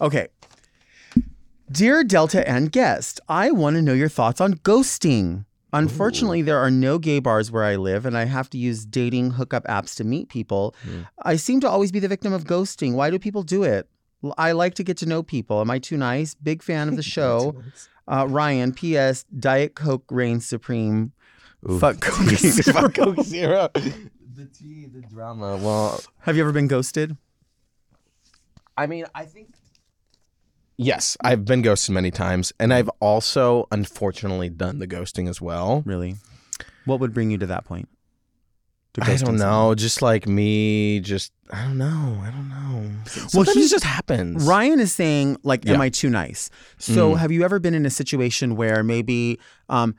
Okay. 0.00 0.28
Dear 1.70 2.02
Delta 2.02 2.48
and 2.48 2.72
guest, 2.72 3.20
I 3.28 3.50
want 3.52 3.76
to 3.76 3.82
know 3.82 3.92
your 3.92 4.08
thoughts 4.08 4.40
on 4.40 4.54
ghosting. 4.54 5.44
Unfortunately, 5.72 6.42
there 6.42 6.58
are 6.58 6.70
no 6.70 6.98
gay 6.98 7.20
bars 7.20 7.52
where 7.52 7.62
I 7.62 7.76
live, 7.76 8.04
and 8.04 8.18
I 8.18 8.24
have 8.24 8.50
to 8.50 8.58
use 8.58 8.84
dating 8.84 9.32
hookup 9.32 9.64
apps 9.66 9.94
to 9.96 10.04
meet 10.04 10.28
people. 10.28 10.74
I 11.22 11.36
seem 11.36 11.60
to 11.60 11.68
always 11.68 11.92
be 11.92 12.00
the 12.00 12.08
victim 12.08 12.32
of 12.32 12.42
ghosting. 12.44 12.94
Why 12.94 13.08
do 13.10 13.20
people 13.20 13.44
do 13.44 13.62
it? 13.62 13.88
I 14.36 14.50
like 14.52 14.74
to 14.74 14.82
get 14.84 14.96
to 14.98 15.06
know 15.06 15.22
people. 15.22 15.60
Am 15.60 15.70
I 15.70 15.78
too 15.78 15.96
nice? 15.96 16.34
Big 16.34 16.62
fan 16.62 16.88
of 16.88 16.96
the 16.96 17.02
show. 17.16 17.62
Uh, 18.08 18.26
Ryan, 18.28 18.72
P.S. 18.72 19.22
Diet 19.38 19.76
Coke 19.76 20.04
reigns 20.10 20.44
supreme. 20.44 21.12
Fuck 21.78 22.00
Coke. 22.00 22.30
Zero. 22.30 22.72
Fuck 22.80 22.94
Coke 22.94 23.22
Zero. 23.22 23.68
The 23.74 24.46
tea, 24.46 24.86
the 24.92 25.02
drama. 25.02 25.56
Well, 25.56 26.00
Have 26.20 26.34
you 26.36 26.42
ever 26.42 26.52
been 26.52 26.66
ghosted? 26.66 27.16
I 28.76 28.86
mean, 28.86 29.04
I 29.14 29.24
think. 29.24 29.54
Yes, 30.82 31.16
I've 31.20 31.44
been 31.44 31.60
ghosted 31.60 31.94
many 31.94 32.10
times, 32.10 32.52
and 32.58 32.72
I've 32.72 32.88
also 33.00 33.66
unfortunately 33.70 34.48
done 34.48 34.78
the 34.78 34.86
ghosting 34.86 35.28
as 35.28 35.38
well. 35.40 35.82
Really? 35.84 36.16
What 36.86 37.00
would 37.00 37.12
bring 37.12 37.30
you 37.30 37.36
to 37.38 37.46
that 37.46 37.66
point? 37.66 37.88
To 38.94 39.02
I 39.04 39.08
don't 39.08 39.18
someone? 39.18 39.36
know, 39.36 39.74
just 39.74 40.00
like 40.00 40.26
me, 40.26 41.00
just 41.00 41.32
I 41.52 41.64
don't 41.64 41.76
know, 41.78 42.20
I 42.24 42.30
don't 42.30 42.48
know. 42.48 42.90
Well 43.34 43.44
sometimes 43.44 43.56
he- 43.56 43.64
it 43.64 43.68
just 43.70 43.84
happens. 43.84 44.44
Ryan 44.46 44.80
is 44.80 44.92
saying, 44.92 45.36
like, 45.42 45.66
am 45.68 45.74
Yeah. 45.76 45.80
I 45.82 45.90
too 45.90 46.08
nice? 46.10 46.48
So 46.78 47.12
Mm. 47.12 47.18
have 47.18 47.30
you 47.30 47.44
ever 47.44 47.58
been 47.58 47.74
in 47.74 47.84
a 47.86 47.90
situation 47.90 48.56
where 48.56 48.82
maybe 48.82 49.38
um 49.68 49.94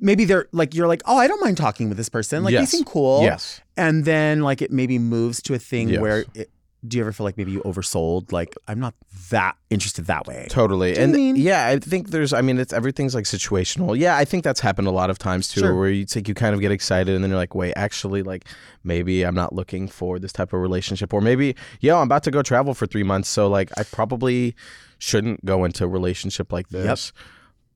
maybe 0.00 0.24
they're 0.24 0.48
like 0.52 0.74
you're 0.74 0.88
like, 0.88 1.02
oh, 1.06 1.16
I 1.16 1.28
don't 1.28 1.40
mind 1.40 1.56
talking 1.56 1.88
with 1.88 1.96
this 1.96 2.08
person. 2.08 2.42
Like 2.42 2.52
Yes. 2.52 2.70
they 2.72 2.76
seem 2.78 2.84
cool. 2.84 3.22
Yes. 3.22 3.60
And 3.76 4.04
then 4.04 4.42
like 4.42 4.60
it 4.60 4.72
maybe 4.72 4.98
moves 4.98 5.40
to 5.42 5.54
a 5.54 5.58
thing 5.58 5.88
Yes. 5.90 6.00
where 6.00 6.24
it, 6.34 6.50
do 6.86 6.96
you 6.96 7.02
ever 7.02 7.12
feel 7.12 7.24
like 7.24 7.36
maybe 7.36 7.52
you 7.52 7.60
oversold? 7.62 8.32
Like 8.32 8.54
I'm 8.68 8.78
not 8.78 8.94
that 9.30 9.56
interested 9.70 10.06
that 10.06 10.26
way. 10.26 10.46
Totally. 10.50 10.96
And 10.96 11.12
mean? 11.12 11.36
yeah, 11.36 11.66
I 11.68 11.78
think 11.78 12.10
there's 12.10 12.32
I 12.32 12.40
mean 12.40 12.58
it's 12.58 12.72
everything's 12.72 13.14
like 13.14 13.24
situational. 13.24 13.98
Yeah, 13.98 14.16
I 14.16 14.24
think 14.24 14.44
that's 14.44 14.60
happened 14.60 14.88
a 14.88 14.92
lot 14.92 15.10
of 15.10 15.18
times 15.18 15.48
too 15.48 15.60
Sure. 15.60 15.74
where 15.74 15.90
you 15.90 16.04
think 16.04 16.28
you 16.28 16.34
kind 16.34 16.54
of 16.54 16.60
get 16.60 16.70
excited 16.72 17.14
and 17.14 17.24
then 17.24 17.30
you're 17.30 17.38
like, 17.38 17.54
"Wait, 17.54 17.72
actually 17.76 18.22
like 18.22 18.44
maybe 18.82 19.22
I'm 19.22 19.34
not 19.34 19.54
looking 19.54 19.88
for 19.88 20.18
this 20.18 20.32
type 20.32 20.52
of 20.52 20.60
relationship 20.60 21.12
or 21.14 21.20
maybe 21.20 21.56
yeah, 21.80 21.96
I'm 21.96 22.02
about 22.08 22.22
to 22.24 22.30
go 22.30 22.42
travel 22.42 22.74
for 22.74 22.86
3 22.86 23.02
months, 23.02 23.28
so 23.28 23.48
like 23.48 23.70
I 23.78 23.84
probably 23.84 24.54
shouldn't 24.98 25.44
go 25.44 25.64
into 25.64 25.84
a 25.84 25.88
relationship 25.88 26.52
like 26.52 26.68
this." 26.68 27.12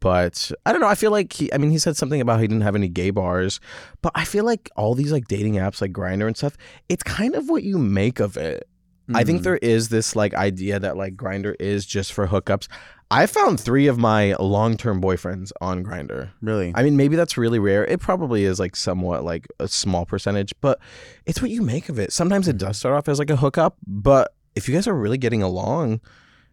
But 0.01 0.53
I 0.65 0.71
don't 0.71 0.81
know. 0.81 0.87
I 0.87 0.95
feel 0.95 1.11
like 1.11 1.33
he, 1.33 1.53
I 1.53 1.59
mean, 1.59 1.71
he 1.73 1.79
said 1.79 1.97
something 1.97 2.21
about 2.21 2.41
he 2.41 2.47
didn't 2.47 2.63
have 2.63 2.77
any 2.77 2.89
gay 2.89 3.11
bars, 3.11 3.59
but 4.01 4.13
I 4.15 4.25
feel 4.25 4.45
like 4.45 4.71
all 4.77 4.95
these 4.95 5.11
like 5.11 5.27
dating 5.27 5.55
apps, 5.55 5.81
like 5.81 5.93
Grindr 5.93 6.29
and 6.29 6.37
stuff, 6.37 6.57
it's 6.89 7.03
kind 7.03 7.35
of 7.35 7.49
what 7.49 7.65
you 7.65 7.79
make 7.79 8.21
of 8.21 8.37
it. 8.37 8.69
I 9.15 9.25
think 9.25 9.41
Mm. 9.41 9.45
there 9.45 9.57
is 9.59 9.89
this 9.89 10.15
like 10.17 10.35
idea 10.35 10.79
that 10.79 10.97
like 10.97 11.17
Grindr 11.17 11.55
is 11.59 11.87
just 11.87 12.13
for 12.13 12.29
hookups. 12.29 12.69
I 13.11 13.25
found 13.27 13.59
three 13.59 13.87
of 13.87 13.97
my 13.97 14.35
long 14.39 14.77
term 14.77 15.01
boyfriends 15.01 15.51
on 15.63 15.83
Grindr. 15.83 16.29
Really? 16.43 16.73
I 16.75 16.83
mean, 16.83 16.97
maybe 16.97 17.17
that's 17.17 17.39
really 17.39 17.59
rare. 17.59 17.85
It 17.87 18.01
probably 18.01 18.45
is 18.45 18.59
like 18.59 18.77
somewhat 18.77 19.25
like 19.25 19.47
a 19.59 19.67
small 19.69 20.05
percentage, 20.05 20.53
but 20.61 20.79
it's 21.25 21.41
what 21.41 21.51
you 21.51 21.63
make 21.63 21.89
of 21.89 21.99
it. 21.99 22.13
Sometimes 22.13 22.49
it 22.49 22.59
does 22.59 22.77
start 22.77 22.95
off 22.97 23.09
as 23.09 23.19
like 23.19 23.31
a 23.31 23.37
hookup, 23.37 23.77
but 23.87 24.35
if 24.55 24.69
you 24.69 24.75
guys 24.75 24.87
are 24.87 24.95
really 24.95 25.17
getting 25.19 25.43
along 25.43 26.01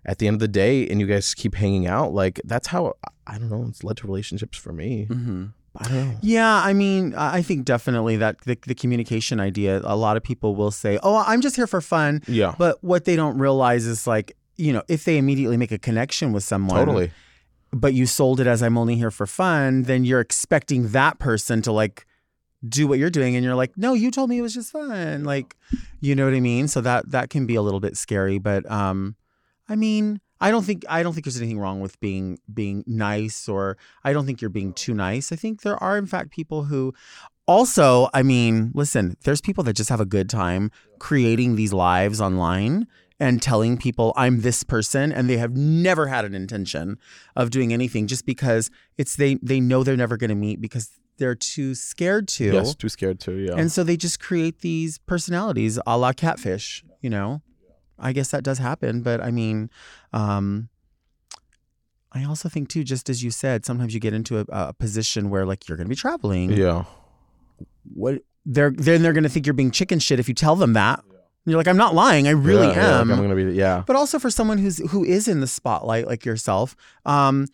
at 0.06 0.20
the 0.20 0.28
end 0.28 0.36
of 0.36 0.40
the 0.40 0.48
day 0.48 0.88
and 0.88 1.02
you 1.02 1.08
guys 1.08 1.34
keep 1.34 1.56
hanging 1.56 1.88
out, 1.88 2.14
like 2.14 2.40
that's 2.46 2.68
how 2.68 2.94
I 3.28 3.38
don't 3.38 3.50
know, 3.50 3.66
it's 3.68 3.84
led 3.84 3.98
to 3.98 4.08
relationships 4.08 4.58
for 4.58 4.72
me. 4.72 5.08
Mm-hmm. 5.10 5.46
I 5.78 5.84
don't 5.88 6.10
know. 6.12 6.18
Yeah, 6.22 6.54
I 6.64 6.74
mean, 6.74 7.14
I 7.16 7.38
I 7.38 7.42
think 7.42 7.66
definitely 7.66 8.16
that 8.18 8.42
the, 8.42 8.58
the 8.66 8.76
communication 8.76 9.40
idea. 9.40 9.82
A 9.84 9.96
lot 9.96 10.18
of 10.18 10.24
people 10.24 10.56
will 10.56 10.72
say, 10.72 10.98
"Oh, 11.04 11.24
I'm 11.28 11.42
just 11.42 11.56
here 11.56 11.68
for 11.68 11.82
fun," 11.82 12.22
Yeah. 12.28 12.56
but 12.58 12.84
what 12.84 13.06
they 13.06 13.16
don't 13.16 13.38
realize 13.38 13.86
is 13.86 14.08
like, 14.08 14.36
you 14.58 14.72
know, 14.74 14.84
if 14.88 15.04
they 15.06 15.18
immediately 15.18 15.58
make 15.58 15.72
a 15.72 15.78
connection 15.78 16.32
with 16.34 16.44
someone, 16.44 16.80
Totally. 16.86 17.12
but 17.72 17.94
you 17.94 18.06
sold 18.06 18.40
it 18.40 18.48
as 18.48 18.62
I'm 18.64 18.78
only 18.78 18.96
here 18.96 19.12
for 19.12 19.26
fun, 19.28 19.84
then 19.84 20.06
you're 20.06 20.22
expecting 20.22 20.90
that 20.90 21.20
person 21.20 21.62
to 21.64 21.72
like 21.72 22.06
do 22.68 22.88
what 22.88 22.98
you're 22.98 23.10
doing 23.12 23.36
and 23.36 23.44
you're 23.46 23.56
like, 23.56 23.78
"No, 23.78 23.94
you 23.94 24.10
told 24.12 24.30
me 24.30 24.38
it 24.40 24.42
was 24.42 24.54
just 24.54 24.72
fun." 24.72 25.24
Like, 25.24 25.56
you 26.00 26.16
know 26.16 26.26
what 26.26 26.34
I 26.34 26.40
mean? 26.40 26.68
So 26.68 26.82
that 26.82 27.12
that 27.12 27.30
can 27.30 27.46
be 27.46 27.56
a 27.56 27.62
little 27.62 27.80
bit 27.82 27.98
scary, 27.98 28.40
but 28.40 28.70
um 28.72 29.16
I 29.68 29.76
mean, 29.76 30.22
I 30.42 30.52
don't 30.52 30.64
think 30.64 30.84
I 30.90 31.02
don't 31.04 31.14
think 31.14 31.26
there's 31.26 31.38
anything 31.38 31.60
wrong 31.60 31.80
with 31.80 32.00
being 32.00 32.40
being 32.54 32.84
nice 32.86 33.48
or 33.48 33.78
I 34.04 34.14
don't 34.14 34.26
think 34.26 34.42
you're 34.42 34.50
being 34.50 34.74
too 34.74 34.94
nice. 34.94 35.32
I 35.32 35.36
think 35.36 35.62
there 35.62 35.82
are 35.82 35.98
in 35.98 36.06
fact 36.06 36.32
people 36.32 36.66
who 36.66 36.94
also, 37.48 38.10
I 38.14 38.24
mean, 38.24 38.72
listen, 38.74 39.18
there's 39.24 39.42
people 39.42 39.64
that 39.66 39.74
just 39.74 39.90
have 39.90 40.02
a 40.02 40.06
good 40.06 40.30
time 40.30 40.72
creating 41.00 41.56
these 41.56 41.74
lives 41.74 42.20
online 42.20 42.88
and 43.20 43.42
telling 43.42 43.78
people 43.78 44.14
I'm 44.18 44.42
this 44.42 44.64
person 44.64 45.12
and 45.12 45.30
they 45.30 45.38
have 45.38 45.56
never 45.56 46.08
had 46.08 46.26
an 46.26 46.34
intention 46.34 46.98
of 47.36 47.50
doing 47.50 47.72
anything 47.72 48.08
just 48.08 48.26
because 48.26 48.70
it's 48.98 49.16
they 49.16 49.36
they 49.36 49.60
know 49.60 49.84
they're 49.84 49.96
never 49.96 50.18
going 50.18 50.30
to 50.30 50.36
meet 50.36 50.60
because 50.60 50.90
they're 51.18 51.36
too 51.36 51.76
scared 51.76 52.28
to. 52.28 52.52
Yes, 52.52 52.76
too 52.76 52.90
scared 52.90 53.20
to, 53.22 53.34
yeah. 53.34 53.56
And 53.56 53.72
so 53.72 53.84
they 53.84 53.96
just 53.96 54.20
create 54.20 54.60
these 54.60 54.98
personalities 54.98 55.80
a 55.88 55.98
la 55.98 56.12
catfish, 56.12 56.84
you 57.02 57.10
know? 57.10 57.42
I 57.98 58.14
guess 58.14 58.32
that 58.32 58.44
does 58.44 58.58
happen, 58.58 59.02
but 59.02 59.22
I 59.22 59.32
mean, 59.32 59.70
um, 60.14 60.70
I 62.12 62.24
also 62.24 62.48
think 62.48 62.70
too, 62.70 62.84
just 62.84 63.10
as 63.10 63.24
you 63.24 63.32
said, 63.32 63.66
sometimes 63.66 63.94
you 63.94 64.00
get 64.00 64.14
into 64.14 64.40
a, 64.40 64.46
a 64.50 64.74
position 64.74 65.30
where 65.30 65.46
like 65.46 65.68
you're 65.68 65.78
going 65.78 65.88
to 65.88 65.90
be 65.90 65.96
traveling. 65.96 66.52
yeah. 66.52 66.86
What 67.94 68.22
they're 68.46 68.72
then 68.72 69.02
they're 69.02 69.14
going 69.14 69.24
to 69.24 69.30
think 69.30 69.46
you're 69.46 69.54
being 69.54 69.72
chicken 69.72 70.00
shit 70.00 70.20
if 70.20 70.28
you 70.28 70.34
tell 70.34 70.56
them 70.56 70.74
that. 70.74 71.04
And 71.04 71.52
you're 71.52 71.58
like, 71.58 71.68
I'm 71.68 71.78
not 71.78 71.94
lying. 71.94 72.28
I 72.28 72.32
really 72.32 72.68
Yeah, 72.68 72.74
yeah, 72.74 72.92
like, 72.92 73.02
am. 73.02 73.12
I'm 73.12 73.22
gonna 73.22 73.36
be 73.36 73.54
yeah. 73.54 73.84
But 73.86 73.96
also 73.96 74.18
for 74.18 74.32
someone 74.32 74.58
who's 74.58 74.80
who 74.90 75.04
is 75.04 75.28
in 75.28 75.42
the 75.42 75.48
spotlight 75.48 76.08
like 76.08 76.26
yourself, 76.26 76.76
um, 77.06 77.48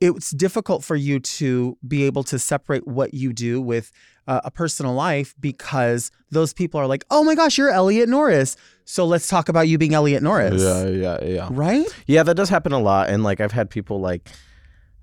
it's 0.00 0.30
difficult 0.30 0.84
for 0.84 0.94
you 0.96 1.20
to 1.20 1.76
be 1.86 2.04
able 2.04 2.22
to 2.24 2.38
separate 2.38 2.86
what 2.86 3.14
you 3.14 3.32
do 3.32 3.60
with 3.60 3.90
uh, 4.26 4.40
a 4.44 4.50
personal 4.50 4.92
life 4.94 5.34
because 5.40 6.10
those 6.30 6.52
people 6.52 6.78
are 6.80 6.86
like, 6.86 7.04
"Oh 7.10 7.24
my 7.24 7.34
gosh, 7.34 7.56
you're 7.58 7.70
Elliot 7.70 8.08
Norris." 8.08 8.56
So 8.84 9.04
let's 9.06 9.28
talk 9.28 9.48
about 9.48 9.68
you 9.68 9.78
being 9.78 9.94
Elliot 9.94 10.22
Norris. 10.22 10.62
Yeah, 10.62 10.86
yeah, 10.86 11.24
yeah. 11.24 11.48
Right? 11.50 11.86
Yeah, 12.06 12.22
that 12.24 12.34
does 12.34 12.48
happen 12.48 12.72
a 12.72 12.78
lot, 12.80 13.08
and 13.08 13.22
like 13.22 13.40
I've 13.40 13.52
had 13.52 13.70
people 13.70 14.00
like, 14.00 14.28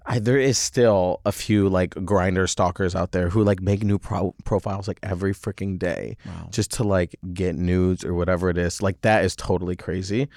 I, 0.06 0.20
there 0.20 0.38
is 0.38 0.58
still 0.58 1.22
a 1.26 1.32
few 1.32 1.70
like 1.70 1.92
Grindr 1.96 2.48
stalkers 2.50 2.94
out 2.96 3.14
there 3.14 3.30
who 3.30 3.44
like 3.44 3.62
make 3.62 3.84
new 3.84 3.98
pro- 3.98 4.36
profiles 4.44 4.88
like 4.88 5.00
every 5.02 5.34
freaking 5.34 5.80
day 5.80 6.18
Wow. 6.26 6.50
just 6.52 6.72
to 6.74 6.84
like 6.84 7.16
get 7.34 7.56
nudes 7.56 8.04
or 8.06 8.14
whatever 8.14 8.50
it 8.50 8.58
is. 8.58 8.82
Like 8.82 9.02
that 9.02 9.24
is 9.24 9.36
totally 9.36 9.76
crazy. 9.78 10.28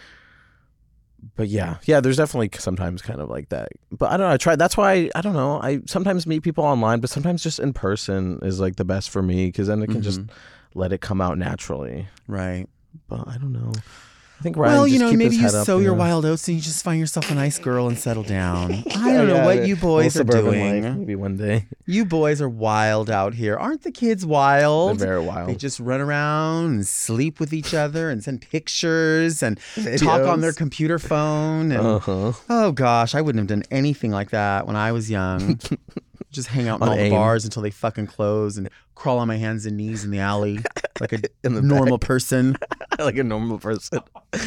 But 1.35 1.49
yeah, 1.49 1.77
yeah, 1.85 2.01
there's 2.01 2.17
definitely 2.17 2.51
sometimes 2.59 3.03
kind 3.03 3.21
of 3.21 3.29
like 3.29 3.49
that. 3.51 3.69
But 3.91 4.11
I 4.13 4.17
don't 4.17 4.27
know. 4.29 4.33
I 4.33 4.37
try. 4.37 4.57
That's 4.57 4.77
why 4.77 5.11
I 5.15 5.21
don't 5.21 5.35
know. 5.35 5.61
I 5.61 5.81
sometimes 5.87 6.27
meet 6.27 6.43
people 6.43 6.65
online, 6.65 7.01
but 7.01 7.11
sometimes 7.11 7.43
just 7.43 7.59
in 7.59 7.73
person 7.73 8.39
is 8.43 8.59
like 8.61 8.77
the 8.77 8.85
best 8.85 9.11
for 9.11 9.23
me 9.23 9.47
because 9.47 9.67
then 9.67 9.83
it 9.83 9.89
can 9.91 10.03
just 10.03 10.21
Mm-hmm. 10.21 10.79
let 10.79 10.93
it 10.93 11.01
come 11.01 11.21
out 11.21 11.37
naturally. 11.39 12.07
Right. 12.29 12.67
But 13.09 13.29
I 13.29 13.37
don't 13.39 13.53
know. 13.53 13.73
I 14.39 14.43
think 14.43 14.57
Ryan. 14.59 14.75
well, 14.75 14.87
you 14.87 14.99
know, 14.99 15.11
maybe 15.15 15.37
you 15.37 15.49
sow 15.49 15.79
your 15.79 15.95
wild 15.95 16.27
oats 16.27 16.47
and 16.47 16.57
you 16.57 16.63
just 16.63 16.85
find 16.85 17.01
yourself 17.01 17.31
a 17.31 17.35
nice 17.35 17.59
girl 17.59 17.89
and 17.89 17.99
settle 17.99 18.23
down. 18.23 18.71
I 18.95 19.13
don't 19.15 19.29
know 19.29 19.45
what 19.47 19.67
you 19.67 19.77
boys 19.77 20.15
are 20.21 20.25
doing. 20.25 20.83
life, 20.85 20.95
maybe 20.97 21.15
one 21.17 21.37
day. 21.37 21.67
You 21.89 22.05
boys 22.05 22.43
are 22.43 22.49
wild 22.49 23.09
out 23.11 23.33
here. 23.35 23.57
Aren't 23.57 23.83
the 23.83 23.93
kids 23.93 24.27
wild? 24.27 24.99
They're 24.99 25.07
very 25.07 25.25
wild. 25.25 25.49
They 25.49 25.55
just 25.55 25.79
run 25.79 26.01
around 26.01 26.65
and 26.67 26.87
sleep 26.87 27.39
with 27.39 27.53
each 27.55 27.75
other 27.75 28.11
and 28.11 28.25
send 28.25 28.43
pictures 28.43 29.41
and 29.43 29.59
talk 29.99 30.23
on 30.27 30.41
their 30.41 30.53
computer 30.53 30.99
phone. 30.99 31.71
And 31.71 31.81
Uh-huh. 31.87 32.33
oh 32.51 32.73
gosh, 32.73 33.15
I 33.15 33.21
wouldn't 33.21 33.39
have 33.39 33.47
done 33.47 33.63
anything 33.71 34.11
like 34.11 34.31
that 34.31 34.67
when 34.67 34.75
I 34.77 34.91
was 34.93 35.09
young. 35.11 35.61
just 36.33 36.49
hang 36.49 36.67
out 36.69 36.81
in 36.81 36.83
On 36.83 36.89
all 36.91 36.97
the 36.97 37.09
bars 37.09 37.45
until 37.45 37.63
they 37.63 37.71
fucking 37.71 38.09
close 38.09 38.57
and 38.57 38.69
crawl 38.97 39.19
on 39.19 39.29
my 39.29 39.37
hands 39.37 39.65
and 39.67 39.77
knees 39.77 40.05
in 40.05 40.11
the 40.11 40.19
alley 40.19 40.59
like 41.01 41.13
a 41.13 41.21
In 41.45 41.55
the 41.55 41.63
normal 41.63 41.99
person. 41.99 42.57
like 42.99 43.17
a 43.17 43.25
normal 43.25 43.59
person. 43.59 44.01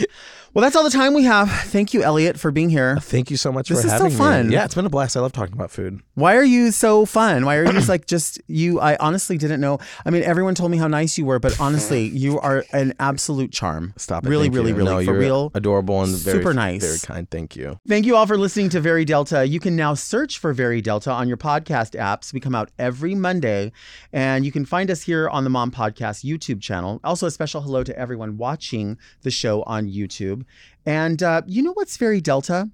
Well, 0.52 0.64
that's 0.64 0.76
all 0.76 0.84
the 0.84 0.90
time 0.90 1.14
we 1.14 1.26
have. 1.26 1.48
Thank 1.52 1.94
you, 1.94 2.02
Elliot, 2.02 2.40
for 2.40 2.50
being 2.50 2.72
here. 2.72 2.96
Uh, 2.98 3.00
thank 3.00 3.30
you 3.30 3.38
so 3.38 3.52
much 3.52 3.70
This 3.70 3.82
for 3.82 3.86
is 3.86 3.92
so 3.94 3.98
having 4.00 4.14
me. 4.14 4.18
fun. 4.18 4.52
Yeah, 4.52 4.66
it's 4.66 4.74
been 4.74 4.84
a 4.88 4.90
blast. 4.90 5.16
I 5.16 5.20
love 5.20 5.32
talking 5.32 5.54
about 5.54 5.70
food. 5.70 6.02
Why 6.16 6.36
are 6.36 6.44
you 6.44 6.72
so 6.72 7.06
fun? 7.06 7.46
Why 7.46 7.58
are 7.58 7.66
you 7.66 7.72
just 7.72 7.88
like 7.88 8.08
just 8.08 8.42
you? 8.48 8.80
I 8.80 8.98
honestly 9.00 9.38
didn't 9.38 9.62
know. 9.62 9.78
I 10.08 10.10
mean, 10.10 10.24
everyone 10.24 10.56
told 10.56 10.72
me 10.72 10.78
how 10.78 10.88
nice 10.88 11.20
you 11.20 11.26
were, 11.26 11.38
but 11.38 11.60
honestly, 11.62 12.08
you 12.08 12.40
are 12.40 12.66
an 12.74 12.96
absolute 13.00 13.52
charm. 13.52 13.94
Stop 13.96 14.26
it. 14.26 14.30
Really, 14.30 14.46
Thank 14.46 14.56
really, 14.56 14.70
you. 14.72 14.76
really, 14.78 14.90
No, 14.90 14.98
for 14.98 15.04
you're 15.04 15.20
real. 15.20 15.52
adorable 15.54 16.02
and 16.02 16.16
very, 16.16 16.40
super 16.40 16.56
nice. 16.56 16.82
Very 16.84 16.98
kind. 17.16 17.30
Thank 17.30 17.56
you. 17.56 17.80
Thank 17.88 18.08
you 18.08 18.16
all 18.16 18.26
for 18.26 18.36
listening 18.36 18.70
to 18.70 18.80
Very 18.82 19.06
Delta. 19.06 19.46
You 19.46 19.60
can 19.60 19.76
now 19.76 19.94
search 19.94 20.40
for 20.40 20.52
Very 20.52 20.82
Delta 20.82 21.12
on 21.12 21.28
your 21.28 21.38
podcast 21.38 21.92
apps. 21.96 22.34
We 22.34 22.40
come 22.40 22.56
out 22.56 22.72
every 22.80 23.14
Monday, 23.14 23.72
and 24.12 24.39
you 24.46 24.52
can 24.52 24.66
find 24.66 24.92
us 24.92 25.02
here 25.02 25.28
on 25.30 25.44
the 25.44 25.50
Mom 25.50 25.72
Podcast 25.72 26.24
YouTube 26.24 26.62
channel. 26.62 27.00
Also, 27.04 27.26
a 27.26 27.32
special 27.32 27.62
hello 27.62 27.84
to 27.84 27.98
everyone 27.98 28.38
watching 28.38 28.98
the 29.22 29.32
show 29.32 29.64
on 29.64 29.88
YouTube. 29.88 30.46
And 30.86 31.22
uh, 31.24 31.42
you 31.48 31.62
know 31.62 31.74
what's 31.74 31.98
Very 31.98 32.22
Delta? 32.22 32.70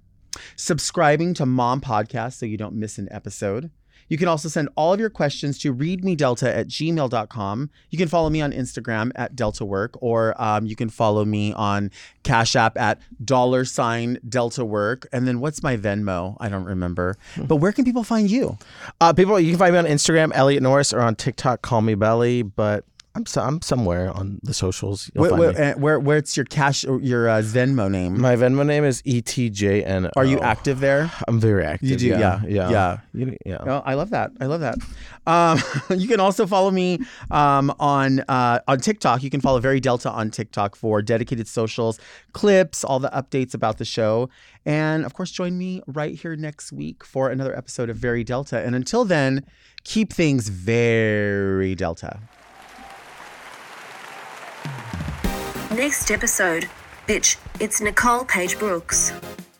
Subscribing 0.56 1.34
to 1.36 1.46
Mom 1.46 1.82
Podcast 1.82 2.34
so 2.34 2.46
you 2.46 2.58
don't 2.58 2.76
miss 2.76 2.98
an 2.98 3.08
episode. 3.12 3.72
You 4.08 4.18
can 4.18 4.28
also 4.28 4.50
send 4.50 4.70
all 4.76 4.94
of 4.94 5.00
your 5.00 5.10
questions 5.10 5.58
to 5.60 5.74
readmedelta 5.74 6.48
at 6.48 6.68
gmail.com. 6.68 7.70
You 7.90 7.98
can 7.98 8.08
follow 8.08 8.30
me 8.30 8.42
on 8.42 8.52
Instagram 8.52 9.12
at 9.16 9.36
Delta 9.36 9.66
Work, 9.66 9.98
or 10.02 10.40
um, 10.42 10.66
you 10.66 10.76
can 10.76 10.90
follow 10.90 11.26
me 11.26 11.54
on 11.54 11.92
Cash 12.24 12.56
App 12.56 12.78
at 12.78 13.00
dollar 13.24 13.66
sign 13.66 14.20
Delta 14.28 14.64
Work. 14.64 15.08
And 15.12 15.28
then 15.28 15.40
what's 15.40 15.64
my 15.64 15.78
Venmo? 15.78 16.38
I 16.40 16.50
don't 16.50 16.66
remember. 16.66 17.18
But 17.38 17.58
where 17.58 17.72
can 17.72 17.86
people 17.86 18.04
find 18.04 18.30
you? 18.30 18.58
Uh, 19.02 19.14
people, 19.14 19.40
you 19.40 19.52
can 19.52 19.60
find 19.60 19.74
me 19.74 19.80
on 19.80 19.86
Instagram, 19.86 20.32
Elliot 20.34 20.62
Norris, 20.62 20.94
or 20.94 21.02
on 21.02 21.16
TikTok, 21.16 21.62
Call 21.62 21.82
Me 21.82 21.96
Belly. 21.96 22.44
But 22.44 22.86
I'm 23.16 23.26
so, 23.26 23.42
I'm 23.42 23.62
somewhere 23.62 24.12
on 24.12 24.40
the 24.44 24.54
socials. 24.54 25.10
Where, 25.14 25.30
find 25.30 25.40
where, 25.40 25.74
where, 25.78 26.00
where's 26.00 26.36
your 26.36 26.46
cash 26.46 26.84
or 26.84 27.00
your 27.00 27.30
uh, 27.30 27.42
Venmo 27.42 27.90
name? 27.90 28.20
My 28.20 28.36
Venmo 28.36 28.66
name 28.66 28.84
is 28.84 29.02
E 29.06 29.22
ETJN. 29.22 30.12
Are 30.18 30.26
you 30.26 30.40
active 30.42 30.82
there? 30.82 31.10
I'm 31.28 31.40
very 31.40 31.66
active. 31.66 31.90
You 31.90 31.96
do, 31.96 32.08
yeah, 32.08 32.42
yeah, 32.46 32.70
yeah. 32.70 32.98
You- 33.14 33.38
yeah. 33.46 33.58
Oh, 33.66 33.82
I 33.86 33.94
love 33.94 34.10
that. 34.10 34.32
I 34.42 34.48
love 34.48 34.60
that. 34.62 34.78
Um, 35.26 35.60
you 35.98 36.08
can 36.10 36.20
also 36.20 36.46
follow 36.46 36.72
me 36.72 37.00
um, 37.32 37.74
on 37.80 38.20
uh, 38.28 38.60
on 38.68 38.80
TikTok. 38.80 39.24
You 39.24 39.30
can 39.30 39.40
follow 39.40 39.60
Very 39.60 39.80
Delta 39.80 40.10
on 40.12 40.30
TikTok 40.30 40.76
for 40.76 41.02
dedicated 41.02 41.48
socials, 41.48 42.00
clips, 42.34 42.84
all 42.84 43.00
the 43.00 43.10
updates 43.10 43.54
about 43.54 43.78
the 43.78 43.86
show, 43.86 44.30
and 44.66 45.06
of 45.06 45.14
course, 45.14 45.32
join 45.32 45.58
me 45.58 45.82
right 45.88 46.16
here 46.16 46.36
next 46.36 46.74
week 46.74 47.04
for 47.06 47.30
another 47.30 47.56
episode 47.58 47.90
of 47.90 47.96
Very 47.96 48.24
Delta. 48.26 48.60
And 48.60 48.76
until 48.76 49.06
then, 49.06 49.46
keep 49.86 50.12
things 50.12 50.50
very 50.50 51.76
Delta. 51.76 52.20
Next 55.76 56.12
episode. 56.12 56.70
Bitch, 57.08 57.38
it's 57.60 57.82
Nicole 57.82 58.24
Paige 58.26 58.58
Brooks. 58.60 59.12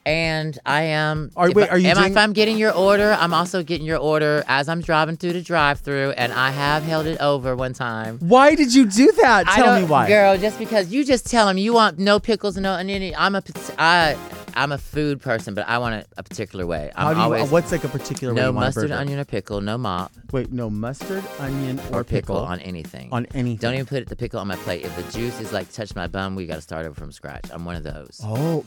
And 0.06 0.58
I 0.66 0.84
am. 0.84 1.32
Are- 1.36 1.50
if 1.50 1.56
wait, 1.56 1.70
are 1.70 1.78
you 1.80 1.88
am 1.90 1.98
I- 1.98 2.08
if 2.08 2.16
I'm 2.18 2.32
getting 2.34 2.58
your 2.58 2.72
order, 2.72 3.18
I'm 3.20 3.34
also 3.34 3.64
getting 3.64 3.88
your 3.88 3.98
order 3.98 4.44
as 4.48 4.70
I'm 4.70 4.82
driving 4.82 5.18
through 5.18 5.34
the 5.34 5.42
drive-through, 5.42 6.12
and 6.12 6.32
I 6.32 6.52
have 6.52 6.84
held 6.84 7.08
it 7.08 7.20
over 7.20 7.56
one 7.56 7.74
time. 7.74 8.20
Why 8.20 8.54
did 8.56 8.74
you 8.74 8.86
do 8.86 9.12
that? 9.22 9.48
I 9.48 9.56
Tell 9.56 9.74
me 9.76 9.82
don't- 9.82 9.90
why. 9.90 10.08
girl. 10.08 10.38
Just 10.38 10.60
because 10.60 10.90
you 10.92 11.04
just 11.04 11.26
tell 11.26 11.48
them 11.48 11.58
you 11.58 11.74
want 11.74 11.98
no 11.98 12.20
pickles 12.20 12.56
and 12.56 12.64
no 12.64 12.76
and 12.76 12.90
any. 12.92 13.16
I'm 13.16 13.34
a 13.34 13.42
pat- 13.42 13.76
I 13.80 14.16
I'm 14.56 14.72
a 14.72 14.78
food 14.78 15.22
person, 15.22 15.54
but 15.54 15.68
I 15.68 15.78
want 15.80 15.96
it 15.96 16.08
a 16.18 16.24
particular 16.24 16.66
way. 16.66 16.92
I'm 16.96 17.08
How 17.08 17.14
do 17.14 17.20
you, 17.20 17.24
always 17.26 17.52
what's 17.52 17.72
like 17.72 17.84
a 17.84 17.90
particular 17.90 18.34
way 18.34 18.42
no 18.42 18.48
you 18.48 18.54
want 18.54 18.64
a 18.64 18.68
mustard, 18.68 18.90
burger? 18.90 19.02
onion, 19.02 19.20
or 19.20 19.26
pickle, 19.26 19.62
no 19.62 19.78
mop 19.78 20.12
Wait, 20.32 20.52
no 20.52 20.70
mustard, 20.70 21.24
onion, 21.40 21.80
or, 21.92 22.02
or 22.02 22.04
pickle 22.04 22.38
on 22.38 22.60
anything. 22.62 23.10
On 23.12 23.26
anything. 23.34 23.58
Don't 23.58 23.74
even 23.74 23.86
put 23.86 24.08
the 24.08 24.16
pickle 24.16 24.40
on 24.40 24.48
my 24.48 24.56
plate. 24.58 24.86
If 24.86 24.96
the 24.96 25.04
juice 25.18 25.40
is 25.42 25.52
like 25.52 25.72
touch 25.72 25.94
my 25.96 26.08
bum, 26.08 26.36
we 26.36 26.46
got 26.46 26.56
to 26.56 26.62
start 26.62 26.86
over 26.86 26.96
from 26.96 27.12
scratch. 27.12 27.46
I'm 27.52 27.66
one 27.66 27.76
of 27.76 27.84
those. 27.84 28.22
Oh, 28.24 28.64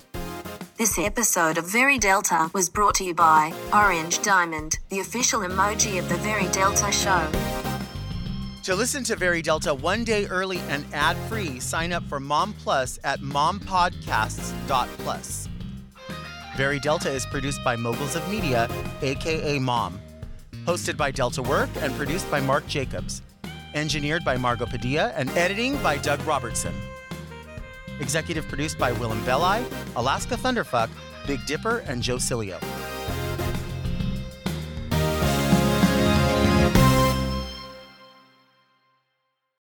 This 0.76 0.98
episode 0.98 1.56
of 1.58 1.66
Very 1.70 1.98
Delta 1.98 2.50
was 2.52 2.68
brought 2.68 2.94
to 2.96 3.04
you 3.04 3.14
by 3.14 3.52
Orange 3.72 4.20
Diamond, 4.22 4.78
the 4.90 5.00
official 5.00 5.40
emoji 5.40 5.98
of 5.98 6.08
the 6.08 6.16
Very 6.18 6.46
Delta 6.48 6.90
show. 6.92 7.26
To 8.64 8.74
listen 8.74 9.02
to 9.04 9.16
Very 9.16 9.40
Delta 9.40 9.72
one 9.74 10.04
day 10.04 10.26
early 10.26 10.58
and 10.68 10.84
ad 10.92 11.16
free, 11.28 11.58
sign 11.60 11.90
up 11.92 12.02
for 12.04 12.20
Mom 12.20 12.52
Plus 12.62 12.98
at 13.02 13.20
mompodcasts.plus. 13.20 15.47
Very 16.58 16.80
Delta 16.80 17.08
is 17.08 17.24
produced 17.24 17.62
by 17.62 17.76
Moguls 17.76 18.16
of 18.16 18.28
Media, 18.28 18.68
aka 19.00 19.60
Mom. 19.60 20.00
Hosted 20.64 20.96
by 20.96 21.12
Delta 21.12 21.40
Work 21.40 21.68
and 21.76 21.94
produced 21.94 22.28
by 22.32 22.40
Mark 22.40 22.66
Jacobs. 22.66 23.22
Engineered 23.74 24.24
by 24.24 24.36
Margot 24.36 24.66
Padilla 24.66 25.12
and 25.14 25.30
editing 25.38 25.80
by 25.84 25.98
Doug 25.98 26.20
Robertson. 26.26 26.74
Executive 28.00 28.48
produced 28.48 28.76
by 28.76 28.90
Willam 28.90 29.24
Belli, 29.24 29.64
Alaska 29.94 30.34
Thunderfuck, 30.34 30.90
Big 31.28 31.46
Dipper, 31.46 31.84
and 31.86 32.02
Joe 32.02 32.16
Cilio. 32.16 32.58